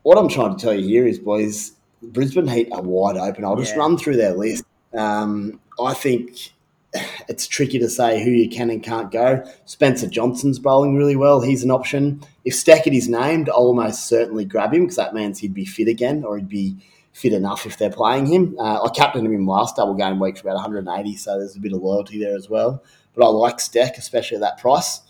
what 0.02 0.18
I'm 0.18 0.28
trying 0.28 0.58
to 0.58 0.62
tell 0.62 0.74
you 0.74 0.86
here 0.86 1.08
is, 1.08 1.20
boys, 1.20 1.72
Brisbane 2.02 2.50
Heat 2.50 2.68
are 2.74 2.82
wide 2.82 3.16
open. 3.16 3.46
I'll 3.46 3.56
just 3.56 3.76
yeah. 3.76 3.80
run 3.80 3.98
through 3.98 4.18
their 4.18 4.34
list. 4.34 4.66
Um, 4.94 5.62
I 5.80 5.94
think 5.94 6.52
it's 7.30 7.48
tricky 7.48 7.80
to 7.80 7.90
say 7.90 8.22
who 8.22 8.30
you 8.30 8.50
can 8.50 8.70
and 8.70 8.84
can't 8.84 9.10
go. 9.10 9.50
Spencer 9.64 10.10
Johnson's 10.10 10.60
bowling 10.60 10.98
really 10.98 11.16
well. 11.16 11.40
He's 11.40 11.64
an 11.64 11.72
option. 11.72 12.20
If 12.44 12.56
Stackett 12.56 12.94
is 12.94 13.08
named, 13.08 13.48
I'll 13.48 13.68
almost 13.68 14.06
certainly 14.06 14.44
grab 14.44 14.74
him 14.74 14.82
because 14.82 14.98
that 14.98 15.14
means 15.14 15.40
he'd 15.40 15.54
be 15.54 15.64
fit 15.64 15.88
again 15.88 16.26
or 16.26 16.36
he'd 16.36 16.50
be 16.50 16.76
fit 17.14 17.32
enough 17.32 17.66
if 17.66 17.78
they're 17.78 17.92
playing 17.92 18.26
him. 18.26 18.56
Uh, 18.60 18.82
I 18.84 18.90
captained 18.90 19.26
him 19.26 19.34
in 19.34 19.46
last 19.46 19.76
double 19.76 19.94
game 19.94 20.20
week 20.20 20.38
for 20.38 20.48
about 20.48 20.56
180, 20.56 21.16
so 21.16 21.38
there's 21.38 21.56
a 21.56 21.60
bit 21.60 21.72
of 21.72 21.82
loyalty 21.82 22.20
there 22.20 22.36
as 22.36 22.50
well. 22.50 22.84
But 23.16 23.26
I 23.26 23.30
like 23.30 23.60
Stack, 23.60 23.98
especially 23.98 24.36
at 24.36 24.42
that 24.42 24.58
price. 24.58 25.02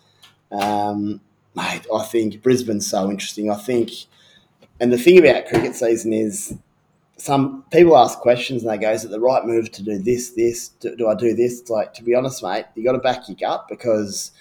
Um, 0.52 1.22
mate, 1.56 1.86
I 1.94 2.04
think 2.04 2.42
Brisbane's 2.42 2.88
so 2.88 3.10
interesting. 3.10 3.50
I 3.50 3.56
think, 3.56 3.92
and 4.80 4.92
the 4.92 4.98
thing 4.98 5.18
about 5.18 5.48
cricket 5.48 5.76
season 5.76 6.12
is 6.12 6.56
some 7.16 7.64
people 7.72 7.98
ask 7.98 8.20
questions 8.20 8.64
and 8.64 8.72
they 8.72 8.78
go, 8.78 8.92
"Is 8.92 9.06
it 9.06 9.12
the 9.12 9.20
right 9.22 9.46
move 9.46 9.72
to 9.72 9.84
do 9.84 9.98
this? 9.98 10.32
This? 10.32 10.70
Do, 10.70 10.96
do 10.98 11.08
I 11.08 11.16
do 11.16 11.34
this?" 11.34 11.62
It's 11.62 11.70
like, 11.70 11.94
to 11.94 12.04
be 12.04 12.16
honest, 12.16 12.44
mate, 12.44 12.66
you 12.76 12.84
got 12.84 12.92
to 12.92 13.00
back 13.00 13.30
your 13.30 13.38
gut 13.38 13.68
because 13.70 14.32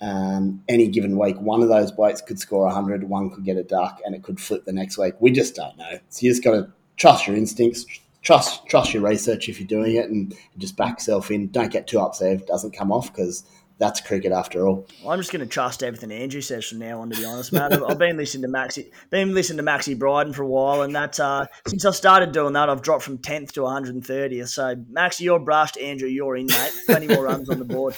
um, 0.00 0.62
any 0.68 0.88
given 0.88 1.18
week, 1.18 1.38
one 1.38 1.62
of 1.62 1.68
those 1.68 1.92
blokes 1.92 2.22
could 2.22 2.38
score 2.38 2.64
100, 2.64 3.04
one 3.04 3.30
could 3.30 3.44
get 3.44 3.58
a 3.58 3.62
duck, 3.62 4.00
and 4.06 4.14
it 4.14 4.22
could 4.22 4.40
flip 4.40 4.64
the 4.64 4.72
next 4.72 4.96
week. 4.96 5.14
We 5.20 5.32
just 5.32 5.54
don't 5.54 5.76
know. 5.76 5.98
So 6.08 6.24
you 6.24 6.30
just 6.30 6.42
got 6.42 6.52
to 6.52 6.72
trust 6.96 7.26
your 7.26 7.36
instincts, 7.36 7.86
trust 8.22 8.66
trust 8.66 8.94
your 8.94 9.02
research 9.02 9.48
if 9.48 9.60
you're 9.60 9.66
doing 9.66 9.96
it, 9.96 10.10
and 10.10 10.34
just 10.58 10.76
back 10.76 10.94
yourself 10.98 11.30
in. 11.30 11.48
Don't 11.48 11.72
get 11.72 11.86
too 11.86 12.00
upset 12.00 12.32
if 12.32 12.40
it 12.42 12.46
doesn't 12.46 12.72
come 12.72 12.92
off 12.92 13.12
because 13.12 13.44
that's 13.78 14.00
cricket 14.00 14.32
after 14.32 14.66
all. 14.66 14.86
I'm 15.06 15.18
just 15.18 15.32
going 15.32 15.40
to 15.40 15.46
trust 15.46 15.82
everything 15.82 16.12
Andrew 16.12 16.40
says 16.40 16.64
from 16.66 16.78
now 16.78 17.00
on. 17.00 17.10
To 17.10 17.16
be 17.16 17.24
honest, 17.24 17.52
Matt, 17.52 17.72
I've 17.72 17.98
been 17.98 18.16
listening 18.16 18.42
to 18.42 18.56
Maxi, 18.56 18.90
been 19.10 19.34
listening 19.34 19.64
to 19.64 19.70
Maxi 19.70 19.98
Bryden 19.98 20.32
for 20.32 20.42
a 20.42 20.46
while, 20.46 20.82
and 20.82 20.94
that 20.94 21.18
uh, 21.18 21.46
since 21.66 21.84
I 21.84 21.90
started 21.90 22.32
doing 22.32 22.52
that, 22.52 22.68
I've 22.68 22.82
dropped 22.82 23.02
from 23.02 23.18
10th 23.18 23.52
to 23.52 23.60
130th. 23.60 24.48
So 24.48 24.76
Maxi, 24.76 25.20
you're 25.22 25.40
brushed. 25.40 25.76
Andrew, 25.78 26.08
you're 26.08 26.36
in, 26.36 26.46
mate. 26.46 26.72
Plenty 26.86 27.08
more 27.08 27.24
runs 27.24 27.50
on 27.50 27.58
the 27.58 27.64
board. 27.64 27.94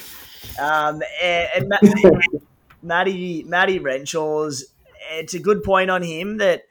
Um, 0.59 1.03
and, 1.23 1.49
and 1.55 1.69
Matt, 1.69 1.83
Matty 2.83 3.45
Matty 3.45 3.79
Renshaw's. 3.79 4.73
It's 5.11 5.35
a 5.35 5.39
good 5.39 5.63
point 5.63 5.91
on 5.91 6.03
him 6.03 6.39
that 6.39 6.65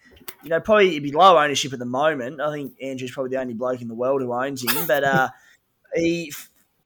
you 0.44 0.50
know 0.50 0.60
probably 0.60 0.90
it'd 0.90 1.04
be 1.04 1.12
low 1.12 1.38
ownership 1.38 1.74
at 1.74 1.80
the 1.80 1.86
moment. 1.86 2.42
I 2.42 2.52
think 2.52 2.74
Andrew's 2.82 3.12
probably 3.12 3.32
the 3.32 3.42
only 3.42 3.54
bloke 3.54 3.82
in 3.82 3.88
the 3.88 3.96
world 3.96 4.22
who 4.22 4.34
owns 4.34 4.64
him, 4.64 4.88
but 4.88 5.04
uh, 5.04 5.30
he 5.96 6.32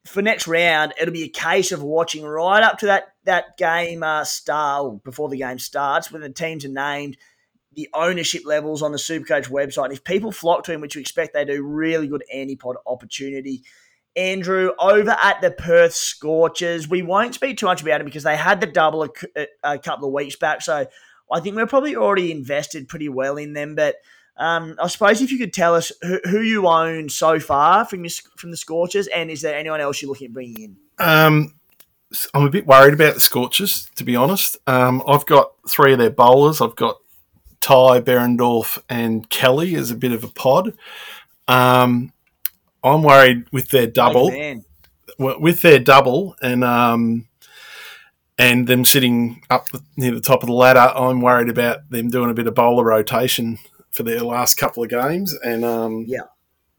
for 0.05 0.21
next 0.21 0.47
round, 0.47 0.93
it'll 0.99 1.13
be 1.13 1.23
a 1.23 1.29
case 1.29 1.71
of 1.71 1.83
watching 1.83 2.23
right 2.23 2.63
up 2.63 2.79
to 2.79 2.87
that 2.87 3.13
that 3.25 3.57
game 3.57 4.01
uh, 4.01 4.25
before 5.03 5.29
the 5.29 5.37
game 5.37 5.59
starts, 5.59 6.11
when 6.11 6.21
the 6.21 6.29
teams 6.29 6.65
are 6.65 6.69
named, 6.69 7.17
the 7.73 7.89
ownership 7.93 8.43
levels 8.45 8.81
on 8.81 8.91
the 8.91 8.97
Supercoach 8.97 9.49
website. 9.49 9.85
And 9.85 9.93
if 9.93 10.03
people 10.03 10.31
flock 10.31 10.63
to 10.63 10.73
him, 10.73 10.81
which 10.81 10.95
we 10.95 11.01
expect 11.01 11.33
they 11.33 11.45
do, 11.45 11.61
really 11.61 12.07
good 12.07 12.23
antipod 12.33 12.75
opportunity. 12.87 13.63
Andrew 14.15 14.71
over 14.79 15.15
at 15.21 15.39
the 15.41 15.51
Perth 15.51 15.93
Scorchers. 15.93 16.89
We 16.89 17.03
won't 17.03 17.35
speak 17.35 17.57
too 17.57 17.67
much 17.67 17.83
about 17.83 18.01
it 18.01 18.05
because 18.05 18.23
they 18.23 18.35
had 18.35 18.59
the 18.59 18.67
double 18.67 19.03
a, 19.35 19.47
a 19.63 19.77
couple 19.77 20.07
of 20.07 20.13
weeks 20.13 20.35
back, 20.35 20.61
so 20.61 20.87
I 21.31 21.39
think 21.39 21.55
we're 21.55 21.67
probably 21.67 21.95
already 21.95 22.31
invested 22.31 22.87
pretty 22.87 23.09
well 23.09 23.37
in 23.37 23.53
them, 23.53 23.75
but. 23.75 23.95
Um, 24.41 24.77
I 24.81 24.87
suppose 24.87 25.21
if 25.21 25.33
you 25.33 25.37
could 25.37 25.51
tell 25.51 25.75
us 25.75 25.91
who, 26.01 26.21
who 26.23 26.39
you 26.39 26.65
own 26.65 27.09
so 27.09 27.41
far 27.41 27.83
from 27.83 28.05
your, 28.05 28.11
from 28.37 28.51
the 28.51 28.55
Scorchers, 28.55 29.07
and 29.07 29.29
is 29.29 29.41
there 29.41 29.53
anyone 29.53 29.81
else 29.81 30.01
you're 30.01 30.07
looking 30.07 30.27
at 30.27 30.33
bringing 30.33 30.61
in? 30.61 31.05
Um, 31.05 31.59
I'm 32.33 32.45
a 32.45 32.49
bit 32.49 32.65
worried 32.65 32.93
about 32.93 33.15
the 33.15 33.19
Scorchers, 33.19 33.89
to 33.95 34.05
be 34.05 34.15
honest. 34.15 34.57
Um, 34.65 35.03
I've 35.05 35.25
got 35.25 35.51
three 35.67 35.91
of 35.91 35.99
their 35.99 36.09
bowlers. 36.09 36.61
I've 36.61 36.75
got 36.75 36.97
Tye, 37.61 38.01
Behrendorff 38.01 38.81
and 38.89 39.29
Kelly 39.29 39.75
as 39.75 39.91
a 39.91 39.95
bit 39.95 40.11
of 40.11 40.23
a 40.23 40.27
pod. 40.27 40.73
Um, 41.47 42.13
I'm 42.83 43.03
worried 43.03 43.45
with 43.51 43.69
their 43.69 43.87
double, 43.87 44.31
oh, 45.19 45.39
with 45.39 45.61
their 45.61 45.79
double, 45.79 46.35
and 46.41 46.63
um, 46.63 47.27
and 48.39 48.67
them 48.67 48.85
sitting 48.85 49.43
up 49.49 49.67
near 49.97 50.15
the 50.15 50.21
top 50.21 50.41
of 50.41 50.47
the 50.47 50.53
ladder. 50.53 50.91
I'm 50.95 51.21
worried 51.21 51.49
about 51.49 51.89
them 51.89 52.09
doing 52.09 52.31
a 52.31 52.33
bit 52.33 52.47
of 52.47 52.55
bowler 52.55 52.85
rotation 52.85 53.59
for 53.91 54.03
their 54.03 54.21
last 54.21 54.55
couple 54.55 54.81
of 54.81 54.89
games, 54.89 55.33
and 55.43 55.65
um, 55.65 56.05
yeah, 56.07 56.23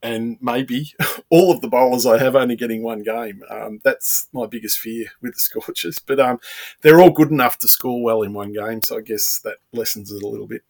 and 0.03 0.39
maybe 0.41 0.95
all 1.31 1.53
of 1.53 1.61
the 1.61 1.69
bowlers 1.69 2.07
I 2.07 2.19
have 2.19 2.35
only 2.35 2.57
getting 2.57 2.83
one 2.83 3.03
game. 3.03 3.43
Um, 3.49 3.81
that's 3.85 4.27
my 4.33 4.47
biggest 4.47 4.79
fear 4.79 5.07
with 5.21 5.35
the 5.35 5.41
Scorchers, 5.41 5.99
but 5.99 6.19
um, 6.19 6.41
they're 6.81 7.01
all 7.01 7.11
good 7.11 7.31
enough 7.31 7.59
to 7.59 7.69
score 7.69 8.03
well 8.03 8.23
in 8.23 8.33
one 8.33 8.53
game, 8.53 8.83
so 8.83 8.97
I 8.97 9.03
guess 9.03 9.39
that 9.45 9.59
lessens 9.73 10.11
it 10.11 10.23
a 10.23 10.29
little 10.29 10.47
bit. 10.47 10.63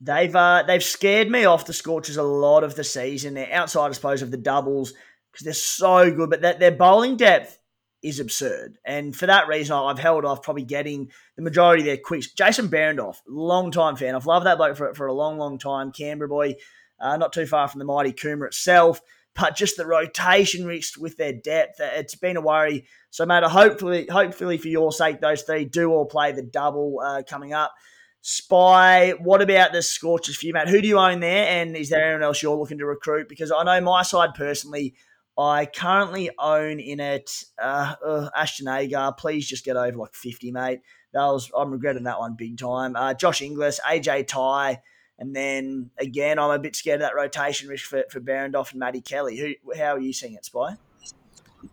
They've 0.00 0.34
uh, 0.34 0.64
they've 0.66 0.82
scared 0.82 1.30
me 1.30 1.44
off 1.44 1.66
the 1.66 1.72
Scorchers 1.72 2.16
a 2.16 2.24
lot 2.24 2.64
of 2.64 2.74
the 2.74 2.84
season. 2.84 3.34
They're 3.34 3.52
outside, 3.52 3.90
I 3.90 3.92
suppose, 3.92 4.22
of 4.22 4.32
the 4.32 4.36
doubles 4.36 4.92
because 5.30 5.44
they're 5.44 5.54
so 5.54 6.10
good, 6.10 6.30
but 6.30 6.40
that 6.42 6.58
their 6.58 6.72
bowling 6.72 7.16
depth 7.16 7.60
is 8.02 8.20
absurd. 8.20 8.78
And 8.84 9.14
for 9.14 9.26
that 9.26 9.48
reason, 9.48 9.76
I've 9.76 9.98
held 9.98 10.24
off 10.24 10.42
probably 10.42 10.64
getting 10.64 11.10
the 11.36 11.42
majority 11.42 11.82
of 11.82 11.86
their 11.86 11.96
quicks. 11.96 12.32
Jason 12.32 12.68
Behrendorff, 12.68 13.18
long 13.26 13.70
time 13.70 13.96
fan. 13.96 14.14
I've 14.14 14.26
loved 14.26 14.46
that 14.46 14.58
bloke 14.58 14.76
for, 14.76 14.94
for 14.94 15.06
a 15.06 15.12
long, 15.12 15.38
long 15.38 15.58
time. 15.58 15.92
Canberra 15.92 16.28
boy, 16.28 16.56
uh, 17.00 17.16
not 17.16 17.32
too 17.32 17.46
far 17.46 17.68
from 17.68 17.78
the 17.78 17.84
mighty 17.84 18.12
Cooma 18.12 18.46
itself. 18.46 19.00
But 19.34 19.56
just 19.56 19.78
the 19.78 19.86
rotation 19.86 20.66
risk 20.66 21.00
with 21.00 21.16
their 21.16 21.32
depth, 21.32 21.80
uh, 21.80 21.88
it's 21.94 22.14
been 22.14 22.36
a 22.36 22.42
worry. 22.42 22.86
So, 23.10 23.24
mate, 23.24 23.44
hopefully, 23.44 24.06
hopefully 24.10 24.58
for 24.58 24.68
your 24.68 24.92
sake, 24.92 25.20
those 25.20 25.42
three 25.42 25.64
do 25.64 25.90
all 25.90 26.04
play 26.04 26.32
the 26.32 26.42
double 26.42 27.00
uh, 27.02 27.22
coming 27.26 27.54
up. 27.54 27.72
Spy, 28.20 29.14
what 29.18 29.42
about 29.42 29.72
the 29.72 29.82
Scorchers 29.82 30.36
for 30.36 30.46
you, 30.46 30.52
mate? 30.52 30.68
Who 30.68 30.82
do 30.82 30.86
you 30.86 30.98
own 30.98 31.20
there? 31.20 31.46
And 31.48 31.74
is 31.76 31.88
there 31.88 32.04
anyone 32.04 32.22
else 32.22 32.42
you're 32.42 32.56
looking 32.56 32.78
to 32.78 32.86
recruit? 32.86 33.28
Because 33.28 33.50
I 33.50 33.64
know 33.64 33.80
my 33.80 34.02
side 34.02 34.34
personally, 34.34 34.94
I 35.38 35.66
currently 35.66 36.30
own 36.38 36.78
in 36.78 37.00
it 37.00 37.44
uh, 37.60 37.94
uh, 38.04 38.28
Ashton 38.36 38.68
Agar. 38.68 39.14
Please 39.16 39.46
just 39.46 39.64
get 39.64 39.76
over 39.76 39.96
like 39.96 40.14
50, 40.14 40.52
mate. 40.52 40.80
That 41.12 41.24
was 41.26 41.50
I'm 41.56 41.70
regretting 41.70 42.04
that 42.04 42.18
one 42.18 42.34
big 42.34 42.58
time. 42.58 42.96
Uh, 42.96 43.14
Josh 43.14 43.42
Inglis, 43.42 43.80
AJ 43.86 44.28
Tye, 44.28 44.80
and 45.18 45.34
then 45.34 45.90
again 45.98 46.38
I'm 46.38 46.50
a 46.50 46.58
bit 46.58 46.76
scared 46.76 47.00
of 47.00 47.08
that 47.08 47.14
rotation 47.14 47.68
risk 47.68 47.86
for, 47.86 48.04
for 48.10 48.20
Behrendorff 48.20 48.72
and 48.72 48.80
Matty 48.80 49.00
Kelly. 49.00 49.38
Who 49.38 49.74
how 49.74 49.94
are 49.94 50.00
you 50.00 50.12
seeing 50.12 50.34
it, 50.34 50.44
Spy? 50.44 50.76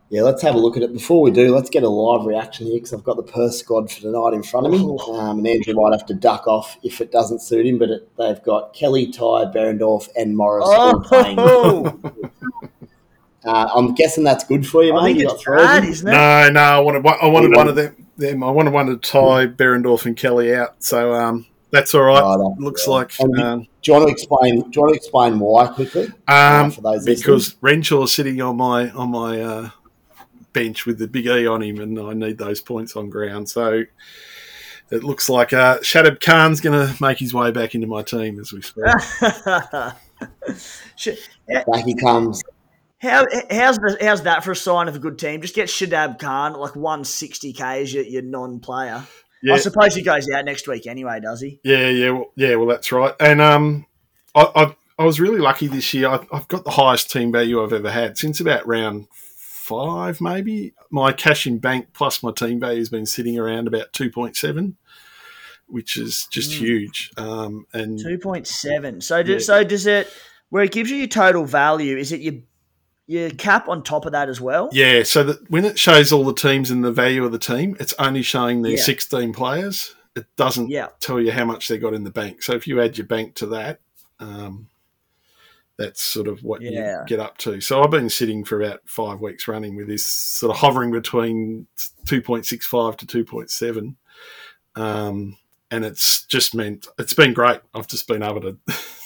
Yeah, 0.09 0.23
let's 0.23 0.41
have 0.41 0.55
a 0.55 0.57
look 0.57 0.75
at 0.77 0.83
it. 0.83 0.93
Before 0.93 1.21
we 1.21 1.31
do, 1.31 1.53
let's 1.53 1.69
get 1.69 1.83
a 1.83 1.89
live 1.89 2.25
reaction 2.25 2.67
here 2.67 2.75
because 2.75 2.93
I've 2.93 3.03
got 3.03 3.17
the 3.17 3.23
Perth 3.23 3.55
squad 3.55 3.91
for 3.91 4.01
tonight 4.01 4.33
in 4.33 4.43
front 4.43 4.65
of 4.65 4.71
me. 4.71 4.79
Um, 4.79 5.39
and 5.39 5.47
Andrew 5.47 5.73
might 5.73 5.91
have 5.91 6.05
to 6.07 6.13
duck 6.13 6.47
off 6.47 6.77
if 6.83 7.01
it 7.01 7.11
doesn't 7.11 7.41
suit 7.41 7.65
him, 7.65 7.77
but 7.77 7.89
it, 7.89 8.09
they've 8.17 8.41
got 8.43 8.73
Kelly, 8.73 9.11
Tye, 9.11 9.45
Behrendorff, 9.45 10.09
and 10.15 10.35
Morris 10.35 10.65
oh. 10.67 10.71
all 10.71 11.01
playing. 11.01 11.37
Uh, 13.45 13.69
I'm 13.73 13.93
guessing 13.93 14.23
that's 14.23 14.43
good 14.43 14.67
for 14.67 14.83
you, 14.83 14.93
mate. 14.93 15.17
You 15.17 15.29
bad, 15.45 15.85
isn't 15.85 16.07
it? 16.07 16.11
No, 16.11 16.49
no. 16.49 16.61
I 16.61 16.79
wanted, 16.79 17.05
I 17.05 17.27
wanted 17.27 17.55
one 17.55 17.67
of 17.67 17.75
them, 17.75 18.07
them. 18.17 18.43
I 18.43 18.51
wanted 18.51 18.73
one 18.73 18.87
to 18.87 18.97
Tye 18.97 19.47
Behrendorff 19.47 20.05
and 20.05 20.17
Kelly 20.17 20.53
out. 20.53 20.83
So 20.83 21.13
um, 21.13 21.45
that's 21.71 21.95
all 21.95 22.01
right. 22.01 22.21
Oh, 22.21 22.49
that's 22.49 22.61
Looks 22.61 22.87
like. 22.87 23.13
Um, 23.21 23.67
do 23.81 23.91
you 23.91 23.93
want 23.93 24.07
to 24.07 24.11
explain? 24.11 24.61
Do 24.61 24.69
you 24.73 24.81
want 24.81 24.93
to 24.93 24.97
explain 24.97 25.39
why 25.39 25.67
quickly? 25.67 26.07
Um, 26.07 26.15
uh, 26.27 26.69
for 26.71 26.81
those 26.81 27.05
because 27.05 27.55
Renshaw 27.61 28.03
is 28.03 28.13
sitting 28.13 28.41
on 28.41 28.57
my 28.57 28.89
on 28.89 29.11
my 29.11 29.41
uh, 29.41 29.69
bench 30.51 30.85
with 30.85 30.99
the 30.99 31.07
big 31.07 31.27
E 31.27 31.47
on 31.47 31.61
him, 31.63 31.79
and 31.79 31.97
I 31.97 32.13
need 32.13 32.37
those 32.37 32.59
points 32.59 32.95
on 32.97 33.09
ground. 33.09 33.49
So 33.49 33.83
it 34.91 35.03
looks 35.03 35.29
like 35.29 35.53
uh, 35.53 35.79
Shadab 35.79 36.19
Khan's 36.19 36.59
going 36.59 36.87
to 36.87 37.01
make 37.01 37.19
his 37.19 37.33
way 37.33 37.51
back 37.51 37.75
into 37.75 37.87
my 37.87 38.01
team 38.01 38.39
as 38.39 38.51
we 38.51 38.61
speak. 38.61 38.83
back 39.21 39.95
he 41.85 41.95
comes. 41.95 42.43
How 43.01 43.25
how's 43.49 43.77
the, 43.77 43.97
how's 44.01 44.23
that 44.23 44.43
for 44.43 44.51
a 44.51 44.55
sign 44.55 44.87
of 44.87 44.95
a 44.95 44.99
good 44.99 45.17
team? 45.17 45.41
Just 45.41 45.55
get 45.55 45.69
Shadab 45.69 46.19
Khan 46.19 46.53
like 46.53 46.75
one 46.75 47.05
sixty 47.05 47.53
k 47.53 47.81
as 47.81 47.93
your, 47.93 48.03
your 48.03 48.21
non 48.21 48.59
player. 48.59 49.03
Yeah. 49.41 49.53
I 49.53 49.57
suppose 49.57 49.95
he 49.95 50.01
goes 50.01 50.29
out 50.29 50.43
next 50.43 50.67
week 50.67 50.85
anyway, 50.85 51.21
does 51.21 51.39
he? 51.39 51.61
Yeah, 51.63 51.87
yeah, 51.87 52.09
well, 52.11 52.33
yeah. 52.35 52.55
Well, 52.55 52.67
that's 52.67 52.91
right. 52.91 53.13
And 53.21 53.39
um, 53.39 53.85
I, 54.35 54.51
I, 54.53 54.75
I 54.97 55.05
was 55.05 55.21
really 55.21 55.39
lucky 55.39 55.67
this 55.67 55.93
year. 55.93 56.09
I, 56.09 56.19
have 56.33 56.49
got 56.49 56.65
the 56.65 56.71
highest 56.71 57.09
team 57.09 57.31
value 57.31 57.63
I've 57.63 57.71
ever 57.71 57.89
had 57.89 58.17
since 58.17 58.41
about 58.41 58.67
round 58.67 59.07
five, 59.11 60.19
maybe. 60.19 60.73
My 60.91 61.13
cash 61.13 61.47
in 61.47 61.59
bank 61.59 61.89
plus 61.93 62.21
my 62.21 62.31
team 62.33 62.59
value 62.59 62.79
has 62.79 62.89
been 62.89 63.05
sitting 63.05 63.39
around 63.39 63.67
about 63.67 63.93
two 63.93 64.11
point 64.11 64.35
seven, 64.35 64.75
which 65.67 65.97
is 65.97 66.27
just 66.29 66.51
mm. 66.51 66.57
huge. 66.57 67.11
Um, 67.15 67.65
and 67.71 67.97
two 67.97 68.17
point 68.17 68.45
seven. 68.45 68.99
So, 68.99 69.23
do, 69.23 69.33
yeah. 69.33 69.39
so 69.39 69.63
does 69.63 69.87
it? 69.87 70.11
Where 70.49 70.63
it 70.63 70.71
gives 70.71 70.89
you 70.89 70.97
your 70.97 71.07
total 71.07 71.45
value, 71.45 71.95
is 71.95 72.11
it 72.11 72.21
your 72.21 72.41
your 73.09 73.31
cap 73.31 73.67
on 73.67 73.81
top 73.81 74.05
of 74.05 74.11
that 74.11 74.29
as 74.29 74.39
well. 74.39 74.69
Yeah, 74.71 75.01
so 75.01 75.23
that 75.23 75.49
when 75.49 75.65
it 75.65 75.79
shows 75.79 76.13
all 76.13 76.23
the 76.23 76.33
teams 76.33 76.69
and 76.69 76.83
the 76.83 76.91
value 76.91 77.25
of 77.25 77.31
the 77.31 77.39
team, 77.39 77.75
it's 77.79 77.95
only 77.97 78.21
showing 78.21 78.61
the 78.61 78.71
yeah. 78.71 78.83
16 78.83 79.33
players. 79.33 79.95
It 80.15 80.27
doesn't 80.35 80.69
yeah. 80.69 80.89
tell 80.99 81.19
you 81.19 81.31
how 81.31 81.43
much 81.43 81.67
they 81.67 81.79
got 81.79 81.95
in 81.95 82.03
the 82.03 82.11
bank. 82.11 82.43
So 82.43 82.53
if 82.53 82.67
you 82.67 82.79
add 82.79 82.99
your 82.99 83.07
bank 83.07 83.33
to 83.35 83.47
that, 83.47 83.79
um, 84.19 84.67
that's 85.75 86.03
sort 86.03 86.27
of 86.27 86.43
what 86.43 86.61
yeah. 86.61 86.99
you 86.99 87.05
get 87.07 87.19
up 87.19 87.39
to. 87.39 87.59
So 87.61 87.81
I've 87.81 87.89
been 87.89 88.09
sitting 88.09 88.45
for 88.45 88.61
about 88.61 88.81
five 88.85 89.21
weeks 89.21 89.47
running 89.47 89.75
with 89.75 89.87
this 89.87 90.05
sort 90.05 90.51
of 90.51 90.57
hovering 90.57 90.91
between 90.91 91.65
2.65 92.05 92.97
to 92.97 93.23
2.7. 93.23 93.95
Um, 94.75 95.35
and 95.71 95.83
it's 95.83 96.25
just 96.25 96.53
meant 96.53 96.87
it's 96.99 97.15
been 97.15 97.33
great. 97.33 97.61
I've 97.73 97.87
just 97.87 98.07
been 98.07 98.21
able 98.21 98.41
to 98.41 98.57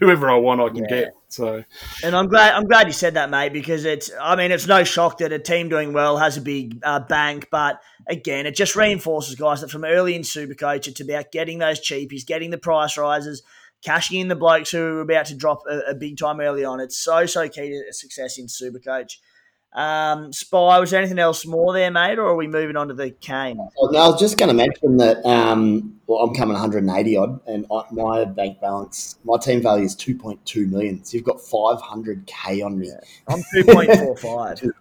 whoever 0.00 0.30
I 0.30 0.36
want, 0.36 0.60
I 0.60 0.68
can 0.68 0.84
Yeah. 0.84 0.88
get. 0.88 1.14
So 1.28 1.64
And 2.02 2.16
I'm 2.16 2.26
glad 2.28 2.54
I'm 2.54 2.64
glad 2.64 2.86
you 2.86 2.92
said 2.92 3.14
that, 3.14 3.30
mate, 3.30 3.52
because 3.52 3.84
it's 3.84 4.10
I 4.20 4.36
mean 4.36 4.50
it's 4.50 4.66
no 4.66 4.84
shock 4.84 5.18
that 5.18 5.32
a 5.32 5.38
team 5.38 5.68
doing 5.68 5.92
well 5.92 6.16
has 6.16 6.36
a 6.36 6.40
big 6.40 6.78
uh, 6.82 7.00
bank, 7.00 7.48
but 7.50 7.80
again, 8.06 8.46
it 8.46 8.54
just 8.54 8.76
reinforces 8.76 9.34
guys 9.34 9.60
that 9.60 9.70
from 9.70 9.84
early 9.84 10.14
in 10.14 10.22
Supercoach, 10.22 10.88
it's 10.88 11.00
about 11.00 11.32
getting 11.32 11.58
those 11.58 11.80
cheapies, 11.80 12.26
getting 12.26 12.50
the 12.50 12.58
price 12.58 12.96
rises, 12.96 13.42
cashing 13.82 14.20
in 14.20 14.28
the 14.28 14.36
blokes 14.36 14.70
who 14.70 14.82
are 14.82 15.00
about 15.00 15.26
to 15.26 15.34
drop 15.34 15.62
a, 15.70 15.90
a 15.90 15.94
big 15.94 16.16
time 16.16 16.40
early 16.40 16.64
on. 16.64 16.80
It's 16.80 16.96
so 16.98 17.26
so 17.26 17.48
key 17.48 17.68
to 17.70 17.92
success 17.92 18.38
in 18.38 18.46
Supercoach. 18.46 19.18
Um, 19.72 20.32
Spy, 20.32 20.78
was 20.78 20.90
there 20.90 21.00
anything 21.00 21.18
else 21.18 21.46
more 21.46 21.72
there, 21.72 21.90
mate, 21.90 22.18
or 22.18 22.26
are 22.26 22.36
we 22.36 22.46
moving 22.46 22.76
on 22.76 22.88
to 22.88 22.94
the 22.94 23.10
Kane? 23.10 23.58
Well, 23.58 23.92
no, 23.92 23.98
I 23.98 24.08
was 24.08 24.18
just 24.20 24.38
going 24.38 24.48
to 24.48 24.54
mention 24.54 24.96
that. 24.96 25.24
Um, 25.26 26.00
well, 26.06 26.20
I'm 26.20 26.34
coming 26.34 26.54
180 26.54 27.16
odd, 27.16 27.40
and 27.46 27.66
I, 27.70 27.82
my 27.92 28.24
bank 28.24 28.60
balance, 28.60 29.18
my 29.24 29.36
team 29.36 29.62
value 29.62 29.84
is 29.84 29.94
2.2 29.94 30.68
million. 30.70 31.04
So 31.04 31.16
you've 31.16 31.26
got 31.26 31.36
500k 31.36 32.64
on 32.64 32.78
me. 32.78 32.90
I'm 33.28 33.42
two 33.52 33.64
point 33.64 33.94
four 33.94 34.16
five. 34.16 34.62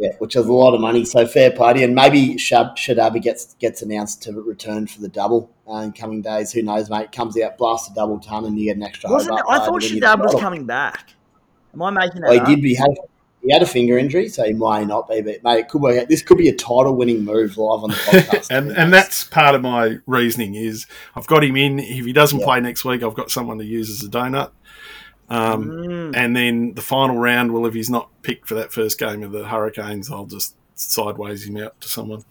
Yeah, 0.00 0.12
which 0.20 0.36
is 0.36 0.46
a 0.46 0.52
lot 0.52 0.74
of 0.74 0.80
money. 0.80 1.04
So 1.04 1.26
fair 1.26 1.50
party, 1.50 1.82
and 1.82 1.92
maybe 1.92 2.36
Shab 2.36 2.76
Shadabi 2.76 3.20
gets 3.20 3.54
gets 3.54 3.82
announced 3.82 4.22
to 4.22 4.32
return 4.32 4.86
for 4.86 5.00
the 5.00 5.08
double 5.08 5.50
uh, 5.68 5.78
in 5.78 5.90
coming 5.90 6.22
days. 6.22 6.52
Who 6.52 6.62
knows, 6.62 6.88
mate? 6.88 7.10
Comes 7.10 7.36
out, 7.40 7.58
blasts 7.58 7.90
a 7.90 7.94
double 7.94 8.20
ton, 8.20 8.44
and 8.44 8.56
you 8.56 8.66
get 8.66 8.76
an 8.76 8.84
extra. 8.84 9.10
Wasn't 9.10 9.36
it, 9.36 9.44
I 9.48 9.58
thought 9.58 9.82
Shadab 9.82 10.20
was 10.22 10.40
coming 10.40 10.66
back. 10.66 11.14
Am 11.74 11.82
I 11.82 11.90
making 11.90 12.20
that 12.20 12.28
Well, 12.30 12.34
he 12.34 12.40
up? 12.40 12.46
did. 12.46 12.58
He 12.60 12.74
had 12.76 12.90
he 13.42 13.52
had 13.52 13.62
a 13.62 13.66
finger 13.66 13.96
injury, 13.96 14.28
so 14.28 14.44
he 14.44 14.52
may 14.52 14.84
not 14.84 15.08
be. 15.08 15.20
But 15.22 15.42
mate, 15.44 15.60
it 15.60 15.68
could 15.68 15.80
work 15.80 15.98
out. 16.00 16.08
This 16.08 16.22
could 16.22 16.38
be 16.38 16.48
a 16.48 16.54
title 16.54 16.96
winning 16.96 17.24
move 17.24 17.56
live 17.56 17.84
on 17.84 17.90
the 17.90 17.96
podcast. 17.96 18.50
and 18.50 18.72
and 18.72 18.92
that's 18.92 19.24
part 19.24 19.54
of 19.54 19.62
my 19.62 19.98
reasoning 20.06 20.54
is 20.54 20.86
I've 21.16 21.26
got 21.26 21.44
him 21.44 21.56
in. 21.56 21.78
If 21.78 22.04
he 22.04 22.12
doesn't 22.12 22.40
Yeah. 22.40 22.44
play 22.44 22.60
next 22.60 22.84
week, 22.84 23.02
I've 23.02 23.14
got 23.14 23.30
someone 23.30 23.58
to 23.58 23.64
use 23.64 23.90
as 23.90 24.06
a 24.06 24.10
donut. 24.10 24.50
Um, 25.30 25.64
Mm. 25.68 26.16
And 26.16 26.34
then 26.36 26.74
the 26.74 26.80
final 26.82 27.16
round, 27.18 27.52
well, 27.52 27.66
if 27.66 27.74
he's 27.74 27.90
not 27.90 28.08
picked 28.22 28.48
for 28.48 28.54
that 28.54 28.72
first 28.72 28.98
game 28.98 29.22
of 29.22 29.30
the 29.32 29.44
Hurricanes, 29.46 30.10
I'll 30.10 30.24
just 30.26 30.56
sideways 30.74 31.46
him 31.46 31.58
out 31.58 31.78
to 31.82 31.88
someone. 31.88 32.24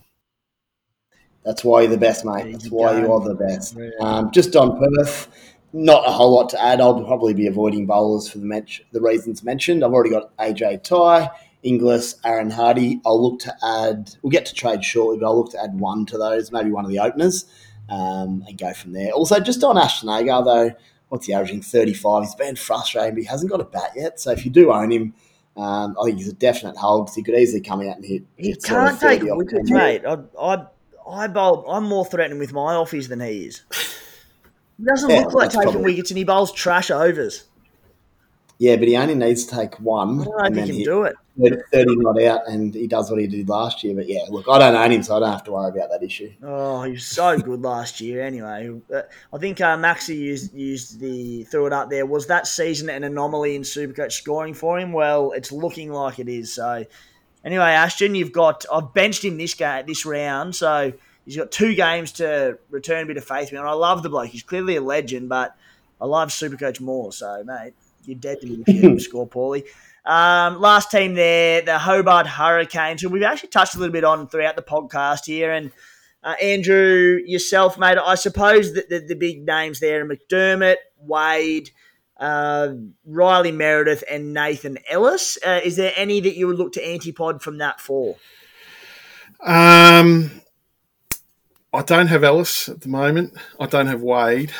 That's 1.45 1.63
why 1.63 1.81
you're 1.81 1.91
the 1.91 1.97
best, 1.97 2.25
mate. 2.25 2.51
That's 2.51 2.69
why 2.69 2.99
you 2.99 3.11
are 3.13 3.21
the 3.21 3.35
best. 3.35 3.77
Um, 4.01 4.31
just 4.31 4.55
on 4.55 4.77
Perth, 4.79 5.29
not 5.73 6.07
a 6.07 6.11
whole 6.11 6.33
lot 6.33 6.49
to 6.49 6.61
add. 6.61 6.81
I'll 6.81 7.03
probably 7.03 7.33
be 7.33 7.47
avoiding 7.47 7.85
bowlers 7.85 8.29
for 8.29 8.37
the 8.39 8.45
men- 8.45 8.67
the 8.91 9.01
reasons 9.01 9.43
mentioned. 9.43 9.83
I've 9.83 9.93
already 9.93 10.09
got 10.09 10.35
AJ 10.37 10.83
Tye, 10.83 11.29
Inglis, 11.63 12.15
Aaron 12.23 12.49
Hardy. 12.51 13.01
I'll 13.05 13.21
look 13.21 13.39
to 13.41 13.53
add. 13.63 14.15
We'll 14.21 14.31
get 14.31 14.45
to 14.47 14.53
trade 14.53 14.83
shortly, 14.83 15.19
but 15.19 15.25
I'll 15.27 15.37
look 15.37 15.51
to 15.51 15.61
add 15.63 15.79
one 15.79 16.05
to 16.07 16.17
those, 16.17 16.51
maybe 16.51 16.71
one 16.71 16.85
of 16.85 16.91
the 16.91 16.99
openers, 16.99 17.45
um, 17.89 18.43
and 18.47 18.57
go 18.57 18.73
from 18.73 18.93
there. 18.93 19.11
Also, 19.11 19.39
just 19.39 19.63
on 19.63 19.77
Ashton 19.77 20.09
Agar 20.09 20.43
though, 20.43 20.71
what's 21.09 21.27
he 21.27 21.33
averaging? 21.33 21.61
Thirty-five. 21.61 22.23
He's 22.23 22.35
been 22.35 22.55
frustrating, 22.55 23.15
but 23.15 23.21
he 23.23 23.27
hasn't 23.27 23.51
got 23.51 23.61
a 23.61 23.65
bat 23.65 23.91
yet. 23.95 24.19
So 24.19 24.31
if 24.31 24.45
you 24.45 24.51
do 24.51 24.71
own 24.71 24.91
him. 24.91 25.13
Um, 25.55 25.97
I 25.99 26.05
think 26.05 26.19
he's 26.19 26.27
a 26.27 26.33
definite 26.33 26.77
hold 26.77 27.07
because 27.07 27.15
he 27.15 27.23
could 27.23 27.33
easily 27.33 27.61
come 27.61 27.79
out 27.81 27.95
and 27.95 28.05
hit. 28.05 28.21
He 28.35 28.53
can't 28.53 28.99
take 28.99 29.21
30 29.21 29.31
off 29.31 29.37
wickets, 29.39 29.71
mate. 29.71 30.03
I, 30.05 30.19
I, 30.39 30.67
I 31.09 31.27
bowl. 31.27 31.65
I'm 31.67 31.85
more 31.85 32.05
threatening 32.05 32.37
with 32.37 32.53
my 32.53 32.75
offies 32.75 33.09
than 33.09 33.21
he 33.21 33.45
is. 33.47 33.63
He 34.77 34.85
doesn't 34.85 35.09
Yeah, 35.09 35.21
look 35.21 35.33
like 35.33 35.49
taking 35.49 35.63
probably- 35.71 35.83
wickets, 35.93 36.11
and 36.11 36.17
he 36.17 36.23
bowls 36.23 36.51
trash 36.51 36.91
overs. 36.91 37.45
Yeah, 38.59 38.75
but 38.77 38.87
he 38.87 38.97
only 38.97 39.13
needs 39.13 39.45
to 39.45 39.55
take 39.55 39.75
one 39.79 40.21
I 40.21 40.23
don't 40.23 40.45
and 40.45 40.57
if 40.57 40.65
he 40.65 40.83
can 40.83 40.83
do 40.83 41.03
it. 41.03 41.15
30, 41.39 41.57
30 41.71 41.95
not 41.97 42.19
out, 42.23 42.47
and 42.47 42.73
he 42.73 42.87
does 42.87 43.11
what 43.11 43.19
he 43.19 43.27
did 43.27 43.47
last 43.47 43.83
year. 43.83 43.93
But 43.93 44.07
yeah, 44.07 44.21
look, 44.29 44.45
I 44.49 44.57
don't 44.57 44.75
own 44.75 44.91
him, 44.91 45.03
so 45.03 45.15
I 45.15 45.19
don't 45.19 45.31
have 45.31 45.43
to 45.43 45.51
worry 45.51 45.69
about 45.69 45.91
that 45.91 46.01
issue. 46.01 46.31
Oh, 46.41 46.81
he 46.81 46.93
was 46.93 47.05
so 47.05 47.37
good 47.37 47.61
last 47.61 48.01
year. 48.01 48.23
Anyway, 48.23 48.81
Uh, 48.91 49.01
I 49.31 49.37
think 49.37 49.61
uh, 49.61 49.77
Maxi 49.77 50.17
used 50.17 50.55
used 50.55 50.99
the 50.99 51.43
threw 51.43 51.67
it 51.67 51.73
up 51.73 51.91
there. 51.91 52.07
Was 52.07 52.25
that 52.27 52.47
season 52.47 52.89
an 52.89 53.03
anomaly 53.03 53.55
in 53.55 53.61
Supercoach 53.61 54.13
scoring 54.13 54.55
for 54.55 54.79
him? 54.79 54.91
Well, 54.91 55.33
it's 55.33 55.51
looking 55.51 55.91
like 55.91 56.17
it 56.17 56.27
is. 56.27 56.51
So, 56.55 56.83
anyway, 57.45 57.65
Ashton, 57.65 58.15
you've 58.15 58.31
got 58.31 58.65
I've 58.73 58.91
benched 58.95 59.23
him 59.23 59.37
this 59.37 59.53
game 59.53 59.85
this 59.85 60.03
round, 60.03 60.55
so 60.55 60.93
he's 61.27 61.35
got 61.35 61.51
two 61.51 61.75
games 61.75 62.13
to 62.13 62.57
return 62.69 63.03
a 63.03 63.05
bit 63.05 63.17
of 63.17 63.25
faith 63.25 63.51
in. 63.51 63.57
And 63.57 63.67
I 63.67 63.73
love 63.73 64.01
the 64.01 64.09
bloke. 64.09 64.29
He's 64.29 64.43
clearly 64.43 64.77
a 64.77 64.81
legend, 64.81 65.27
but 65.27 65.55
I 65.99 66.05
love 66.05 66.29
Supercoach 66.29 66.79
more. 66.79 67.11
So, 67.11 67.43
mate, 67.43 67.73
you're 68.05 68.17
dead 68.17 68.39
to 68.41 68.47
me 68.47 68.63
if 68.65 68.83
you 68.83 68.99
score 69.01 69.27
poorly. 69.27 69.65
Um, 70.05 70.61
last 70.61 70.89
team 70.89 71.15
there, 71.15 71.61
the 71.61 71.77
Hobart 71.77 72.27
Hurricanes, 72.27 73.01
who 73.01 73.09
we've 73.09 73.23
actually 73.23 73.49
touched 73.49 73.75
a 73.75 73.77
little 73.77 73.91
bit 73.91 74.05
on 74.05 74.29
throughout 74.29 74.55
the 74.55 74.61
podcast 74.61 75.25
here. 75.25 75.51
And 75.51 75.73
uh, 76.23 76.35
Andrew, 76.41 77.19
yourself, 77.25 77.77
mate, 77.77 77.97
I 77.97 78.15
suppose 78.15 78.73
that 78.75 78.89
the, 78.89 78.99
the 78.99 79.15
big 79.15 79.45
names 79.45 79.81
there 79.81 80.01
are 80.01 80.07
McDermott, 80.07 80.77
Wade, 80.97 81.71
uh, 82.21 82.69
Riley 83.05 83.51
Meredith, 83.51 84.05
and 84.09 84.33
Nathan 84.33 84.77
Ellis. 84.89 85.37
Uh, 85.45 85.59
is 85.61 85.75
there 85.75 85.91
any 85.97 86.21
that 86.21 86.37
you 86.37 86.47
would 86.47 86.57
look 86.57 86.71
to 86.73 86.81
antipod 86.81 87.41
from 87.41 87.57
that 87.57 87.81
four? 87.81 88.15
Um, 89.45 90.31
I 91.73 91.81
don't 91.81 92.07
have 92.07 92.23
Ellis 92.23 92.69
at 92.69 92.81
the 92.81 92.89
moment. 92.89 93.35
I 93.59 93.65
don't 93.65 93.87
have 93.87 94.01
Wade. 94.01 94.51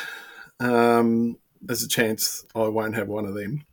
Um, 0.60 1.38
there's 1.60 1.82
a 1.82 1.88
chance 1.88 2.44
I 2.54 2.68
won't 2.68 2.94
have 2.94 3.08
one 3.08 3.24
of 3.24 3.34
them. 3.34 3.64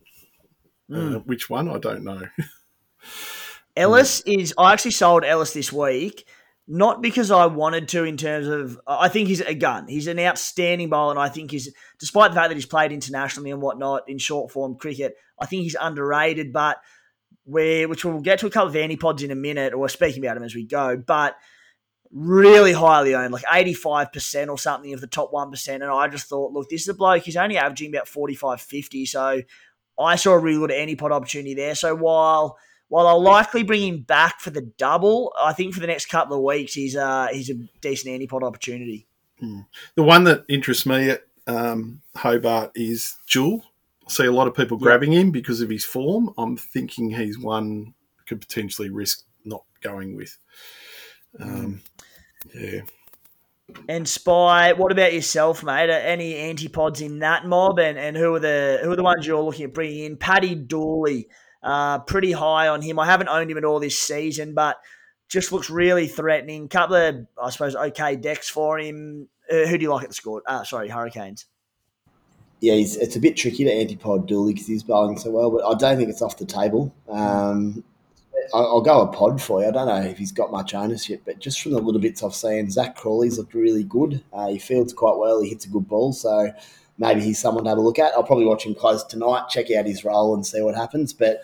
Uh, 0.92 1.18
which 1.20 1.50
one? 1.50 1.68
I 1.68 1.78
don't 1.78 2.04
know. 2.04 2.22
Ellis 3.76 4.20
is. 4.20 4.54
I 4.56 4.72
actually 4.72 4.92
sold 4.92 5.24
Ellis 5.24 5.52
this 5.52 5.72
week, 5.72 6.26
not 6.66 7.02
because 7.02 7.30
I 7.30 7.46
wanted 7.46 7.88
to. 7.88 8.04
In 8.04 8.16
terms 8.16 8.46
of, 8.46 8.80
I 8.86 9.08
think 9.08 9.28
he's 9.28 9.40
a 9.40 9.54
gun. 9.54 9.88
He's 9.88 10.06
an 10.06 10.18
outstanding 10.18 10.88
bowler, 10.88 11.12
and 11.12 11.20
I 11.20 11.28
think 11.28 11.50
he's, 11.50 11.72
despite 11.98 12.30
the 12.30 12.36
fact 12.36 12.48
that 12.48 12.56
he's 12.56 12.66
played 12.66 12.92
internationally 12.92 13.50
and 13.50 13.60
whatnot 13.60 14.08
in 14.08 14.18
short 14.18 14.50
form 14.50 14.76
cricket, 14.76 15.16
I 15.38 15.46
think 15.46 15.64
he's 15.64 15.76
underrated. 15.78 16.52
But 16.52 16.78
where, 17.44 17.88
which 17.88 18.04
we'll 18.04 18.20
get 18.20 18.38
to 18.40 18.46
a 18.46 18.50
couple 18.50 18.68
of 18.68 18.74
antipods 18.74 19.22
in 19.22 19.30
a 19.30 19.36
minute, 19.36 19.74
or 19.74 19.88
speaking 19.88 20.24
about 20.24 20.36
him 20.36 20.44
as 20.44 20.54
we 20.54 20.64
go, 20.64 20.96
but 20.96 21.36
really 22.16 22.72
highly 22.72 23.14
owned, 23.14 23.32
like 23.32 23.44
85% 23.44 24.48
or 24.48 24.58
something 24.58 24.94
of 24.94 25.02
the 25.02 25.06
top 25.06 25.32
1%. 25.32 25.74
And 25.74 25.84
I 25.84 26.08
just 26.08 26.28
thought, 26.28 26.52
look, 26.52 26.70
this 26.70 26.82
is 26.82 26.88
a 26.88 26.94
bloke, 26.94 27.24
he's 27.24 27.36
only 27.36 27.58
averaging 27.58 27.94
about 27.94 28.08
45, 28.08 28.60
50. 28.60 29.06
So 29.06 29.42
I 29.98 30.16
saw 30.16 30.32
a 30.32 30.38
really 30.38 30.66
good 30.66 30.70
antipod 30.70 31.12
opportunity 31.12 31.54
there. 31.54 31.74
So 31.74 31.94
while 31.94 32.58
while 32.88 33.08
I'll 33.08 33.22
likely 33.22 33.64
bring 33.64 33.82
him 33.82 34.02
back 34.02 34.40
for 34.40 34.50
the 34.50 34.62
double, 34.62 35.34
I 35.40 35.52
think 35.52 35.74
for 35.74 35.80
the 35.80 35.88
next 35.88 36.06
couple 36.06 36.36
of 36.36 36.42
weeks 36.42 36.72
he's 36.72 36.96
uh 36.96 37.28
he's 37.32 37.50
a 37.50 37.54
decent 37.80 38.18
antipod 38.18 38.42
opportunity. 38.42 39.06
The 39.96 40.02
one 40.02 40.24
that 40.24 40.44
interests 40.48 40.86
me 40.86 41.10
at 41.10 41.22
um, 41.46 42.00
Hobart 42.16 42.72
is 42.74 43.16
Jewell. 43.26 43.64
I 44.06 44.10
see 44.10 44.26
a 44.26 44.32
lot 44.32 44.46
of 44.46 44.54
people 44.54 44.78
grabbing 44.78 45.12
him 45.12 45.30
because 45.32 45.60
of 45.60 45.68
his 45.68 45.84
form. 45.84 46.32
I'm 46.38 46.56
thinking 46.56 47.10
he's 47.10 47.38
one 47.38 47.94
could 48.26 48.40
potentially 48.40 48.88
risk 48.88 49.24
not 49.44 49.64
going 49.80 50.16
with. 50.16 50.38
Um, 51.40 51.82
yeah. 52.56 52.80
And 53.88 54.08
Spy, 54.08 54.72
what 54.74 54.92
about 54.92 55.12
yourself, 55.12 55.64
mate? 55.64 55.90
Are 55.90 55.92
Any 55.92 56.34
antipods 56.34 57.00
in 57.00 57.18
that 57.18 57.46
mob, 57.46 57.78
and, 57.78 57.98
and 57.98 58.16
who 58.16 58.34
are 58.34 58.40
the 58.40 58.78
who 58.82 58.92
are 58.92 58.96
the 58.96 59.02
ones 59.02 59.26
you're 59.26 59.42
looking 59.42 59.64
at 59.64 59.74
bringing 59.74 60.04
in? 60.04 60.16
Paddy 60.16 60.54
Dooley, 60.54 61.28
uh, 61.62 61.98
pretty 62.00 62.32
high 62.32 62.68
on 62.68 62.80
him. 62.80 62.98
I 62.98 63.06
haven't 63.06 63.28
owned 63.28 63.50
him 63.50 63.58
at 63.58 63.64
all 63.64 63.80
this 63.80 63.98
season, 63.98 64.54
but 64.54 64.76
just 65.28 65.50
looks 65.50 65.68
really 65.68 66.06
threatening. 66.06 66.68
Couple 66.68 66.96
of, 66.96 67.26
I 67.42 67.50
suppose, 67.50 67.74
okay 67.74 68.14
decks 68.14 68.48
for 68.48 68.78
him. 68.78 69.28
Uh, 69.50 69.66
who 69.66 69.78
do 69.78 69.82
you 69.82 69.92
like 69.92 70.04
at 70.04 70.10
the 70.10 70.14
score? 70.14 70.42
Uh, 70.46 70.62
sorry, 70.62 70.88
Hurricanes. 70.88 71.46
Yeah, 72.60 72.74
he's, 72.74 72.96
it's 72.96 73.16
a 73.16 73.20
bit 73.20 73.36
tricky 73.36 73.64
to 73.64 73.70
antipod 73.70 74.26
Dooley 74.26 74.54
because 74.54 74.66
he's 74.66 74.82
bowling 74.82 75.18
so 75.18 75.30
well, 75.30 75.50
but 75.50 75.64
I 75.66 75.74
don't 75.76 75.96
think 75.98 76.08
it's 76.08 76.22
off 76.22 76.38
the 76.38 76.46
table. 76.46 76.94
Um, 77.08 77.84
I- 77.84 77.95
I'll 78.54 78.80
go 78.80 79.02
a 79.02 79.06
pod 79.06 79.40
for 79.40 79.62
you. 79.62 79.68
I 79.68 79.70
don't 79.70 79.86
know 79.86 80.02
if 80.02 80.18
he's 80.18 80.32
got 80.32 80.50
much 80.50 80.74
ownership, 80.74 81.22
but 81.24 81.38
just 81.38 81.60
from 81.60 81.72
the 81.72 81.80
little 81.80 82.00
bits 82.00 82.22
I've 82.22 82.34
seen, 82.34 82.70
Zak 82.70 82.96
Crawley's 82.96 83.38
looked 83.38 83.54
really 83.54 83.84
good. 83.84 84.22
Uh, 84.32 84.48
he 84.48 84.58
fields 84.58 84.92
quite 84.92 85.16
well. 85.16 85.40
He 85.40 85.48
hits 85.50 85.64
a 85.64 85.68
good 85.68 85.88
ball, 85.88 86.12
so 86.12 86.52
maybe 86.98 87.20
he's 87.20 87.38
someone 87.38 87.64
to 87.64 87.70
have 87.70 87.78
a 87.78 87.82
look 87.82 87.98
at. 87.98 88.12
I'll 88.14 88.24
probably 88.24 88.46
watch 88.46 88.66
him 88.66 88.74
close 88.74 89.04
tonight, 89.04 89.48
check 89.48 89.70
out 89.70 89.86
his 89.86 90.04
role, 90.04 90.34
and 90.34 90.46
see 90.46 90.60
what 90.62 90.74
happens. 90.74 91.12
But 91.12 91.42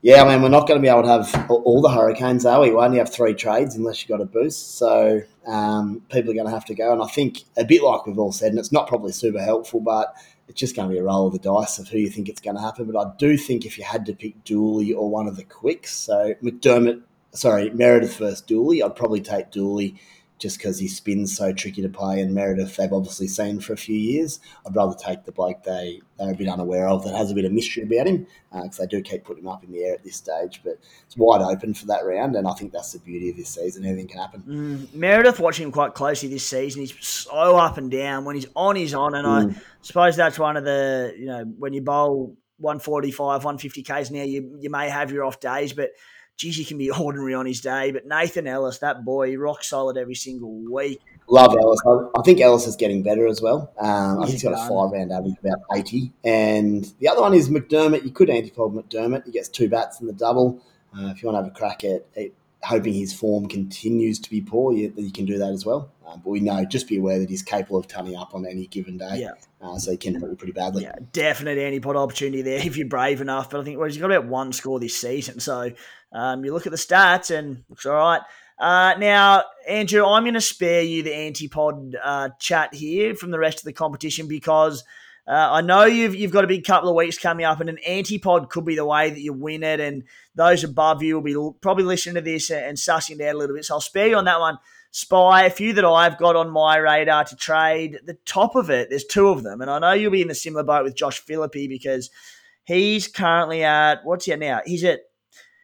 yeah, 0.00 0.22
I 0.22 0.28
mean, 0.28 0.42
we're 0.42 0.48
not 0.48 0.68
going 0.68 0.80
to 0.80 0.82
be 0.82 0.88
able 0.88 1.02
to 1.02 1.08
have 1.08 1.50
all- 1.50 1.82
the 1.82 1.90
Hurricanes, 1.90 2.46
are 2.46 2.60
we? 2.60 2.70
We 2.70 2.76
only 2.76 2.98
have 2.98 3.12
three 3.12 3.34
trades 3.34 3.74
unless 3.74 4.00
you've 4.00 4.08
got 4.08 4.20
a 4.20 4.24
boost. 4.24 4.76
So 4.78 5.22
um, 5.46 6.02
people 6.08 6.30
are 6.30 6.34
going 6.34 6.46
to 6.46 6.52
have 6.52 6.64
to 6.66 6.74
go. 6.74 6.92
And 6.92 7.02
I 7.02 7.06
think 7.06 7.42
a 7.56 7.64
bit 7.64 7.82
like 7.82 8.06
we've 8.06 8.18
all 8.18 8.32
said, 8.32 8.50
and 8.50 8.58
it's 8.58 8.72
not 8.72 8.86
probably 8.88 9.12
super 9.12 9.42
helpful, 9.42 9.80
but 9.80 10.14
it's 10.46 10.58
just 10.58 10.76
going 10.76 10.88
to 10.88 10.92
be 10.92 10.98
a 10.98 11.02
roll 11.02 11.26
of 11.26 11.32
the 11.32 11.38
dice 11.38 11.78
of 11.78 11.88
who 11.88 11.98
you 11.98 12.10
think 12.10 12.28
it's 12.28 12.40
going 12.40 12.56
to 12.56 12.62
happen. 12.62 12.90
But 12.90 12.98
I 12.98 13.10
do 13.18 13.36
think 13.36 13.66
if 13.66 13.76
you 13.76 13.84
had 13.84 14.06
to 14.06 14.14
pick 14.14 14.44
Dooley 14.44 14.92
or 14.92 15.10
one 15.10 15.26
of 15.26 15.36
the 15.36 15.44
quicks, 15.44 15.92
so 15.94 16.34
McDermott, 16.42 17.02
sorry, 17.32 17.70
Meredith 17.70 18.16
versus 18.18 18.40
Dooley, 18.40 18.82
I'd 18.82 18.96
probably 18.96 19.20
take 19.20 19.50
Dooley 19.50 20.00
just 20.38 20.58
because 20.58 20.78
he 20.78 20.86
spin's 20.86 21.36
so 21.36 21.52
tricky 21.52 21.82
to 21.82 21.88
play. 21.88 22.20
And 22.20 22.32
Meredith, 22.32 22.76
they've 22.76 22.92
obviously 22.92 23.26
seen 23.26 23.60
for 23.60 23.72
a 23.72 23.76
few 23.76 23.96
years. 23.96 24.38
I'd 24.66 24.74
rather 24.74 24.96
take 24.96 25.24
the 25.24 25.32
bloke 25.32 25.64
they, 25.64 26.00
they're 26.18 26.32
a 26.32 26.36
bit 26.36 26.48
unaware 26.48 26.88
of 26.88 27.04
that 27.04 27.16
has 27.16 27.30
a 27.30 27.34
bit 27.34 27.44
of 27.44 27.52
mystery 27.52 27.82
about 27.82 28.06
him 28.06 28.26
because 28.52 28.78
uh, 28.78 28.82
they 28.82 28.86
do 28.86 29.02
keep 29.02 29.24
putting 29.24 29.42
him 29.42 29.48
up 29.48 29.64
in 29.64 29.72
the 29.72 29.82
air 29.82 29.94
at 29.94 30.04
this 30.04 30.16
stage. 30.16 30.60
But 30.62 30.78
it's 31.06 31.16
wide 31.16 31.42
open 31.42 31.74
for 31.74 31.86
that 31.86 32.04
round, 32.04 32.36
and 32.36 32.46
I 32.46 32.54
think 32.54 32.72
that's 32.72 32.92
the 32.92 33.00
beauty 33.00 33.30
of 33.30 33.36
this 33.36 33.50
season. 33.50 33.84
Anything 33.84 34.08
can 34.08 34.20
happen. 34.20 34.42
Mm, 34.48 34.94
Meredith, 34.94 35.40
watching 35.40 35.66
him 35.66 35.72
quite 35.72 35.94
closely 35.94 36.28
this 36.28 36.46
season, 36.46 36.82
he's 36.82 36.94
so 37.04 37.56
up 37.56 37.76
and 37.76 37.90
down. 37.90 38.24
When 38.24 38.36
he's 38.36 38.46
on, 38.54 38.76
he's 38.76 38.94
on. 38.94 39.14
And 39.14 39.26
mm. 39.26 39.56
I 39.56 39.60
suppose 39.82 40.16
that's 40.16 40.38
one 40.38 40.56
of 40.56 40.64
the, 40.64 41.14
you 41.18 41.26
know, 41.26 41.44
when 41.58 41.72
you 41.72 41.82
bowl 41.82 42.36
145, 42.58 43.44
150 43.44 43.82
Ks 43.82 44.10
now, 44.10 44.22
you, 44.22 44.56
you 44.60 44.70
may 44.70 44.88
have 44.88 45.10
your 45.10 45.24
off 45.24 45.40
days, 45.40 45.72
but– 45.72 45.90
geez, 46.38 46.56
he 46.56 46.64
can 46.64 46.78
be 46.78 46.90
ordinary 46.90 47.34
on 47.34 47.44
his 47.44 47.60
day. 47.60 47.90
But 47.90 48.06
Nathan 48.06 48.46
Ellis, 48.46 48.78
that 48.78 49.04
boy, 49.04 49.36
rock 49.36 49.62
solid 49.62 49.98
every 49.98 50.14
single 50.14 50.50
week. 50.72 51.00
Love 51.28 51.54
Ellis. 51.54 51.80
I 52.16 52.22
think 52.22 52.40
Ellis 52.40 52.66
is 52.66 52.76
getting 52.76 53.02
better 53.02 53.26
as 53.26 53.42
well. 53.42 53.70
Um, 53.78 54.20
I 54.20 54.22
think 54.22 54.30
he's 54.30 54.42
got 54.42 54.54
a 54.54 54.68
five 54.68 54.92
round 54.92 55.12
average 55.12 55.34
about 55.44 55.58
80. 55.74 56.12
And 56.24 56.90
the 57.00 57.08
other 57.08 57.20
one 57.20 57.34
is 57.34 57.50
McDermott. 57.50 58.04
You 58.04 58.10
could 58.10 58.28
antipod 58.28 58.72
McDermott. 58.72 59.26
He 59.26 59.32
gets 59.32 59.48
two 59.48 59.68
bats 59.68 60.00
in 60.00 60.06
the 60.06 60.14
double. 60.14 60.62
Uh, 60.96 61.08
if 61.08 61.22
you 61.22 61.28
want 61.28 61.36
to 61.36 61.42
have 61.42 61.46
a 61.46 61.54
crack 61.54 61.84
at, 61.84 62.06
at, 62.16 62.30
hoping 62.62 62.94
his 62.94 63.12
form 63.12 63.46
continues 63.46 64.18
to 64.18 64.30
be 64.30 64.40
poor, 64.40 64.72
you, 64.72 64.92
you 64.96 65.12
can 65.12 65.26
do 65.26 65.38
that 65.38 65.52
as 65.52 65.66
well. 65.66 65.92
Um, 66.06 66.22
but 66.24 66.30
we 66.30 66.40
know, 66.40 66.64
just 66.64 66.88
be 66.88 66.96
aware 66.96 67.18
that 67.18 67.28
he's 67.28 67.42
capable 67.42 67.78
of 67.78 67.86
turning 67.86 68.16
up 68.16 68.34
on 68.34 68.46
any 68.46 68.66
given 68.66 68.96
day. 68.96 69.18
Yeah. 69.20 69.32
Uh, 69.60 69.78
so 69.78 69.90
he 69.90 69.96
can 69.96 70.14
hurt 70.14 70.30
you 70.30 70.36
pretty 70.36 70.52
badly. 70.52 70.84
Yeah, 70.84 70.94
definite 71.12 71.58
antipod 71.58 71.96
opportunity 71.96 72.42
there 72.42 72.64
if 72.64 72.76
you're 72.76 72.88
brave 72.88 73.20
enough. 73.20 73.50
But 73.50 73.60
I 73.60 73.64
think 73.64 73.78
well, 73.78 73.88
he's 73.88 73.98
got 73.98 74.10
about 74.10 74.26
one 74.26 74.52
score 74.52 74.80
this 74.80 74.96
season. 74.96 75.40
So 75.40 75.72
um, 76.12 76.44
you 76.44 76.52
look 76.52 76.66
at 76.66 76.72
the 76.72 76.78
stats 76.78 77.36
and 77.36 77.64
looks 77.68 77.86
all 77.86 77.94
right. 77.94 78.22
Uh, 78.58 78.94
now, 78.98 79.44
Andrew, 79.68 80.04
I'm 80.04 80.24
going 80.24 80.34
to 80.34 80.40
spare 80.40 80.82
you 80.82 81.02
the 81.02 81.10
antipod 81.10 81.94
uh, 82.02 82.30
chat 82.40 82.74
here 82.74 83.14
from 83.14 83.30
the 83.30 83.38
rest 83.38 83.58
of 83.58 83.64
the 83.64 83.72
competition 83.72 84.26
because 84.26 84.82
uh, 85.28 85.48
I 85.52 85.60
know 85.60 85.84
you've 85.84 86.14
you've 86.14 86.32
got 86.32 86.44
a 86.44 86.48
big 86.48 86.64
couple 86.64 86.88
of 86.88 86.96
weeks 86.96 87.18
coming 87.18 87.44
up, 87.44 87.60
and 87.60 87.68
an 87.68 87.78
antipod 87.86 88.48
could 88.48 88.64
be 88.64 88.74
the 88.74 88.86
way 88.86 89.10
that 89.10 89.20
you 89.20 89.34
win 89.34 89.62
it. 89.62 89.78
And 89.78 90.04
those 90.34 90.64
above 90.64 91.02
you 91.02 91.20
will 91.20 91.52
be 91.52 91.58
probably 91.60 91.84
listening 91.84 92.14
to 92.16 92.20
this 92.22 92.50
and, 92.50 92.64
and 92.64 92.78
sussing 92.78 93.20
it 93.20 93.28
out 93.28 93.34
a 93.34 93.38
little 93.38 93.54
bit. 93.54 93.66
So 93.66 93.74
I'll 93.74 93.80
spare 93.80 94.08
you 94.08 94.16
on 94.16 94.24
that 94.24 94.40
one. 94.40 94.58
Spy, 94.90 95.44
a 95.44 95.50
few 95.50 95.74
that 95.74 95.84
I've 95.84 96.16
got 96.16 96.34
on 96.34 96.50
my 96.50 96.78
radar 96.78 97.24
to 97.24 97.36
trade. 97.36 98.00
The 98.06 98.16
top 98.24 98.56
of 98.56 98.70
it, 98.70 98.88
there's 98.88 99.04
two 99.04 99.28
of 99.28 99.42
them, 99.42 99.60
and 99.60 99.70
I 99.70 99.78
know 99.78 99.92
you'll 99.92 100.10
be 100.10 100.22
in 100.22 100.30
a 100.30 100.34
similar 100.34 100.64
boat 100.64 100.82
with 100.82 100.96
Josh 100.96 101.20
Philippe 101.20 101.68
because 101.68 102.08
he's 102.64 103.06
currently 103.06 103.62
at 103.62 104.04
what's 104.04 104.24
he 104.24 104.32
at 104.32 104.38
now? 104.38 104.62
He's 104.64 104.82
at 104.82 105.00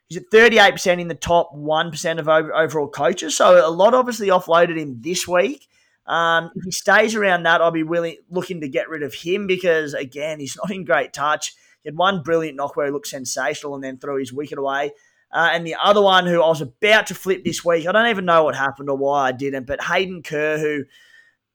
He's 0.08 0.18
at 0.18 0.30
38% 0.30 1.00
in 1.00 1.08
the 1.08 1.14
top 1.14 1.54
1% 1.54 2.18
of 2.18 2.28
overall 2.28 2.88
coaches. 2.88 3.36
So 3.36 3.66
a 3.66 3.70
lot 3.70 3.94
obviously 3.94 4.28
offloaded 4.28 4.78
him 4.78 5.00
this 5.00 5.26
week. 5.26 5.66
Um, 6.06 6.50
if 6.54 6.64
he 6.64 6.70
stays 6.70 7.14
around 7.14 7.44
that, 7.44 7.62
I'll 7.62 7.70
be 7.70 7.82
willing 7.82 8.18
looking 8.28 8.60
to 8.60 8.68
get 8.68 8.90
rid 8.90 9.02
of 9.02 9.14
him 9.14 9.46
because 9.46 9.94
again, 9.94 10.40
he's 10.40 10.56
not 10.62 10.70
in 10.70 10.84
great 10.84 11.12
touch. 11.12 11.54
He 11.82 11.88
had 11.88 11.96
one 11.96 12.22
brilliant 12.22 12.56
knock 12.56 12.76
where 12.76 12.86
he 12.86 12.92
looked 12.92 13.06
sensational 13.06 13.74
and 13.74 13.82
then 13.82 13.98
threw 13.98 14.18
his 14.18 14.32
wicket 14.32 14.58
away. 14.58 14.92
Uh, 15.32 15.50
and 15.52 15.66
the 15.66 15.76
other 15.82 16.00
one 16.00 16.26
who 16.26 16.40
I 16.40 16.48
was 16.48 16.60
about 16.60 17.08
to 17.08 17.14
flip 17.14 17.44
this 17.44 17.64
week, 17.64 17.88
I 17.88 17.92
don't 17.92 18.08
even 18.08 18.24
know 18.24 18.44
what 18.44 18.54
happened 18.54 18.88
or 18.88 18.96
why 18.96 19.28
I 19.28 19.32
didn't, 19.32 19.66
but 19.66 19.82
Hayden 19.82 20.22
Kerr, 20.22 20.58
who 20.58 20.84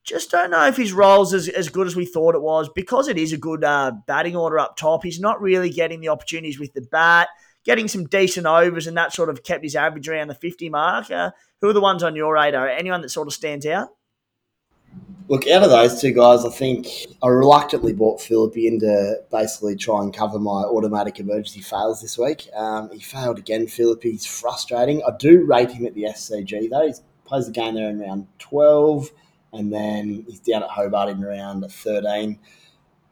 just 0.04 0.32
don't 0.32 0.52
know 0.52 0.68
if 0.68 0.76
his 0.76 0.92
role's 0.92 1.34
as, 1.34 1.48
as 1.48 1.70
good 1.70 1.88
as 1.88 1.96
we 1.96 2.06
thought 2.06 2.36
it 2.36 2.42
was 2.42 2.70
because 2.76 3.08
it 3.08 3.18
is 3.18 3.32
a 3.32 3.38
good 3.38 3.64
uh, 3.64 3.94
batting 4.06 4.36
order 4.36 4.60
up 4.60 4.76
top. 4.76 5.04
He's 5.04 5.20
not 5.20 5.42
really 5.42 5.70
getting 5.70 6.02
the 6.02 6.10
opportunities 6.10 6.60
with 6.60 6.74
the 6.74 6.82
bat 6.82 7.30
getting 7.70 7.88
some 7.88 8.06
decent 8.06 8.48
overs, 8.48 8.88
and 8.88 8.98
that 8.98 9.14
sort 9.14 9.30
of 9.30 9.44
kept 9.44 9.64
his 9.64 9.76
average 9.76 10.10
around 10.10 10.28
the 10.28 10.34
50 10.34 10.70
mark. 10.70 11.12
Uh, 11.12 11.30
who 11.62 11.70
are 11.70 11.74
the 11.74 11.80
ones 11.80 12.02
on 12.02 12.16
your 12.16 12.34
radar? 12.34 12.68
Anyone 12.68 13.02
that 13.02 13.10
sort 13.10 13.28
of 13.28 13.34
stands 13.36 13.64
out? 13.64 13.90
Look, 15.28 15.48
out 15.48 15.62
of 15.62 15.70
those 15.70 16.02
two 16.02 16.12
guys, 16.12 16.44
I 16.44 16.50
think 16.50 16.88
I 17.22 17.28
reluctantly 17.28 17.94
bought 17.94 18.22
Philippe 18.22 18.66
in 18.66 18.80
to 18.80 19.18
basically 19.32 19.76
try 19.76 20.02
and 20.02 20.12
cover 20.12 20.40
my 20.40 20.64
automatic 20.64 21.20
emergency 21.20 21.62
fails 21.62 22.02
this 22.02 22.18
week. 22.18 22.48
Um, 22.56 22.90
he 22.92 23.02
failed 23.02 23.38
again, 23.38 23.68
Philippe. 23.68 24.10
He's 24.10 24.26
frustrating. 24.26 25.04
I 25.04 25.12
do 25.20 25.46
rate 25.46 25.70
him 25.70 25.86
at 25.86 25.94
the 25.94 26.06
SCG, 26.06 26.72
though. 26.72 26.88
He 26.88 26.94
plays 27.24 27.46
the 27.46 27.52
game 27.52 27.76
there 27.76 27.92
in 27.92 28.00
round 28.00 28.26
12, 28.40 29.12
and 29.54 29.72
then 29.72 30.26
he's 30.28 30.40
down 30.40 30.64
at 30.64 30.72
Hobart 30.72 31.10
in 31.10 31.22
round 31.22 31.72
13 31.72 32.40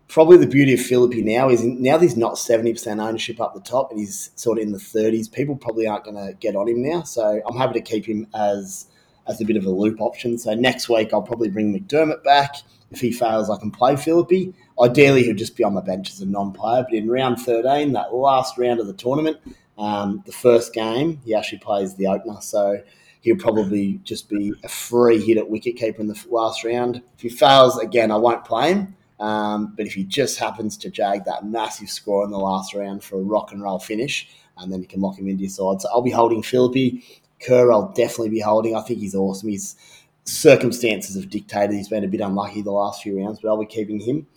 probably 0.08 0.38
the 0.38 0.48
beauty 0.48 0.74
of 0.74 0.80
Philippe 0.80 1.22
now 1.22 1.50
is 1.50 1.64
now 1.64 1.98
he's 1.98 2.18
not 2.18 2.36
70% 2.36 3.06
ownership 3.06 3.42
up 3.42 3.54
the 3.54 3.62
top 3.62 3.92
and 3.92 4.00
he's 4.00 4.32
sort 4.36 4.58
of 4.58 4.64
in 4.64 4.72
the 4.72 4.78
30s. 4.78 5.32
People 5.32 5.56
probably 5.56 5.88
aren't 5.88 6.06
going 6.06 6.16
to 6.16 6.34
get 6.40 6.56
on 6.56 6.68
him 6.68 6.82
now. 6.82 7.04
So 7.04 7.42
I'm 7.46 7.58
happy 7.58 7.74
to 7.74 7.82
keep 7.82 8.06
him 8.06 8.28
as 8.34 8.88
as 9.28 9.42
a 9.42 9.46
bit 9.46 9.58
of 9.58 9.66
a 9.66 9.70
loop 9.70 10.00
option. 10.00 10.38
So 10.38 10.54
next 10.54 10.88
week 10.88 11.10
I'll 11.12 11.22
probably 11.22 11.50
bring 11.50 11.78
McDermott 11.78 12.24
back. 12.24 12.56
If 12.92 13.02
he 13.02 13.12
fails, 13.12 13.50
I 13.50 13.58
can 13.58 13.72
play 13.72 13.98
Philippe. 13.98 14.54
Ideally, 14.80 15.24
he'll 15.24 15.36
just 15.36 15.58
be 15.58 15.66
on 15.66 15.74
the 15.74 15.82
bench 15.82 16.10
as 16.10 16.22
a 16.22 16.26
non-player. 16.26 16.84
But 16.84 16.94
in 16.94 17.10
round 17.10 17.42
13, 17.42 17.92
that 17.92 18.14
last 18.14 18.58
round 18.58 18.80
of 18.80 18.88
the 18.88 18.94
tournament, 18.94 19.38
um, 19.78 20.24
the 20.26 20.32
first 20.32 20.74
game, 20.74 21.20
he 21.26 21.36
actually 21.36 21.60
plays 21.60 21.96
the 21.96 22.08
opener. 22.08 22.40
So 22.40 22.82
he'll 23.20 23.36
probably 23.36 24.00
just 24.04 24.30
be 24.30 24.54
a 24.64 24.70
free 24.70 25.20
hit 25.20 25.38
at 25.38 25.50
wicket 25.50 25.76
keeper 25.76 26.00
in 26.00 26.08
the 26.08 26.26
last 26.30 26.64
round. 26.64 27.02
If 27.16 27.24
he 27.24 27.30
fails, 27.30 27.78
again, 27.78 28.10
I 28.10 28.16
won't 28.16 28.46
play 28.46 28.72
him. 28.72 28.96
Um, 29.20 29.74
but 29.76 29.88
if 29.88 29.94
he 29.94 30.04
just 30.04 30.38
happens 30.38 30.78
to 30.78 30.90
jag 30.90 31.26
that 31.26 31.46
massive 31.46 31.90
score 31.90 32.24
in 32.24 32.32
the 32.32 32.38
last 32.38 32.74
round 32.74 33.04
for 33.04 33.18
a 33.18 33.24
rock 33.24 33.52
and 33.52 33.62
roll 33.62 33.80
finish, 33.80 34.30
and 34.58 34.72
then 34.72 34.82
you 34.82 34.88
can 34.88 35.02
lock 35.02 35.18
him 35.18 35.28
into 35.28 35.44
your 35.44 35.50
side. 35.50 35.82
So 35.82 35.90
I'll 35.92 36.02
be 36.02 36.12
holding 36.12 36.44
Philippe. 36.44 37.02
Kerr, 37.40 37.72
I'll 37.72 37.92
definitely 37.94 38.30
be 38.30 38.40
holding. 38.40 38.76
I 38.76 38.82
think 38.82 39.00
he's 39.00 39.16
awesome. 39.16 39.50
His 39.50 39.76
circumstances 40.24 41.16
have 41.16 41.30
dictated 41.30 41.76
he's 41.76 41.88
been 41.88 42.04
a 42.04 42.08
bit 42.08 42.22
unlucky 42.22 42.62
the 42.62 42.72
last 42.72 43.04
few 43.04 43.18
rounds, 43.18 43.40
but 43.40 43.50
I'll 43.50 43.60
be 43.60 43.66
keeping 43.66 44.00
him. 44.00 44.28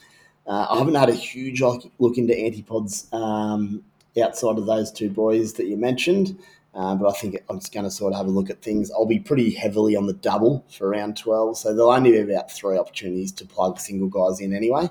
Uh, 0.46 0.66
I 0.70 0.78
haven't 0.78 0.94
had 0.94 1.08
a 1.08 1.14
huge 1.14 1.60
look 1.60 2.18
into 2.18 2.34
antipods 2.34 3.12
um, 3.12 3.82
outside 4.22 4.58
of 4.58 4.66
those 4.66 4.90
two 4.90 5.10
boys 5.10 5.52
that 5.54 5.66
you 5.66 5.76
mentioned. 5.76 6.38
Uh, 6.72 6.94
but 6.94 7.08
I 7.08 7.12
think 7.12 7.36
I'm 7.48 7.58
just 7.58 7.74
going 7.74 7.84
to 7.84 7.90
sort 7.90 8.12
of 8.12 8.18
have 8.18 8.26
a 8.26 8.30
look 8.30 8.48
at 8.48 8.62
things. 8.62 8.90
I'll 8.92 9.06
be 9.06 9.18
pretty 9.18 9.50
heavily 9.50 9.96
on 9.96 10.06
the 10.06 10.12
double 10.12 10.64
for 10.70 10.88
round 10.90 11.16
12, 11.16 11.58
so 11.58 11.74
there'll 11.74 11.90
only 11.90 12.12
be 12.12 12.18
about 12.18 12.52
three 12.52 12.78
opportunities 12.78 13.32
to 13.32 13.46
plug 13.46 13.80
single 13.80 14.08
guys 14.08 14.40
in 14.40 14.54
anyway. 14.54 14.88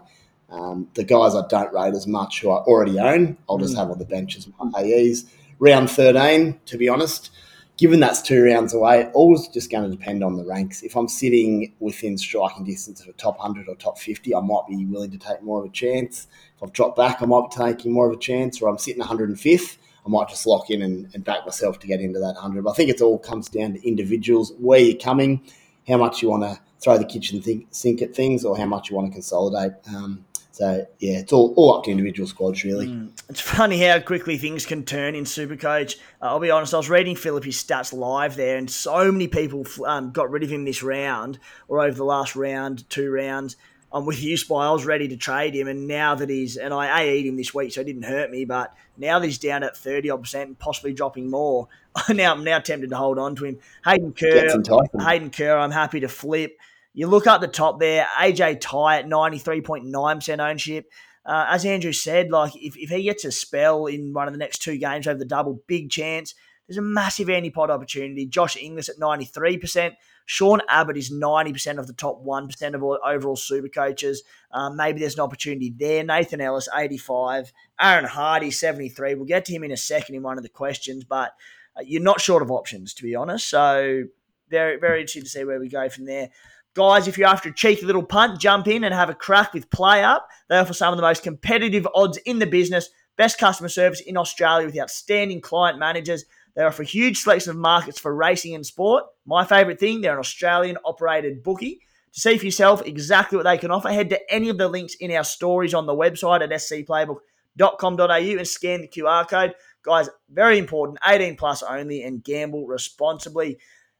Um, 0.50 0.90
the 0.96 1.04
guys 1.04 1.36
I 1.36 1.48
don't 1.48 1.74
rate 1.74 1.94
as 1.94 2.08
much 2.08 2.42
who 2.42 2.50
I 2.50 2.58
already 2.58 3.00
own, 3.00 3.38
I'll 3.50 3.58
just 3.58 3.76
mm. 3.76 3.78
have 3.78 3.92
on 3.92 4.00
the 4.00 4.06
bench 4.06 4.36
as 4.36 4.48
my 4.60 4.82
AEs. 4.82 5.26
Round 5.60 5.90
13, 5.90 6.60
to 6.66 6.78
be 6.78 6.90
honest, 6.90 7.32
given 7.78 8.00
that's 8.00 8.22
two 8.22 8.44
rounds 8.44 8.74
away, 8.74 9.10
always 9.14 9.48
just 9.50 9.72
going 9.72 9.90
to 9.90 9.96
depend 9.96 10.24
on 10.24 10.38
the 10.38 10.46
ranks. 10.46 10.84
If 10.84 10.96
I'm 10.96 11.08
sitting 11.08 11.74
within 11.80 12.18
striking 12.18 12.66
distance 12.66 13.02
of 13.02 13.08
a 13.08 13.14
top 13.14 13.38
100 13.38 13.70
or 13.70 13.76
top 13.76 13.98
50, 14.00 14.36
I 14.36 14.40
might 14.42 14.64
be 14.68 14.86
willing 14.86 15.12
to 15.12 15.18
take 15.18 15.42
more 15.44 15.60
of 15.60 15.66
a 15.66 15.74
chance. 15.74 16.28
If 16.58 16.64
I've 16.64 16.74
dropped 16.74 16.98
back, 16.98 17.22
I 17.22 17.26
might 17.26 17.50
be 17.50 17.56
taking 17.56 17.92
more 17.94 18.08
of 18.10 18.14
a 18.14 18.20
chance, 18.20 18.62
or 18.62 18.70
I'm 18.70 18.78
sitting 18.78 19.02
105th 19.02 19.78
I 20.10 20.12
might 20.12 20.28
just 20.28 20.47
lock 20.47 20.72
in 20.72 20.82
and, 20.82 21.10
and 21.14 21.24
back 21.24 21.45
myself 21.45 21.78
to 21.80 21.88
get 21.88 22.01
into 22.01 22.20
that 22.20 22.34
100. 22.34 22.64
But 22.64 22.72
I 22.72 22.74
think 22.74 22.89
it 22.89 22.99
all 23.01 23.20
comes 23.20 23.47
down 23.47 23.74
to 23.74 23.88
individuals, 23.88 24.53
where 24.57 24.80
you're 24.80 24.97
coming, 24.97 25.41
how 25.88 25.97
much 25.97 26.24
you 26.24 26.30
want 26.30 26.43
to 26.43 26.60
throw 26.82 26.97
the 26.97 27.05
kitchen 27.05 27.43
sink 27.70 28.01
at 28.01 28.16
things, 28.16 28.43
or 28.43 28.57
how 28.57 28.66
much 28.66 28.89
you 28.89 28.95
want 28.95 29.07
to 29.07 29.14
consolidate. 29.14 29.74
Um, 29.88 30.26
so 30.51 30.86
yeah, 30.97 31.20
it's 31.20 31.32
all, 31.32 31.53
all 31.55 31.76
up 31.76 31.84
to 31.84 31.91
individual 31.91 32.28
squads 32.28 32.64
really. 32.64 32.88
Mm. 32.88 33.12
It's 33.30 33.39
funny 33.39 33.82
how 33.82 33.99
quickly 33.99 34.38
things 34.38 34.66
can 34.66 34.84
turn 34.84 35.16
in 35.16 35.24
Supercoach. 35.24 35.97
Uh, 36.22 36.26
I'll 36.26 36.39
be 36.39 36.51
honest, 36.51 36.74
I 36.74 36.78
was 36.78 36.89
reading 36.89 37.16
Philippe's 37.16 37.64
stats 37.64 37.93
live 37.93 38.36
there, 38.36 38.57
and 38.57 38.70
so 38.70 39.12
many 39.12 39.28
people 39.28 39.66
um, 39.86 40.12
got 40.12 40.32
rid 40.32 40.43
of 40.43 40.49
him 40.49 40.66
this 40.66 40.82
round 40.82 41.39
or 41.68 41.82
over 41.82 41.95
the 41.95 42.03
last 42.03 42.36
round, 42.36 42.89
two 42.89 43.12
rounds. 43.12 43.55
I'm 43.92 44.06
with 44.06 44.22
you, 44.22 44.38
Spy. 44.38 44.68
I 44.68 44.72
was 44.72 44.86
ready 44.86 45.08
to 45.08 45.18
trade 45.18 45.56
him, 45.56 45.68
and 45.68 45.88
now 45.88 46.14
that 46.16 46.30
he's 46.30 46.58
and 46.58 46.74
I 46.74 47.02
AE'd 47.02 47.26
him 47.26 47.38
this 47.38 47.54
week, 47.54 47.74
so 47.74 47.82
it 47.82 47.86
didn't 47.86 48.04
hurt 48.04 48.30
me. 48.30 48.46
But 48.46 48.74
now 48.98 49.20
that 49.20 49.26
he's 49.26 49.40
down 49.40 49.64
at 49.64 49.76
thirty 49.76 50.10
odd 50.10 50.22
percent 50.22 50.48
and 50.48 50.60
possibly 50.60 50.94
dropping 50.94 51.30
more, 51.30 51.68
now 52.10 52.34
I'm 52.34 52.44
now 52.44 52.60
tempted 52.60 52.92
to 52.92 52.98
hold 52.98 53.18
on 53.18 53.36
to 53.38 53.46
him. 53.46 53.60
Hayden 53.86 54.14
Kerr, 54.14 54.62
Hayden 55.00 55.32
Kerr, 55.32 55.58
I'm 55.58 55.72
happy 55.72 56.02
to 56.02 56.08
flip. 56.08 56.58
You 56.94 57.08
look 57.08 57.28
up 57.28 57.42
the 57.42 57.48
top 57.48 57.80
there, 57.80 58.06
AJ 58.20 58.62
Tye 58.62 59.00
at 59.00 59.08
ninety 59.08 59.40
three 59.40 59.62
point 59.62 59.86
nine 59.86 60.18
percent 60.18 60.40
ownership. 60.40 60.92
Uh, 61.26 61.48
as 61.50 61.66
Andrew 61.66 61.92
said, 61.92 62.30
like 62.30 62.56
if, 62.56 62.78
if 62.78 62.90
he 62.90 63.04
gets 63.04 63.26
a 63.26 63.32
spell 63.32 63.88
in 63.88 64.14
one 64.14 64.28
of 64.28 64.34
the 64.34 64.40
next 64.40 64.62
two 64.62 64.78
games 64.78 65.08
over 65.08 65.18
the 65.18 65.26
double, 65.26 65.62
big 65.68 65.90
chance. 65.90 66.36
There's 66.68 66.78
a 66.78 66.84
massive 66.84 67.30
antipod 67.30 67.70
opportunity. 67.70 68.28
Josh 68.28 68.56
Inglis 68.56 68.90
at 68.90 68.98
93%. 68.98 69.96
Sean 70.30 70.62
Abbott 70.70 70.96
is 70.96 71.12
90% 71.12 71.80
of 71.80 71.88
the 71.88 71.94
top 71.94 72.24
1% 72.24 72.76
of 72.76 72.84
all, 72.84 73.00
overall 73.04 73.36
super 73.36 73.68
coaches. 73.68 74.22
Um, 74.52 74.78
maybe 74.78 75.00
there's 75.00 75.16
an 75.16 75.22
opportunity 75.22 75.74
there. 75.76 76.04
Nathan 76.04 76.40
Ellis, 76.40 76.70
85. 76.72 77.52
Aaron 77.82 78.06
Hardy, 78.06 78.52
73. 78.52 79.16
We'll 79.16 79.26
get 79.26 79.46
to 79.46 79.54
him 79.54 79.64
in 79.64 79.72
a 79.72 79.78
second 79.78 80.14
in 80.14 80.22
one 80.22 80.38
of 80.38 80.44
the 80.44 80.50
questions, 80.50 81.04
but 81.04 81.34
uh, 81.76 81.82
you're 81.84 82.04
not 82.04 82.22
short 82.22 82.44
of 82.44 82.52
options, 82.52 82.94
to 82.94 83.04
be 83.04 83.16
honest. 83.16 83.50
So 83.50 84.04
very, 84.52 84.78
very 84.78 85.00
interesting 85.02 85.24
to 85.24 85.30
see 85.30 85.44
where 85.46 85.60
we 85.60 85.68
go 85.68 85.90
from 85.90 86.06
there. 86.06 86.30
Guys, 86.76 87.08
if 87.08 87.18
you're 87.18 87.28
after 87.28 87.50
a 87.50 87.56
cheeky 87.56 87.88
little 87.88 88.04
punt, 88.04 88.40
jump 88.40 88.68
in 88.68 88.84
and 88.84 88.94
have 88.94 89.10
a 89.10 89.16
crack 89.16 89.56
with 89.56 89.72
PlayUp. 89.72 90.22
They 90.48 90.60
offer 90.60 90.76
some 90.76 90.94
of 90.94 90.98
the 90.98 91.02
most 91.02 91.24
competitive 91.24 91.88
odds 91.96 92.18
in 92.18 92.38
the 92.38 92.46
business, 92.46 92.92
best 93.18 93.40
customer 93.40 93.68
service 93.68 94.02
in 94.02 94.16
Australia 94.16 94.68
with 94.68 94.80
outstanding 94.80 95.42
client 95.42 95.80
managers 95.80 96.26
They 96.60 96.66
offer 96.66 96.82
a 96.82 96.86
huge 96.86 97.22
selection 97.22 97.51
of 97.51 97.55
markets 97.55 98.01
for 98.01 98.14
racing 98.14 98.53
and 98.53 98.66
sport. 98.66 99.05
My 99.26 99.45
favourite 99.45 99.80
thing, 99.80 100.01
they're 100.01 100.12
an 100.12 100.20
Australian 100.20 100.78
operated 100.84 101.41
bookie. 101.41 101.80
To 102.12 102.20
see 102.20 102.38
for 102.38 102.43
yourself 102.43 102.86
exactly 102.86 103.38
what 103.38 103.45
they 103.45 103.57
can 103.57 103.72
offer, 103.72 103.88
head 103.88 104.10
to 104.10 104.20
any 104.30 104.49
of 104.49 104.57
the 104.57 104.68
links 104.68 104.95
in 104.95 105.10
our 105.14 105.24
stories 105.24 105.74
on 105.74 105.86
the 105.86 105.95
website 105.95 106.41
at 106.41 106.49
scplaybook.com.au 106.49 108.38
and 108.38 108.45
scan 108.45 108.82
the 108.82 108.89
QR 108.89 109.26
code. 109.26 109.55
Guys, 109.84 110.10
very 110.30 110.57
important, 110.57 110.99
18 111.07 111.38
plus 111.38 111.64
only, 111.64 112.03
and 112.03 112.26
gamble 112.26 112.68
responsibly. 112.68 113.57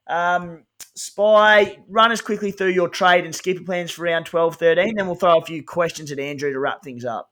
Um, 0.07 0.66
Spy, 0.95 1.78
run 1.88 2.12
us 2.12 2.20
quickly 2.20 2.51
through 2.51 2.72
your 2.72 2.89
trade 2.89 3.24
and 3.24 3.34
skipper 3.34 3.64
plans 3.64 3.91
for 3.91 4.01
round 4.01 4.26
12 4.26 4.57
13, 4.57 4.95
then 4.97 5.05
we'll 5.05 5.16
throw 5.16 5.38
a 5.38 5.45
few 5.45 5.64
questions 5.64 6.12
at 6.12 6.20
Andrew 6.20 6.51
to 6.51 6.60
wrap 6.60 6.84
things 6.84 7.05
up. 7.05 7.32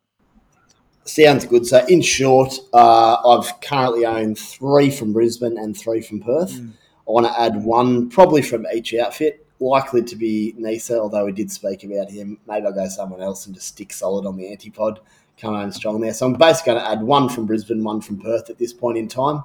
Sounds 1.08 1.46
good. 1.46 1.66
So, 1.66 1.86
in 1.88 2.02
short, 2.02 2.54
uh, 2.74 3.16
I've 3.26 3.62
currently 3.62 4.06
owned 4.06 4.38
three 4.38 4.92
from 4.92 5.14
Brisbane 5.14 5.58
and 5.58 5.76
three 5.76 6.02
from 6.02 6.20
Perth. 6.20 6.52
Mm. 6.54 6.74
I 7.08 7.12
want 7.12 7.26
to 7.28 7.40
add 7.40 7.64
one, 7.64 8.10
probably 8.10 8.42
from 8.42 8.66
each 8.74 8.94
outfit. 8.94 9.46
Likely 9.60 10.04
to 10.04 10.16
be 10.16 10.54
Neser, 10.60 11.00
although 11.00 11.26
we 11.26 11.32
did 11.32 11.50
speak 11.50 11.84
about 11.86 12.12
him. 12.12 12.38
Maybe 12.46 12.66
I'll 12.66 12.74
go 12.74 12.88
someone 12.90 13.22
else 13.22 13.46
and 13.46 13.56
just 13.56 13.70
stick 13.70 13.94
solid 13.94 14.26
on 14.26 14.36
the 14.36 14.44
antipod. 14.46 15.00
Come 15.40 15.54
on 15.54 15.72
strong 15.72 16.02
there. 16.02 16.14
So 16.14 16.26
I'm 16.26 16.34
basically 16.34 16.74
going 16.74 16.84
to 16.84 16.92
add 16.92 17.02
one 17.02 17.30
from 17.30 17.46
Brisbane, 17.46 17.84
one 17.84 18.02
from 18.02 18.20
Perth 18.20 18.50
at 18.50 18.58
this 18.58 18.74
point 18.74 18.98
in 18.98 19.08
time. 19.08 19.44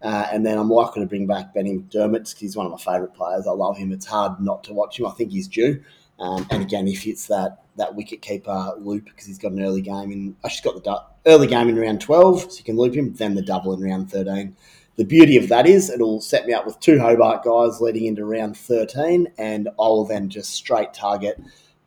Uh, 0.00 0.26
and 0.32 0.44
then 0.44 0.58
I'm 0.58 0.70
likely 0.70 1.02
to 1.02 1.06
bring 1.06 1.26
back 1.26 1.52
Benny 1.54 1.78
McDermott 1.78 2.12
because 2.12 2.38
he's 2.38 2.56
one 2.56 2.66
of 2.66 2.72
my 2.72 2.78
favourite 2.78 3.14
players. 3.14 3.46
I 3.46 3.52
love 3.52 3.76
him. 3.76 3.92
It's 3.92 4.06
hard 4.06 4.40
not 4.40 4.64
to 4.64 4.72
watch 4.72 4.98
him. 4.98 5.06
I 5.06 5.10
think 5.10 5.32
he's 5.32 5.48
due. 5.48 5.82
Um, 6.18 6.46
and 6.50 6.62
again, 6.62 6.86
he 6.86 6.94
fits 6.94 7.26
that 7.26 7.62
that 7.76 7.94
wicket 7.96 8.22
keeper 8.22 8.72
loop 8.78 9.04
because 9.04 9.26
he's 9.26 9.38
got 9.38 9.52
an 9.52 9.62
early 9.62 9.82
game 9.82 10.12
in. 10.12 10.36
I 10.44 10.48
just 10.48 10.62
got 10.62 10.74
the 10.74 10.80
du- 10.80 11.30
early 11.30 11.46
game 11.46 11.68
in 11.68 11.76
round 11.76 12.00
twelve, 12.00 12.52
so 12.52 12.58
you 12.58 12.64
can 12.64 12.76
loop 12.76 12.94
him. 12.94 13.14
Then 13.14 13.34
the 13.34 13.42
double 13.42 13.74
in 13.74 13.80
round 13.80 14.10
thirteen. 14.10 14.56
The 14.96 15.04
beauty 15.04 15.36
of 15.36 15.48
that 15.48 15.66
is 15.66 15.90
it'll 15.90 16.20
set 16.20 16.46
me 16.46 16.52
up 16.52 16.66
with 16.66 16.78
two 16.78 17.00
Hobart 17.00 17.42
guys 17.42 17.80
leading 17.80 18.06
into 18.06 18.24
round 18.24 18.56
thirteen, 18.56 19.26
and 19.38 19.68
I 19.68 19.72
will 19.82 20.04
then 20.04 20.28
just 20.28 20.52
straight 20.52 20.94
target 20.94 21.40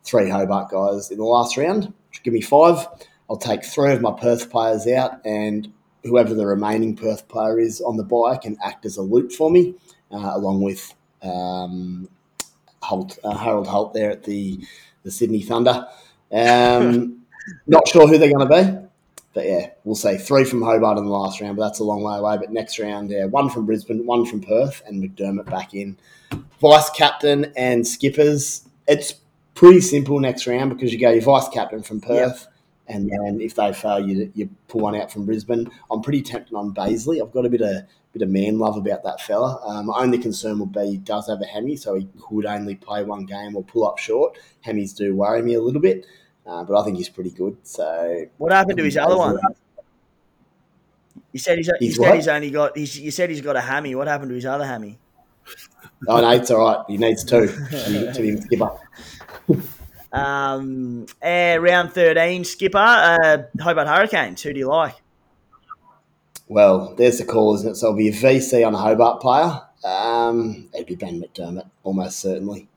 three 0.04 0.28
Hobart 0.28 0.70
guys 0.70 1.10
in 1.10 1.18
the 1.18 1.24
last 1.24 1.56
round. 1.56 1.92
Give 2.22 2.34
me 2.34 2.42
five. 2.42 2.86
I'll 3.30 3.36
take 3.36 3.64
three 3.64 3.92
of 3.92 4.00
my 4.02 4.12
Perth 4.12 4.50
players 4.50 4.86
out, 4.86 5.24
and 5.24 5.72
whoever 6.04 6.34
the 6.34 6.46
remaining 6.46 6.96
Perth 6.96 7.28
player 7.28 7.58
is 7.58 7.80
on 7.80 7.96
the 7.96 8.04
bye 8.04 8.36
can 8.36 8.56
act 8.62 8.84
as 8.84 8.96
a 8.98 9.02
loop 9.02 9.32
for 9.32 9.50
me, 9.50 9.74
uh, 10.10 10.32
along 10.34 10.62
with 10.62 10.94
um, 11.22 12.08
Holt, 12.88 13.18
uh, 13.22 13.36
Harold 13.36 13.66
Holt 13.66 13.92
there 13.92 14.10
at 14.10 14.24
the, 14.24 14.58
the 15.02 15.10
Sydney 15.10 15.42
Thunder. 15.42 15.86
Um, 16.32 17.22
not 17.66 17.86
sure 17.86 18.06
who 18.06 18.18
they're 18.18 18.32
going 18.32 18.48
to 18.48 18.54
be. 18.54 18.88
But 19.34 19.46
yeah, 19.46 19.70
we'll 19.84 19.94
say 19.94 20.16
three 20.16 20.44
from 20.44 20.62
Hobart 20.62 20.98
in 20.98 21.04
the 21.04 21.10
last 21.10 21.40
round, 21.40 21.56
but 21.56 21.64
that's 21.64 21.80
a 21.80 21.84
long 21.84 22.02
way 22.02 22.16
away. 22.16 22.38
But 22.38 22.50
next 22.50 22.78
round, 22.78 23.10
yeah, 23.10 23.26
one 23.26 23.50
from 23.50 23.66
Brisbane, 23.66 24.04
one 24.06 24.24
from 24.24 24.40
Perth, 24.40 24.82
and 24.86 25.02
McDermott 25.02 25.46
back 25.46 25.74
in. 25.74 25.96
Vice 26.60 26.90
captain 26.90 27.52
and 27.56 27.86
skippers. 27.86 28.66
It's 28.88 29.14
pretty 29.54 29.80
simple 29.80 30.18
next 30.18 30.46
round 30.46 30.70
because 30.70 30.92
you 30.92 30.98
go 30.98 31.10
your 31.10 31.22
vice 31.22 31.48
captain 31.50 31.82
from 31.82 32.00
Perth. 32.00 32.46
Yep 32.46 32.54
and 32.88 33.10
then 33.10 33.40
if 33.40 33.54
they 33.54 33.72
fail, 33.72 34.00
you 34.00 34.32
you 34.34 34.48
pull 34.66 34.82
one 34.82 34.96
out 34.96 35.12
from 35.12 35.26
Brisbane. 35.26 35.70
I'm 35.90 36.00
pretty 36.00 36.22
tempted 36.22 36.54
on 36.54 36.74
Bazley. 36.74 37.22
I've 37.22 37.32
got 37.32 37.44
a 37.44 37.50
bit 37.50 37.60
of 37.60 37.84
bit 38.12 38.22
of 38.22 38.30
man 38.30 38.58
love 38.58 38.76
about 38.76 39.04
that 39.04 39.20
fella. 39.20 39.60
Um, 39.64 39.86
my 39.86 39.98
only 39.98 40.18
concern 40.18 40.58
will 40.58 40.66
be 40.66 40.86
he 40.86 40.96
does 40.96 41.28
have 41.28 41.40
a 41.42 41.44
hemi, 41.44 41.76
so 41.76 41.94
he 41.94 42.08
could 42.20 42.46
only 42.46 42.74
play 42.74 43.04
one 43.04 43.26
game 43.26 43.54
or 43.54 43.62
pull 43.62 43.86
up 43.86 43.98
short. 43.98 44.38
Hemis 44.66 44.96
do 44.96 45.14
worry 45.14 45.42
me 45.42 45.54
a 45.54 45.60
little 45.60 45.80
bit, 45.80 46.06
uh, 46.46 46.64
but 46.64 46.80
I 46.80 46.84
think 46.84 46.96
he's 46.96 47.08
pretty 47.08 47.30
good. 47.30 47.58
So 47.62 48.26
what 48.38 48.52
happened 48.52 48.78
to 48.78 48.84
his 48.84 48.96
other 48.96 49.16
one? 49.16 49.38
You 51.32 51.38
said 51.38 51.58
he's, 51.58 51.70
he's, 51.78 51.96
said 51.96 52.14
he's 52.14 52.28
only 52.28 52.50
got. 52.50 52.76
He's, 52.76 52.98
you 52.98 53.10
said 53.10 53.28
he's 53.28 53.42
got 53.42 53.54
a 53.56 53.60
hammy. 53.60 53.94
What 53.94 54.08
happened 54.08 54.30
to 54.30 54.34
his 54.34 54.46
other 54.46 54.64
hammy? 54.64 54.98
Oh 56.06 56.20
no, 56.20 56.30
it's 56.30 56.50
all 56.50 56.64
right. 56.64 56.84
He 56.88 56.96
needs 56.96 57.22
two 57.22 57.46
to, 57.70 58.12
to 58.12 58.22
be 58.22 58.40
skipper. 58.40 58.70
Um, 60.12 61.06
round 61.22 61.92
13, 61.92 62.44
skipper, 62.44 62.78
uh, 62.78 63.42
Hobart 63.60 63.88
Hurricanes. 63.88 64.42
Who 64.42 64.52
do 64.52 64.58
you 64.58 64.68
like? 64.68 64.94
Well, 66.48 66.94
there's 66.96 67.18
the 67.18 67.24
call, 67.24 67.54
isn't 67.56 67.72
it? 67.72 67.74
So 67.76 67.88
it'll 67.88 67.98
be 67.98 68.08
a 68.08 68.12
VC 68.12 68.66
on 68.66 68.74
Hobart 68.74 69.20
player. 69.20 69.60
Um, 69.84 70.68
it'd 70.72 70.86
be 70.86 70.94
Ben 70.94 71.22
McDermott, 71.22 71.68
almost 71.84 72.20
certainly. 72.20 72.68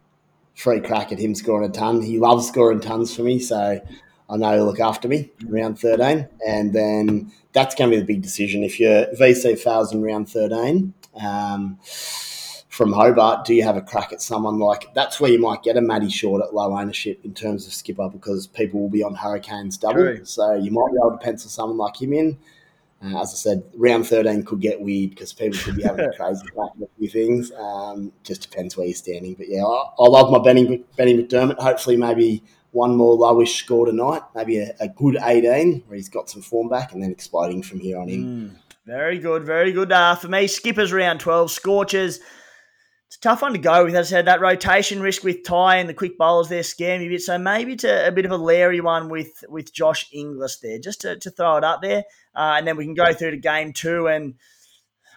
Free 0.55 0.81
crack 0.81 1.11
at 1.11 1.19
him 1.19 1.33
scoring 1.33 1.69
a 1.69 1.73
ton. 1.73 2.01
He 2.01 2.19
loves 2.19 2.47
scoring 2.47 2.81
tons 2.81 3.15
for 3.15 3.23
me, 3.23 3.39
so 3.39 3.81
I 4.29 4.37
know 4.37 4.53
he'll 4.53 4.65
look 4.65 4.79
after 4.81 5.07
me 5.07 5.31
round 5.45 5.79
13. 5.79 6.27
And 6.45 6.73
then 6.73 7.31
that's 7.53 7.73
going 7.75 7.89
to 7.89 7.95
be 7.95 8.01
the 8.01 8.05
big 8.05 8.21
decision. 8.21 8.63
If 8.63 8.79
your 8.79 9.05
VC 9.19 9.57
fails 9.57 9.93
in 9.93 10.01
round 10.01 10.29
13, 10.29 10.93
um, 11.21 11.79
from 12.81 12.93
Hobart, 12.93 13.45
do 13.45 13.53
you 13.53 13.63
have 13.63 13.77
a 13.77 13.81
crack 13.81 14.11
at 14.11 14.23
someone 14.23 14.57
like 14.57 14.91
that's 14.95 15.19
where 15.19 15.29
you 15.29 15.39
might 15.39 15.61
get 15.61 15.77
a 15.77 15.81
Matty 15.81 16.09
Short 16.09 16.41
at 16.41 16.51
low 16.51 16.75
ownership 16.75 17.23
in 17.23 17.31
terms 17.31 17.67
of 17.67 17.73
skipper 17.73 18.09
because 18.09 18.47
people 18.47 18.81
will 18.81 18.89
be 18.89 19.03
on 19.03 19.13
Hurricanes 19.13 19.77
double. 19.77 20.01
True. 20.01 20.25
So 20.25 20.55
you 20.55 20.71
might 20.71 20.91
be 20.91 20.97
able 20.97 21.11
to 21.11 21.23
pencil 21.23 21.51
someone 21.51 21.77
like 21.77 22.01
him 22.01 22.11
in. 22.11 22.39
Uh, 23.03 23.21
as 23.21 23.33
I 23.33 23.35
said, 23.35 23.63
round 23.75 24.07
13 24.07 24.41
could 24.45 24.61
get 24.61 24.81
weird 24.81 25.11
because 25.11 25.31
people 25.31 25.59
could 25.59 25.75
be 25.75 25.83
having 25.83 26.05
a 26.05 26.13
crazy 26.17 26.43
crack 26.47 26.71
at 26.75 26.87
a 26.87 26.89
few 26.97 27.07
things. 27.07 27.51
Um, 27.51 28.13
just 28.23 28.41
depends 28.41 28.75
where 28.75 28.87
you're 28.87 28.95
standing. 28.95 29.35
But 29.35 29.47
yeah, 29.47 29.63
I, 29.63 29.89
I 29.99 30.07
love 30.07 30.31
my 30.31 30.39
Benny, 30.39 30.83
Benny 30.97 31.13
McDermott. 31.13 31.59
Hopefully, 31.59 31.97
maybe 31.97 32.43
one 32.71 32.95
more 32.95 33.15
lowish 33.15 33.57
score 33.59 33.85
tonight, 33.85 34.23
maybe 34.33 34.57
a, 34.57 34.73
a, 34.79 34.87
good 34.87 35.17
18 35.21 35.83
where 35.85 35.97
he's 35.97 36.09
got 36.09 36.31
some 36.31 36.41
form 36.41 36.67
back 36.67 36.93
and 36.93 37.03
then 37.03 37.11
exploding 37.11 37.61
from 37.61 37.79
here 37.79 37.99
on 37.99 38.09
in. 38.09 38.25
Mm, 38.25 38.55
very 38.87 39.19
good, 39.19 39.43
very 39.43 39.71
good. 39.71 39.91
Uh, 39.91 40.15
for 40.15 40.29
me, 40.29 40.47
skippers 40.47 40.91
round 40.91 41.19
12, 41.19 41.51
Scorchers 41.51 42.21
it's 43.11 43.17
a 43.17 43.19
tough 43.19 43.41
one 43.41 43.51
to 43.51 43.59
go 43.59 43.83
with. 43.83 43.93
As 43.93 44.07
I 44.07 44.09
said, 44.09 44.27
that 44.27 44.39
rotation 44.39 45.01
risk 45.01 45.25
with 45.25 45.43
Tye 45.43 45.75
and 45.75 45.89
the 45.89 45.93
quick 45.93 46.17
bowlers 46.17 46.47
there 46.47 46.63
scare 46.63 46.97
me 46.97 47.07
a 47.07 47.09
bit. 47.09 47.21
So 47.21 47.37
maybe 47.37 47.73
it's 47.73 47.83
a, 47.83 48.09
bit 48.09 48.23
of 48.23 48.31
a 48.31 48.37
Larry 48.37 48.79
one 48.79 49.09
with 49.09 49.43
with 49.49 49.73
Josh 49.73 50.07
Inglis 50.13 50.59
there, 50.59 50.79
just 50.79 51.01
to, 51.01 51.17
to 51.17 51.29
throw 51.29 51.57
it 51.57 51.65
up 51.65 51.81
there. 51.81 52.05
Uh, 52.33 52.55
and 52.57 52.65
then 52.65 52.77
we 52.77 52.85
can 52.85 52.93
go 52.93 53.13
through 53.13 53.31
to 53.31 53.37
game 53.37 53.73
two 53.73 54.07
and 54.07 54.35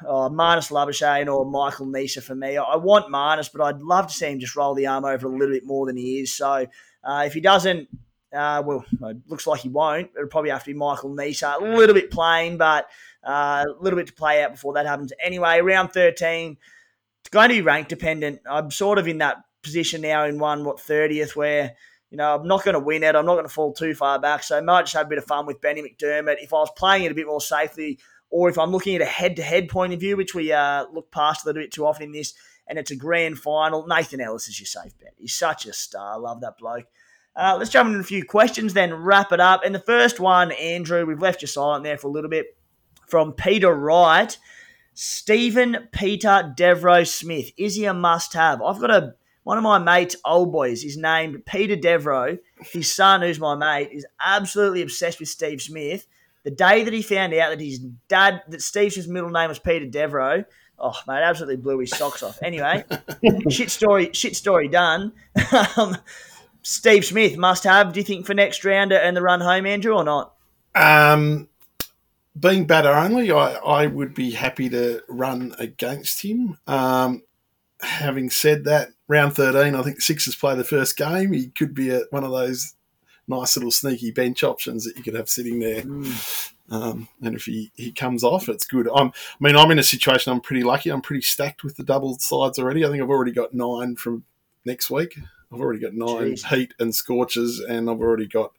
oh, 0.04 0.28
Marnus 0.28 0.72
Labuschagne 0.72 1.32
or 1.32 1.46
Michael 1.48 1.86
Neser 1.86 2.20
for 2.20 2.34
me. 2.34 2.56
I 2.56 2.74
want 2.74 3.12
Marnus, 3.12 3.48
but 3.48 3.62
I'd 3.62 3.80
love 3.80 4.08
to 4.08 4.12
see 4.12 4.26
him 4.26 4.40
just 4.40 4.56
roll 4.56 4.74
the 4.74 4.88
arm 4.88 5.04
over 5.04 5.28
a 5.28 5.30
little 5.30 5.54
bit 5.54 5.64
more 5.64 5.86
than 5.86 5.96
he 5.96 6.18
is. 6.18 6.34
So 6.34 6.66
uh, 7.04 7.22
if 7.24 7.32
he 7.32 7.40
doesn't, 7.40 7.88
uh, 8.32 8.60
well, 8.66 8.84
it 9.02 9.18
looks 9.28 9.46
like 9.46 9.60
he 9.60 9.68
won't. 9.68 10.10
It'll 10.16 10.26
probably 10.26 10.50
have 10.50 10.64
to 10.64 10.72
be 10.72 10.76
Michael 10.76 11.14
Neser. 11.14 11.60
A 11.60 11.76
little 11.76 11.94
bit 11.94 12.10
plain, 12.10 12.56
but 12.56 12.88
uh, 13.24 13.64
a 13.68 13.80
little 13.80 13.96
bit 13.96 14.08
to 14.08 14.14
play 14.14 14.42
out 14.42 14.50
before 14.50 14.74
that 14.74 14.84
happens. 14.84 15.12
Anyway, 15.24 15.60
round 15.60 15.92
13 15.92 16.50
it's 16.50 16.60
going 17.34 17.50
to 17.50 17.54
be 17.54 17.62
rank 17.62 17.88
dependent. 17.88 18.40
I'm 18.48 18.70
sort 18.70 18.98
of 18.98 19.06
in 19.06 19.18
that 19.18 19.38
position 19.62 20.00
now 20.00 20.24
in 20.24 20.38
one, 20.38 20.64
what, 20.64 20.78
30th, 20.78 21.36
where, 21.36 21.74
you 22.10 22.16
know, 22.16 22.36
I'm 22.36 22.46
not 22.46 22.64
going 22.64 22.74
to 22.74 22.80
win 22.80 23.02
it. 23.02 23.14
I'm 23.14 23.26
not 23.26 23.34
going 23.34 23.46
to 23.46 23.52
fall 23.52 23.72
too 23.72 23.94
far 23.94 24.18
back. 24.18 24.42
So 24.42 24.56
I 24.56 24.60
might 24.60 24.82
just 24.82 24.94
have 24.94 25.06
a 25.06 25.08
bit 25.08 25.18
of 25.18 25.24
fun 25.24 25.44
with 25.44 25.60
Benny 25.60 25.82
McDermott. 25.82 26.36
If 26.42 26.54
I 26.54 26.58
was 26.58 26.70
playing 26.76 27.04
it 27.04 27.12
a 27.12 27.14
bit 27.14 27.26
more 27.26 27.40
safely, 27.40 27.98
or 28.30 28.48
if 28.48 28.58
I'm 28.58 28.70
looking 28.70 28.96
at 28.96 29.02
a 29.02 29.06
head 29.06 29.36
to 29.36 29.42
head 29.42 29.68
point 29.68 29.92
of 29.92 30.00
view, 30.00 30.16
which 30.16 30.34
we 30.34 30.52
uh, 30.52 30.86
look 30.92 31.10
past 31.10 31.44
a 31.44 31.48
little 31.48 31.62
bit 31.62 31.72
too 31.72 31.86
often 31.86 32.04
in 32.04 32.12
this, 32.12 32.34
and 32.66 32.78
it's 32.78 32.90
a 32.90 32.96
grand 32.96 33.38
final, 33.38 33.86
Nathan 33.86 34.20
Ellis 34.20 34.48
is 34.48 34.58
your 34.58 34.66
safe 34.66 34.96
bet. 34.98 35.14
He's 35.18 35.34
such 35.34 35.66
a 35.66 35.72
star. 35.72 36.18
Love 36.18 36.40
that 36.40 36.56
bloke. 36.56 36.86
Uh, 37.36 37.56
let's 37.58 37.70
jump 37.70 37.88
into 37.88 37.98
a 37.98 38.04
few 38.04 38.24
questions, 38.24 38.74
then 38.74 38.94
wrap 38.94 39.32
it 39.32 39.40
up. 39.40 39.62
And 39.64 39.74
the 39.74 39.80
first 39.80 40.20
one, 40.20 40.52
Andrew, 40.52 41.04
we've 41.04 41.20
left 41.20 41.42
you 41.42 41.48
silent 41.48 41.84
there 41.84 41.98
for 41.98 42.06
a 42.06 42.10
little 42.10 42.30
bit, 42.30 42.56
from 43.08 43.32
Peter 43.32 43.74
Wright. 43.74 44.38
Steven 44.94 45.88
Peter 45.92 46.52
Devereux 46.56 47.04
Smith. 47.04 47.50
Is 47.56 47.74
he 47.74 47.84
a 47.84 47.94
must 47.94 48.32
have? 48.32 48.62
I've 48.62 48.80
got 48.80 48.90
a 48.90 49.14
one 49.42 49.58
of 49.58 49.64
my 49.64 49.78
mates' 49.78 50.16
old 50.24 50.52
boys 50.52 50.84
is 50.84 50.96
named 50.96 51.44
Peter 51.44 51.76
Devereux. 51.76 52.38
His 52.72 52.92
son, 52.92 53.20
who's 53.20 53.38
my 53.38 53.54
mate, 53.54 53.90
is 53.92 54.06
absolutely 54.18 54.80
obsessed 54.80 55.20
with 55.20 55.28
Steve 55.28 55.60
Smith. 55.60 56.06
The 56.44 56.50
day 56.50 56.82
that 56.82 56.92
he 56.92 57.02
found 57.02 57.34
out 57.34 57.50
that 57.50 57.60
his 57.60 57.78
dad, 58.08 58.42
that 58.48 58.62
Steve's 58.62 59.06
middle 59.06 59.30
name 59.30 59.48
was 59.48 59.58
Peter 59.58 59.86
Devereux, 59.86 60.44
oh 60.78 60.94
mate, 61.06 61.22
absolutely 61.22 61.56
blew 61.56 61.78
his 61.78 61.90
socks 61.90 62.22
off. 62.22 62.38
Anyway, 62.42 62.84
shit 63.50 63.70
story, 63.70 64.10
shit 64.12 64.34
story 64.34 64.68
done. 64.68 65.12
um, 65.76 65.96
Steve 66.62 67.04
Smith 67.04 67.36
must 67.36 67.64
have. 67.64 67.92
Do 67.92 68.00
you 68.00 68.04
think 68.04 68.26
for 68.26 68.34
next 68.34 68.64
round 68.64 68.92
and 68.92 69.16
the 69.16 69.22
run 69.22 69.40
home, 69.40 69.66
Andrew, 69.66 69.94
or 69.94 70.04
not? 70.04 70.34
Um, 70.74 71.48
being 72.38 72.66
batter 72.66 72.92
only, 72.92 73.30
I, 73.30 73.54
I 73.54 73.86
would 73.86 74.14
be 74.14 74.32
happy 74.32 74.68
to 74.70 75.02
run 75.08 75.54
against 75.58 76.22
him. 76.22 76.58
Um, 76.66 77.22
having 77.80 78.30
said 78.30 78.64
that, 78.64 78.90
round 79.08 79.36
13, 79.36 79.74
I 79.74 79.82
think 79.82 80.00
Sixers 80.00 80.34
play 80.34 80.54
the 80.54 80.64
first 80.64 80.96
game. 80.96 81.32
He 81.32 81.48
could 81.48 81.74
be 81.74 81.90
a, 81.90 82.02
one 82.10 82.24
of 82.24 82.30
those 82.30 82.74
nice 83.28 83.56
little 83.56 83.70
sneaky 83.70 84.10
bench 84.10 84.42
options 84.42 84.84
that 84.84 84.96
you 84.96 85.02
could 85.02 85.14
have 85.14 85.28
sitting 85.28 85.60
there. 85.60 85.82
Mm. 85.82 86.52
Um, 86.70 87.08
and 87.22 87.36
if 87.36 87.44
he, 87.44 87.70
he 87.74 87.92
comes 87.92 88.24
off, 88.24 88.48
it's 88.48 88.66
good. 88.66 88.88
I'm, 88.94 89.08
I 89.08 89.12
mean, 89.40 89.56
I'm 89.56 89.70
in 89.70 89.78
a 89.78 89.84
situation 89.84 90.32
I'm 90.32 90.40
pretty 90.40 90.64
lucky. 90.64 90.90
I'm 90.90 91.02
pretty 91.02 91.22
stacked 91.22 91.62
with 91.62 91.76
the 91.76 91.84
double 91.84 92.18
sides 92.18 92.58
already. 92.58 92.84
I 92.84 92.88
think 92.88 93.02
I've 93.02 93.10
already 93.10 93.32
got 93.32 93.54
nine 93.54 93.96
from 93.96 94.24
next 94.64 94.90
week. 94.90 95.18
I've 95.52 95.60
already 95.60 95.80
got 95.80 95.94
nine 95.94 96.32
Jeez. 96.32 96.46
heat 96.46 96.74
and 96.80 96.94
Scorchers, 96.94 97.60
and 97.60 97.88
I've 97.88 98.00
already 98.00 98.26
got, 98.26 98.52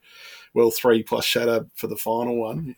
well, 0.54 0.72
three 0.72 1.04
plus 1.04 1.26
Shadab 1.26 1.70
for 1.76 1.88
the 1.88 1.98
final 1.98 2.38
one. 2.40 2.76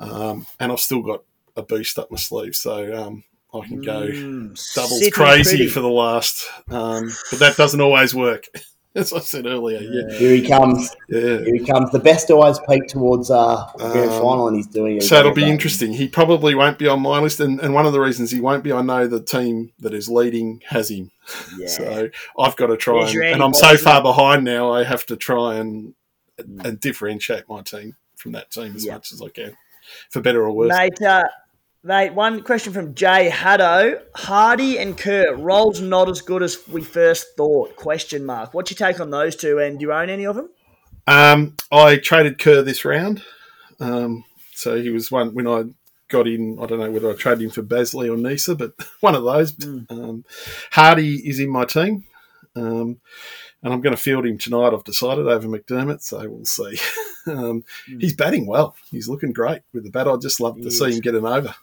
Um, 0.00 0.46
and 0.58 0.72
I've 0.72 0.80
still 0.80 1.02
got 1.02 1.22
a 1.56 1.62
boost 1.62 1.98
up 1.98 2.10
my 2.10 2.16
sleeve, 2.16 2.56
so 2.56 2.94
um, 3.06 3.24
I 3.54 3.66
can 3.66 3.80
go 3.82 4.08
Mm, 4.08 4.74
doubles 4.74 5.10
crazy 5.12 5.50
pretty. 5.50 5.68
for 5.68 5.80
the 5.80 5.88
last. 5.88 6.46
Um, 6.70 7.16
but 7.30 7.40
that 7.40 7.56
doesn't 7.56 7.80
always 7.80 8.14
work, 8.14 8.44
as 8.94 9.12
I 9.12 9.18
said 9.20 9.46
earlier. 9.46 9.80
Yeah, 9.80 10.18
Here 10.18 10.30
he 10.34 10.48
comes. 10.48 10.90
yeah. 11.08 11.20
Here 11.20 11.54
he 11.54 11.66
comes. 11.66 11.90
The 11.90 11.98
best 11.98 12.30
always 12.30 12.58
peak 12.68 12.86
towards 12.88 13.30
uh, 13.30 13.66
the 13.76 13.90
grand 13.90 14.12
Um, 14.12 14.18
final, 14.20 14.48
and 14.48 14.56
he's 14.56 14.66
doing 14.68 14.96
it. 14.96 15.02
So 15.02 15.16
it'll 15.18 15.32
again. 15.32 15.44
be 15.44 15.50
interesting. 15.50 15.92
He 15.92 16.08
probably 16.08 16.54
won't 16.54 16.78
be 16.78 16.88
on 16.88 17.00
my 17.00 17.18
list, 17.20 17.40
and, 17.40 17.60
and 17.60 17.74
one 17.74 17.84
of 17.86 17.92
the 17.92 18.00
reasons 18.00 18.30
he 18.30 18.40
won't 18.40 18.64
be, 18.64 18.72
I 18.72 18.80
know 18.82 19.06
the 19.06 19.22
team 19.22 19.72
that 19.80 19.92
is 19.92 20.08
leading 20.08 20.62
has 20.68 20.90
him. 20.90 21.10
Yeah. 21.56 21.66
So 21.66 22.08
I've 22.38 22.56
got 22.56 22.68
to 22.68 22.76
try, 22.76 23.10
and, 23.10 23.22
and 23.22 23.42
I'm 23.42 23.54
so 23.54 23.76
far 23.76 23.96
mate. 24.00 24.08
behind 24.08 24.44
now. 24.44 24.72
I 24.72 24.82
have 24.84 25.04
to 25.06 25.16
try 25.16 25.56
and 25.56 25.94
and 26.64 26.80
differentiate 26.80 27.48
my 27.48 27.60
team 27.62 27.96
from 28.16 28.32
that 28.32 28.50
team 28.50 28.74
as 28.74 28.86
Yeah. 28.86 28.94
much 28.94 29.12
as 29.12 29.20
I 29.22 29.28
can, 29.28 29.56
for 30.10 30.20
better 30.20 30.42
or 30.42 30.52
worse. 30.52 30.68
Mate, 30.68 31.02
uh, 31.02 31.24
mate, 31.82 32.14
one 32.14 32.42
question 32.42 32.72
from 32.72 32.94
Jay 32.94 33.28
Haddo. 33.28 34.00
Hardy 34.14 34.78
and 34.78 34.96
Kerr, 34.96 35.34
roles 35.34 35.80
not 35.80 36.08
as 36.08 36.20
good 36.20 36.42
as 36.42 36.58
we 36.68 36.82
first 36.82 37.36
thought, 37.36 37.76
question 37.76 38.24
mark. 38.24 38.54
What's 38.54 38.70
your 38.70 38.76
take 38.76 39.00
on 39.00 39.10
those 39.10 39.36
two, 39.36 39.58
and 39.58 39.78
do 39.78 39.86
you 39.86 39.92
own 39.92 40.10
any 40.10 40.26
of 40.26 40.36
them? 40.36 40.50
Um, 41.06 41.56
I 41.72 41.96
traded 41.96 42.38
Kerr 42.38 42.62
this 42.62 42.84
round, 42.84 43.22
um, 43.80 44.24
so 44.52 44.80
he 44.80 44.90
was 44.90 45.10
one 45.10 45.34
when 45.34 45.46
I 45.46 45.64
got 46.08 46.28
in. 46.28 46.58
I 46.60 46.66
don't 46.66 46.78
know 46.78 46.90
whether 46.90 47.10
I 47.10 47.14
traded 47.14 47.44
him 47.44 47.50
for 47.50 47.62
Bazley 47.62 48.12
or 48.12 48.16
Neser, 48.16 48.56
but 48.56 48.74
one 49.00 49.14
of 49.14 49.24
those. 49.24 49.56
Um, 49.88 50.24
Hardy 50.72 51.16
is 51.28 51.40
in 51.40 51.48
my 51.48 51.64
team, 51.64 52.04
um, 52.54 53.00
and 53.62 53.72
I'm 53.72 53.80
going 53.80 53.96
to 53.96 54.02
field 54.02 54.26
him 54.26 54.38
tonight. 54.38 54.72
I've 54.74 54.84
decided 54.84 55.26
over 55.26 55.48
McDermott, 55.48 56.02
so 56.02 56.28
we'll 56.28 56.44
see. 56.44 56.78
um, 57.30 57.64
He's 57.86 58.14
batting 58.14 58.46
well. 58.46 58.76
He's 58.90 59.08
looking 59.08 59.32
great 59.32 59.62
with 59.72 59.84
the 59.84 59.90
bat. 59.90 60.08
I'd 60.08 60.20
just 60.20 60.40
love 60.40 60.56
to 60.56 60.64
He 60.64 60.70
see 60.70 60.92
him 60.92 61.00
get 61.00 61.14
an 61.14 61.24
over. 61.24 61.54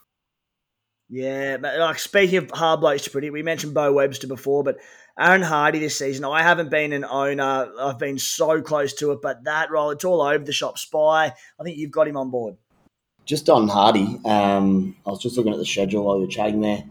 Yeah, 1.10 1.56
but 1.56 1.78
like 1.78 1.98
speaking 1.98 2.38
of 2.38 2.50
hard 2.50 2.80
blokes 2.80 3.04
to 3.04 3.10
predict, 3.10 3.32
we 3.32 3.42
mentioned 3.42 3.72
Beau 3.72 3.92
Webster 3.92 4.26
before, 4.26 4.62
but 4.62 4.78
Aaron 5.18 5.42
Hardy 5.42 5.78
this 5.78 5.98
season, 5.98 6.24
I 6.24 6.42
haven't 6.42 6.70
been 6.70 6.92
an 6.92 7.04
owner. 7.04 7.72
I've 7.80 7.98
been 7.98 8.18
so 8.18 8.60
close 8.60 8.92
to 8.94 9.12
it, 9.12 9.20
but 9.22 9.44
that 9.44 9.70
role, 9.70 9.90
it's 9.90 10.04
all 10.04 10.20
over 10.20 10.44
the 10.44 10.52
shop. 10.52 10.78
Spy, 10.78 11.32
I 11.58 11.62
think 11.64 11.78
you've 11.78 11.90
got 11.90 12.08
him 12.08 12.16
on 12.18 12.30
board. 12.30 12.56
Just 13.24 13.48
on 13.48 13.68
Hardy, 13.68 14.20
um, 14.24 14.96
I 15.06 15.10
was 15.10 15.20
just 15.20 15.36
looking 15.36 15.52
at 15.52 15.58
the 15.58 15.66
schedule 15.66 16.04
while 16.04 16.16
you 16.16 16.22
were 16.22 16.30
chatting 16.30 16.60
there. 16.60 16.84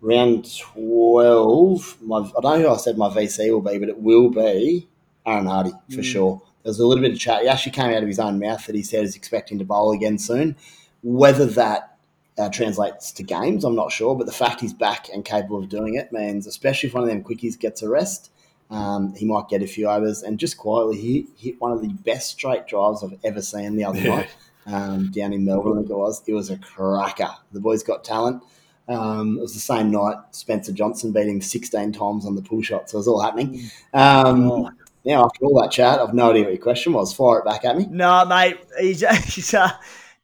Round 0.00 0.48
12, 0.58 2.02
my, 2.02 2.18
I 2.18 2.40
don't 2.40 2.42
know 2.42 2.68
who 2.68 2.74
I 2.74 2.76
said 2.76 2.96
my 2.96 3.08
VC 3.08 3.50
will 3.50 3.60
be, 3.60 3.78
but 3.78 3.88
it 3.88 3.98
will 3.98 4.30
be 4.30 4.86
Aaron 5.26 5.46
Hardy 5.46 5.72
for 5.94 6.02
sure. 6.02 6.42
There 6.66 6.70
was 6.70 6.80
a 6.80 6.86
little 6.88 7.00
bit 7.00 7.12
of 7.12 7.18
chat. 7.20 7.42
He 7.42 7.48
actually 7.48 7.70
came 7.70 7.92
out 7.94 8.02
of 8.02 8.08
his 8.08 8.18
own 8.18 8.40
mouth 8.40 8.66
that 8.66 8.74
he 8.74 8.82
said 8.82 9.02
he's 9.02 9.14
expecting 9.14 9.56
to 9.60 9.64
bowl 9.64 9.92
again 9.92 10.18
soon. 10.18 10.56
Whether 11.04 11.46
that 11.46 11.96
uh, 12.36 12.48
translates 12.48 13.12
to 13.12 13.22
games, 13.22 13.62
I'm 13.62 13.76
not 13.76 13.92
sure, 13.92 14.16
but 14.16 14.26
the 14.26 14.32
fact 14.32 14.62
he's 14.62 14.72
back 14.74 15.08
and 15.14 15.24
capable 15.24 15.58
of 15.62 15.68
doing 15.68 15.94
it 15.94 16.10
means, 16.10 16.44
especially 16.48 16.88
if 16.88 16.94
one 16.96 17.04
of 17.04 17.08
them 17.08 17.22
quickies 17.22 17.56
gets 17.56 17.82
a 17.82 17.88
rest, 17.88 18.32
um, 18.72 19.14
he 19.14 19.24
might 19.24 19.48
get 19.48 19.62
a 19.62 19.66
few 19.68 19.88
overs. 19.88 20.24
And 20.24 20.40
just 20.40 20.56
quietly, 20.58 20.96
he 20.96 21.28
hit 21.36 21.60
one 21.60 21.70
of 21.70 21.82
the 21.82 21.86
best 22.04 22.32
straight 22.32 22.66
drives 22.66 23.04
I've 23.04 23.16
ever 23.22 23.42
seen 23.42 23.76
the 23.76 23.84
other 23.84 24.00
Yeah. 24.00 24.16
night 24.16 24.28
um, 24.66 25.12
down 25.12 25.32
in 25.32 25.44
Melbourne, 25.44 25.74
I 25.74 25.76
think 25.82 25.90
it 25.90 25.96
was. 25.96 26.22
It 26.26 26.32
was 26.32 26.50
a 26.50 26.56
cracker. 26.58 27.30
The 27.52 27.60
boy's 27.60 27.84
got 27.84 28.02
talent. 28.02 28.42
Um, 28.88 29.38
it 29.38 29.42
was 29.42 29.54
the 29.54 29.60
same 29.60 29.92
night 29.92 30.16
Spencer 30.32 30.72
Johnson 30.72 31.12
beat 31.12 31.28
him 31.28 31.40
16 31.40 31.92
times 31.92 32.26
on 32.26 32.34
the 32.34 32.42
pull 32.42 32.60
shot, 32.62 32.90
so 32.90 32.96
it 32.96 32.98
was 32.98 33.06
all 33.08 33.20
happening. 33.20 33.70
Um, 33.94 34.50
Oh. 34.50 34.70
Now, 35.06 35.24
after 35.24 35.44
all 35.44 35.60
that 35.62 35.70
chat, 35.70 36.00
I've 36.00 36.12
no 36.14 36.30
idea 36.30 36.42
what 36.42 36.52
your 36.52 36.62
question 36.62 36.92
was. 36.92 37.14
Fire 37.14 37.38
it 37.38 37.44
back 37.44 37.64
at 37.64 37.76
me. 37.78 37.86
No, 37.88 38.24
mate, 38.24 38.58
he's 38.80 39.00
he's 39.34 39.54
uh, 39.54 39.70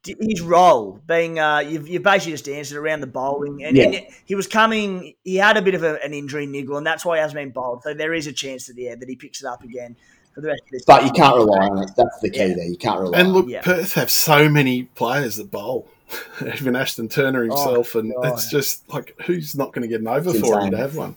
his 0.05 0.41
role 0.41 1.01
being 1.07 1.39
uh, 1.39 1.61
you've 1.61 1.89
you've 1.89 2.03
basically 2.03 2.33
just 2.33 2.49
answered 2.49 2.79
around 2.79 3.01
the 3.01 3.07
bowling, 3.07 3.63
and, 3.65 3.77
Yeah. 3.77 3.85
and 3.85 4.07
he 4.25 4.35
was 4.35 4.47
coming. 4.49 5.15
He 5.23 5.37
had 5.37 5.57
a 5.57 5.63
bit 5.63 5.75
of 5.75 5.85
a, 5.85 6.03
an 6.05 6.13
injury 6.13 6.47
niggle, 6.47 6.77
and 6.77 6.87
that's 6.87 7.05
why 7.05 7.17
he 7.17 7.21
hasn't 7.23 7.37
been 7.39 7.51
bowled. 7.51 7.85
So 7.85 7.95
there 7.95 8.13
is 8.13 8.27
a 8.27 8.33
chance 8.33 8.67
that 8.67 8.77
yeah 8.77 8.97
that 8.97 9.09
he 9.09 9.15
picks 9.17 9.41
it 9.43 9.47
up 9.47 9.63
again 9.63 9.97
for 10.35 10.41
the 10.41 10.49
rest 10.49 10.63
of 10.65 10.71
this. 10.73 10.85
But 10.85 11.05
you 11.05 11.13
can't 11.13 11.37
rely 11.37 11.69
on 11.69 11.83
it. 11.85 11.91
That's 11.97 12.19
the 12.21 12.31
key 12.31 12.39
Yeah. 12.49 12.55
there. 12.57 12.67
You 12.67 12.77
can't 12.77 13.01
rely 13.01 13.19
And 13.19 13.29
on 13.29 13.35
look, 13.35 13.49
Yeah. 13.49 13.63
Perth 13.63 13.95
have 13.95 14.11
so 14.11 14.49
many 14.49 14.85
players 14.85 15.37
that 15.37 15.51
bowl. 15.51 15.89
Even 16.43 16.75
Ashton 16.77 17.09
Turner 17.09 17.43
himself, 17.43 17.95
and 17.95 18.13
God. 18.15 18.33
it's 18.35 18.51
just 18.51 18.87
like 18.93 19.15
who's 19.27 19.55
not 19.55 19.73
going 19.73 19.83
to 19.83 19.89
get 19.89 20.01
an 20.01 20.09
over 20.09 20.31
It's 20.31 20.41
for 20.41 20.61
him 20.61 20.73
to 20.73 20.77
have 20.77 20.97
one? 20.97 21.17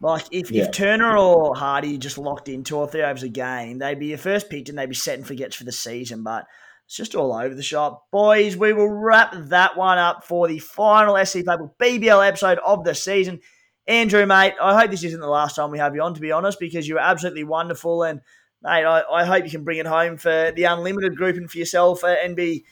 Like 0.00 0.26
if, 0.30 0.50
Yeah. 0.50 0.64
if 0.64 0.72
Turner 0.72 1.16
or 1.16 1.54
Hardy 1.54 1.98
just 1.98 2.18
locked 2.18 2.48
in 2.48 2.64
two 2.64 2.76
or 2.76 2.86
three 2.86 3.02
overs 3.02 3.22
a 3.22 3.28
game, 3.28 3.78
they'd 3.78 3.98
be 3.98 4.06
your 4.06 4.18
first 4.18 4.50
pick 4.50 4.68
and 4.68 4.78
they'd 4.78 4.88
be 4.88 4.94
set 4.94 5.18
and 5.18 5.26
forgets 5.26 5.56
for 5.56 5.64
the 5.64 5.72
season. 5.72 6.22
But 6.22 6.46
it's 6.86 6.96
just 6.96 7.14
all 7.14 7.32
over 7.32 7.54
the 7.54 7.62
shop. 7.62 8.06
Boys, 8.10 8.56
we 8.56 8.72
will 8.72 8.88
wrap 8.90 9.34
that 9.34 9.76
one 9.76 9.98
up 9.98 10.24
for 10.24 10.46
the 10.48 10.58
final 10.58 11.16
SC 11.24 11.38
Playbook 11.38 11.70
BBL 11.80 12.26
episode 12.26 12.58
of 12.58 12.84
the 12.84 12.94
season. 12.94 13.40
Andrew, 13.86 14.26
mate, 14.26 14.54
I 14.60 14.78
hope 14.78 14.90
this 14.90 15.04
isn't 15.04 15.20
the 15.20 15.26
last 15.26 15.56
time 15.56 15.70
we 15.70 15.78
have 15.78 15.94
you 15.94 16.02
on, 16.02 16.14
to 16.14 16.20
be 16.20 16.32
honest, 16.32 16.58
because 16.60 16.88
you're 16.88 16.98
absolutely 16.98 17.44
wonderful. 17.44 18.02
And, 18.02 18.20
mate, 18.62 18.84
I, 18.84 19.02
I 19.02 19.24
hope 19.24 19.44
you 19.44 19.50
can 19.50 19.64
bring 19.64 19.78
it 19.78 19.86
home 19.86 20.16
for 20.16 20.52
the 20.54 20.64
unlimited 20.64 21.16
grouping 21.16 21.48
for 21.48 21.58
yourself 21.58 22.02
and 22.04 22.34
be, 22.36 22.64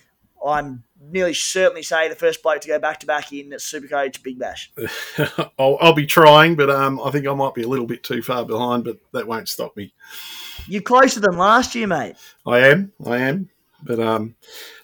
I'm 0.46 0.84
nearly 1.00 1.34
certainly 1.34 1.82
say, 1.82 2.08
the 2.08 2.14
first 2.14 2.42
bloke 2.42 2.60
to 2.62 2.68
go 2.68 2.78
back 2.78 3.00
to 3.00 3.06
back 3.06 3.32
in 3.32 3.50
the 3.50 3.56
Supercoach 3.56 4.22
Big 4.22 4.38
Bash. 4.38 4.72
I'll, 5.58 5.78
I'll 5.80 5.92
be 5.92 6.06
trying, 6.06 6.56
but 6.56 6.70
um, 6.70 7.00
I 7.00 7.10
think 7.10 7.26
I 7.26 7.34
might 7.34 7.54
be 7.54 7.62
a 7.62 7.68
little 7.68 7.86
bit 7.86 8.02
too 8.02 8.22
far 8.22 8.44
behind, 8.44 8.84
but 8.84 8.98
that 9.12 9.26
won't 9.26 9.48
stop 9.48 9.76
me. 9.76 9.92
You're 10.66 10.82
closer 10.82 11.20
than 11.20 11.36
last 11.36 11.74
year, 11.74 11.86
mate. 11.86 12.16
I 12.46 12.58
am, 12.60 12.92
I 13.04 13.18
am. 13.18 13.48
But 13.84 13.98
um, 13.98 14.36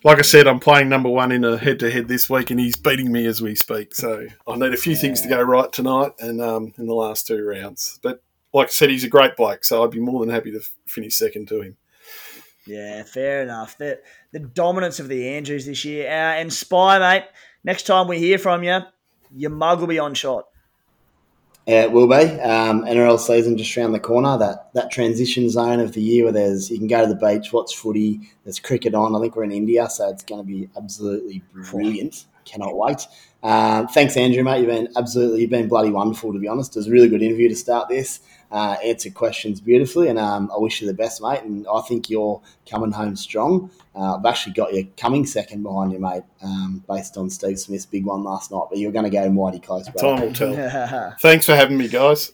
like 0.03 0.19
I 0.19 0.23
said, 0.23 0.49
I'm 0.49 0.59
playing 0.59 0.89
number 0.89 1.09
one 1.09 1.31
in 1.31 1.45
a 1.45 1.57
head-to-head 1.57 2.09
this 2.09 2.29
week, 2.29 2.51
and 2.51 2.59
he's 2.59 2.77
beating 2.77 3.13
me 3.13 3.27
as 3.27 3.41
we 3.41 3.55
speak. 3.55 3.95
So 3.95 4.27
I 4.47 4.57
need 4.57 4.75
a 4.75 4.77
few 4.77 4.97
things 4.97 5.21
to 5.21 5.29
go 5.29 5.41
right 5.41 5.73
tonight, 5.73 6.13
and 6.19 6.41
um, 6.41 6.75
in 6.79 6.87
the 6.87 6.95
last 6.95 7.27
two 7.27 7.45
rounds. 7.45 8.01
But 8.03 8.23
like 8.53 8.69
I 8.69 8.71
said, 8.71 8.91
he's 8.91 9.05
a 9.05 9.09
great 9.09 9.37
bloke, 9.37 9.65
so 9.65 9.85
I'd 9.85 9.91
be 9.91 10.01
more 10.01 10.21
than 10.21 10.35
happy 10.35 10.51
to 10.53 10.61
finish 10.87 11.15
second 11.15 11.47
to 11.49 11.61
him. 11.61 11.77
Yeah, 12.69 13.03
fair 13.05 13.43
enough. 13.43 13.79
The 13.79 14.01
the 14.33 14.41
dominance 14.41 15.01
of 15.01 15.09
the 15.09 15.27
Andrews 15.27 15.65
this 15.65 15.85
year. 15.85 16.07
Uh, 16.07 16.37
and 16.39 16.53
Spy, 16.53 16.99
mate, 16.99 17.25
next 17.65 17.85
time 17.85 18.09
we 18.09 18.19
hear 18.19 18.39
from 18.39 18.63
you, 18.63 18.81
your 19.35 19.51
mug 19.51 19.81
will 19.81 19.87
be 19.87 19.99
on 19.99 20.13
shot. 20.13 20.47
Yeah, 21.67 21.83
it 21.85 21.93
will 21.93 22.07
be. 22.07 22.41
Um, 22.41 22.85
NRL 22.85 23.19
season 23.19 23.57
just 23.57 23.77
around 23.77 23.93
the 23.93 24.01
corner. 24.01 24.37
That 24.37 24.73
that 24.75 24.91
transition 24.91 25.49
zone 25.49 25.81
of 25.81 25.93
the 25.93 26.03
year 26.03 26.25
where 26.25 26.33
there's 26.33 26.71
you 26.71 26.77
can 26.79 26.89
go 26.89 27.01
to 27.01 27.07
the 27.07 27.15
beach, 27.15 27.53
watch 27.53 27.75
footy. 27.75 28.21
There's 28.45 28.61
cricket 28.61 28.95
on. 28.95 29.17
I 29.17 29.21
think 29.21 29.35
we're 29.35 29.45
in 29.45 29.53
India, 29.53 29.89
so 29.89 30.09
it's 30.11 30.23
going 30.23 30.43
to 30.43 30.47
be 30.47 30.69
absolutely 30.77 31.43
brilliant. 31.55 32.27
Cannot 32.49 32.77
wait. 32.77 33.07
Um, 33.43 33.87
thanks, 33.89 34.17
Andrew, 34.17 34.43
mate. 34.43 34.59
You've 34.61 34.69
been 34.69 34.89
absolutely, 34.97 35.43
you've 35.43 35.51
been 35.51 35.69
bloody 35.69 35.91
wonderful 35.91 36.33
to 36.33 36.39
be 36.39 36.49
honest. 36.49 36.75
It 36.77 36.81
was 36.81 36.89
a 36.89 36.91
really 36.91 37.09
good 37.09 37.23
interview 37.23 37.49
to 37.49 37.57
start 37.57 37.89
this. 37.89 38.21
Uh, 38.51 38.77
answered 38.83 39.13
questions 39.13 39.61
beautifully, 39.61 40.09
and 40.09 40.19
um, 40.19 40.51
I 40.51 40.59
wish 40.59 40.81
you 40.81 40.87
the 40.87 40.95
best, 40.95 41.21
mate. 41.21 41.43
And 41.43 41.67
I 41.73 41.83
think 41.83 42.09
you're 42.09 42.41
coming 42.69 42.91
home 42.91 43.15
strong. 43.15 43.71
Uh, 43.95 44.17
I've 44.17 44.25
actually 44.25 44.55
got 44.55 44.73
you 44.73 44.89
coming 44.97 45.27
second 45.27 45.63
behind 45.63 45.93
you, 45.93 45.99
mate, 45.99 46.23
um, 46.43 46.83
based 46.89 47.19
on 47.19 47.29
Steve 47.29 47.61
Smith's 47.61 47.85
big 47.85 48.07
one 48.07 48.25
last 48.25 48.51
night. 48.51 48.65
But 48.71 48.79
you're 48.79 48.93
going 48.93 49.05
to 49.05 49.11
go 49.11 49.29
mighty 49.29 49.61
close, 49.61 49.91
bro. 49.91 50.17
Time 50.17 50.27
will 50.27 50.33
tell. 50.33 51.15
Thanks 51.21 51.45
for 51.45 51.55
having 51.55 51.77
me, 51.77 51.89
guys. 51.89 52.33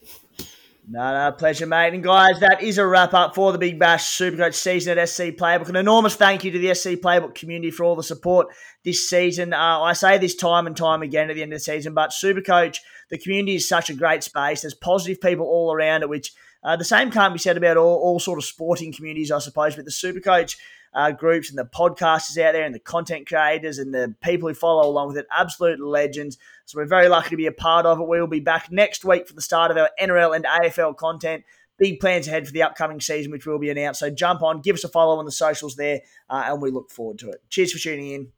No, 0.87 1.13
no, 1.13 1.33
pleasure, 1.33 1.67
mate. 1.67 1.95
And 1.95 2.03
guys, 2.03 2.41
that 2.41 2.63
is 2.63 2.77
a 2.77 2.87
wrap 2.87 3.15
up 3.15 3.35
for 3.35 3.53
the 3.53 3.59
Big 3.59 3.79
Bash 3.79 4.05
Supercoach 4.19 4.55
season 4.55 4.99
at 4.99 5.09
SC 5.09 5.23
Playbook. 5.33 5.69
An 5.69 5.77
enormous 5.77 6.15
thank 6.15 6.45
you 6.45 6.51
to 6.51 6.59
the 6.59 6.75
SC 6.75 6.91
Playbook 6.91 7.35
community 7.35 7.71
for 7.71 7.85
all 7.85 7.97
the 7.97 8.03
support 8.03 8.49
this 8.85 9.09
season. 9.09 9.55
Uh, 9.55 9.81
I 9.81 9.95
say 9.95 10.19
this 10.19 10.35
time 10.35 10.67
and 10.67 10.77
time 10.77 11.01
again 11.01 11.31
at 11.31 11.37
the 11.37 11.43
end 11.43 11.53
of 11.53 11.57
the 11.57 11.65
season, 11.65 11.95
but 11.95 12.11
Supercoach, 12.11 12.79
the 13.09 13.19
community 13.19 13.55
is 13.55 13.67
such 13.67 13.89
a 13.89 13.95
great 13.95 14.23
space. 14.23 14.61
There's 14.61 14.75
positive 14.75 15.21
people 15.21 15.47
all 15.47 15.73
around 15.73 16.03
it, 16.03 16.11
which 16.11 16.33
uh, 16.63 16.77
the 16.77 16.85
same 16.85 17.11
can't 17.11 17.33
be 17.33 17.39
said 17.39 17.57
about 17.57 17.79
all, 17.79 17.97
all 17.97 18.21
sort 18.21 18.39
of 18.39 18.45
sporting 18.45 18.93
communities, 18.93 19.31
I 19.31 19.39
suppose. 19.39 19.77
But 19.77 19.87
the 19.87 19.91
Supercoach 19.91 20.57
uh, 20.95 21.11
groups 21.11 21.51
and 21.51 21.59
the 21.59 21.65
podcasters 21.65 22.39
out 22.43 22.53
there 22.53 22.65
and 22.65 22.75
the 22.75 22.81
content 22.81 23.27
creators 23.27 23.79
and 23.79 23.93
the 23.93 24.15
people 24.23 24.49
who 24.49 24.55
follow 24.55 24.89
along 24.89 25.09
with 25.09 25.17
it, 25.17 25.27
absolute 25.37 25.81
legends. 25.81 26.39
So 26.67 26.79
we're 26.79 26.87
very 26.87 27.09
lucky 27.09 27.31
to 27.31 27.37
be 27.37 27.47
a 27.47 27.53
part 27.53 27.87
of 27.87 28.01
it. 28.01 28.09
We 28.09 28.21
will 28.21 28.27
be 28.27 28.41
back 28.41 28.71
next 28.71 29.05
week 29.05 29.27
for 29.27 29.35
the 29.35 29.43
start 29.43 29.71
of 29.71 29.77
our 29.77 29.91
NRL 30.01 30.37
and 30.37 30.45
AFL 30.45 30.97
content. 30.97 31.45
Big 31.77 31.99
plans 31.99 32.29
ahead 32.29 32.47
for 32.47 32.53
the 32.53 32.63
upcoming 32.63 33.01
season, 33.01 33.33
which 33.33 33.47
will 33.47 33.59
be 33.59 33.71
announced. 33.71 33.99
So 33.99 34.09
jump 34.09 34.43
on, 34.43 34.61
give 34.61 34.75
us 34.75 34.85
a 34.85 34.89
follow 34.89 35.19
on 35.19 35.25
the 35.25 35.33
socials 35.33 35.75
there, 35.75 36.03
uh, 36.31 36.45
and 36.47 36.63
we 36.63 36.71
look 36.71 36.91
forward 36.91 37.19
to 37.19 37.31
it. 37.31 37.43
Cheers 37.51 37.73
for 37.73 37.79
tuning 37.79 38.13
in. 38.13 38.29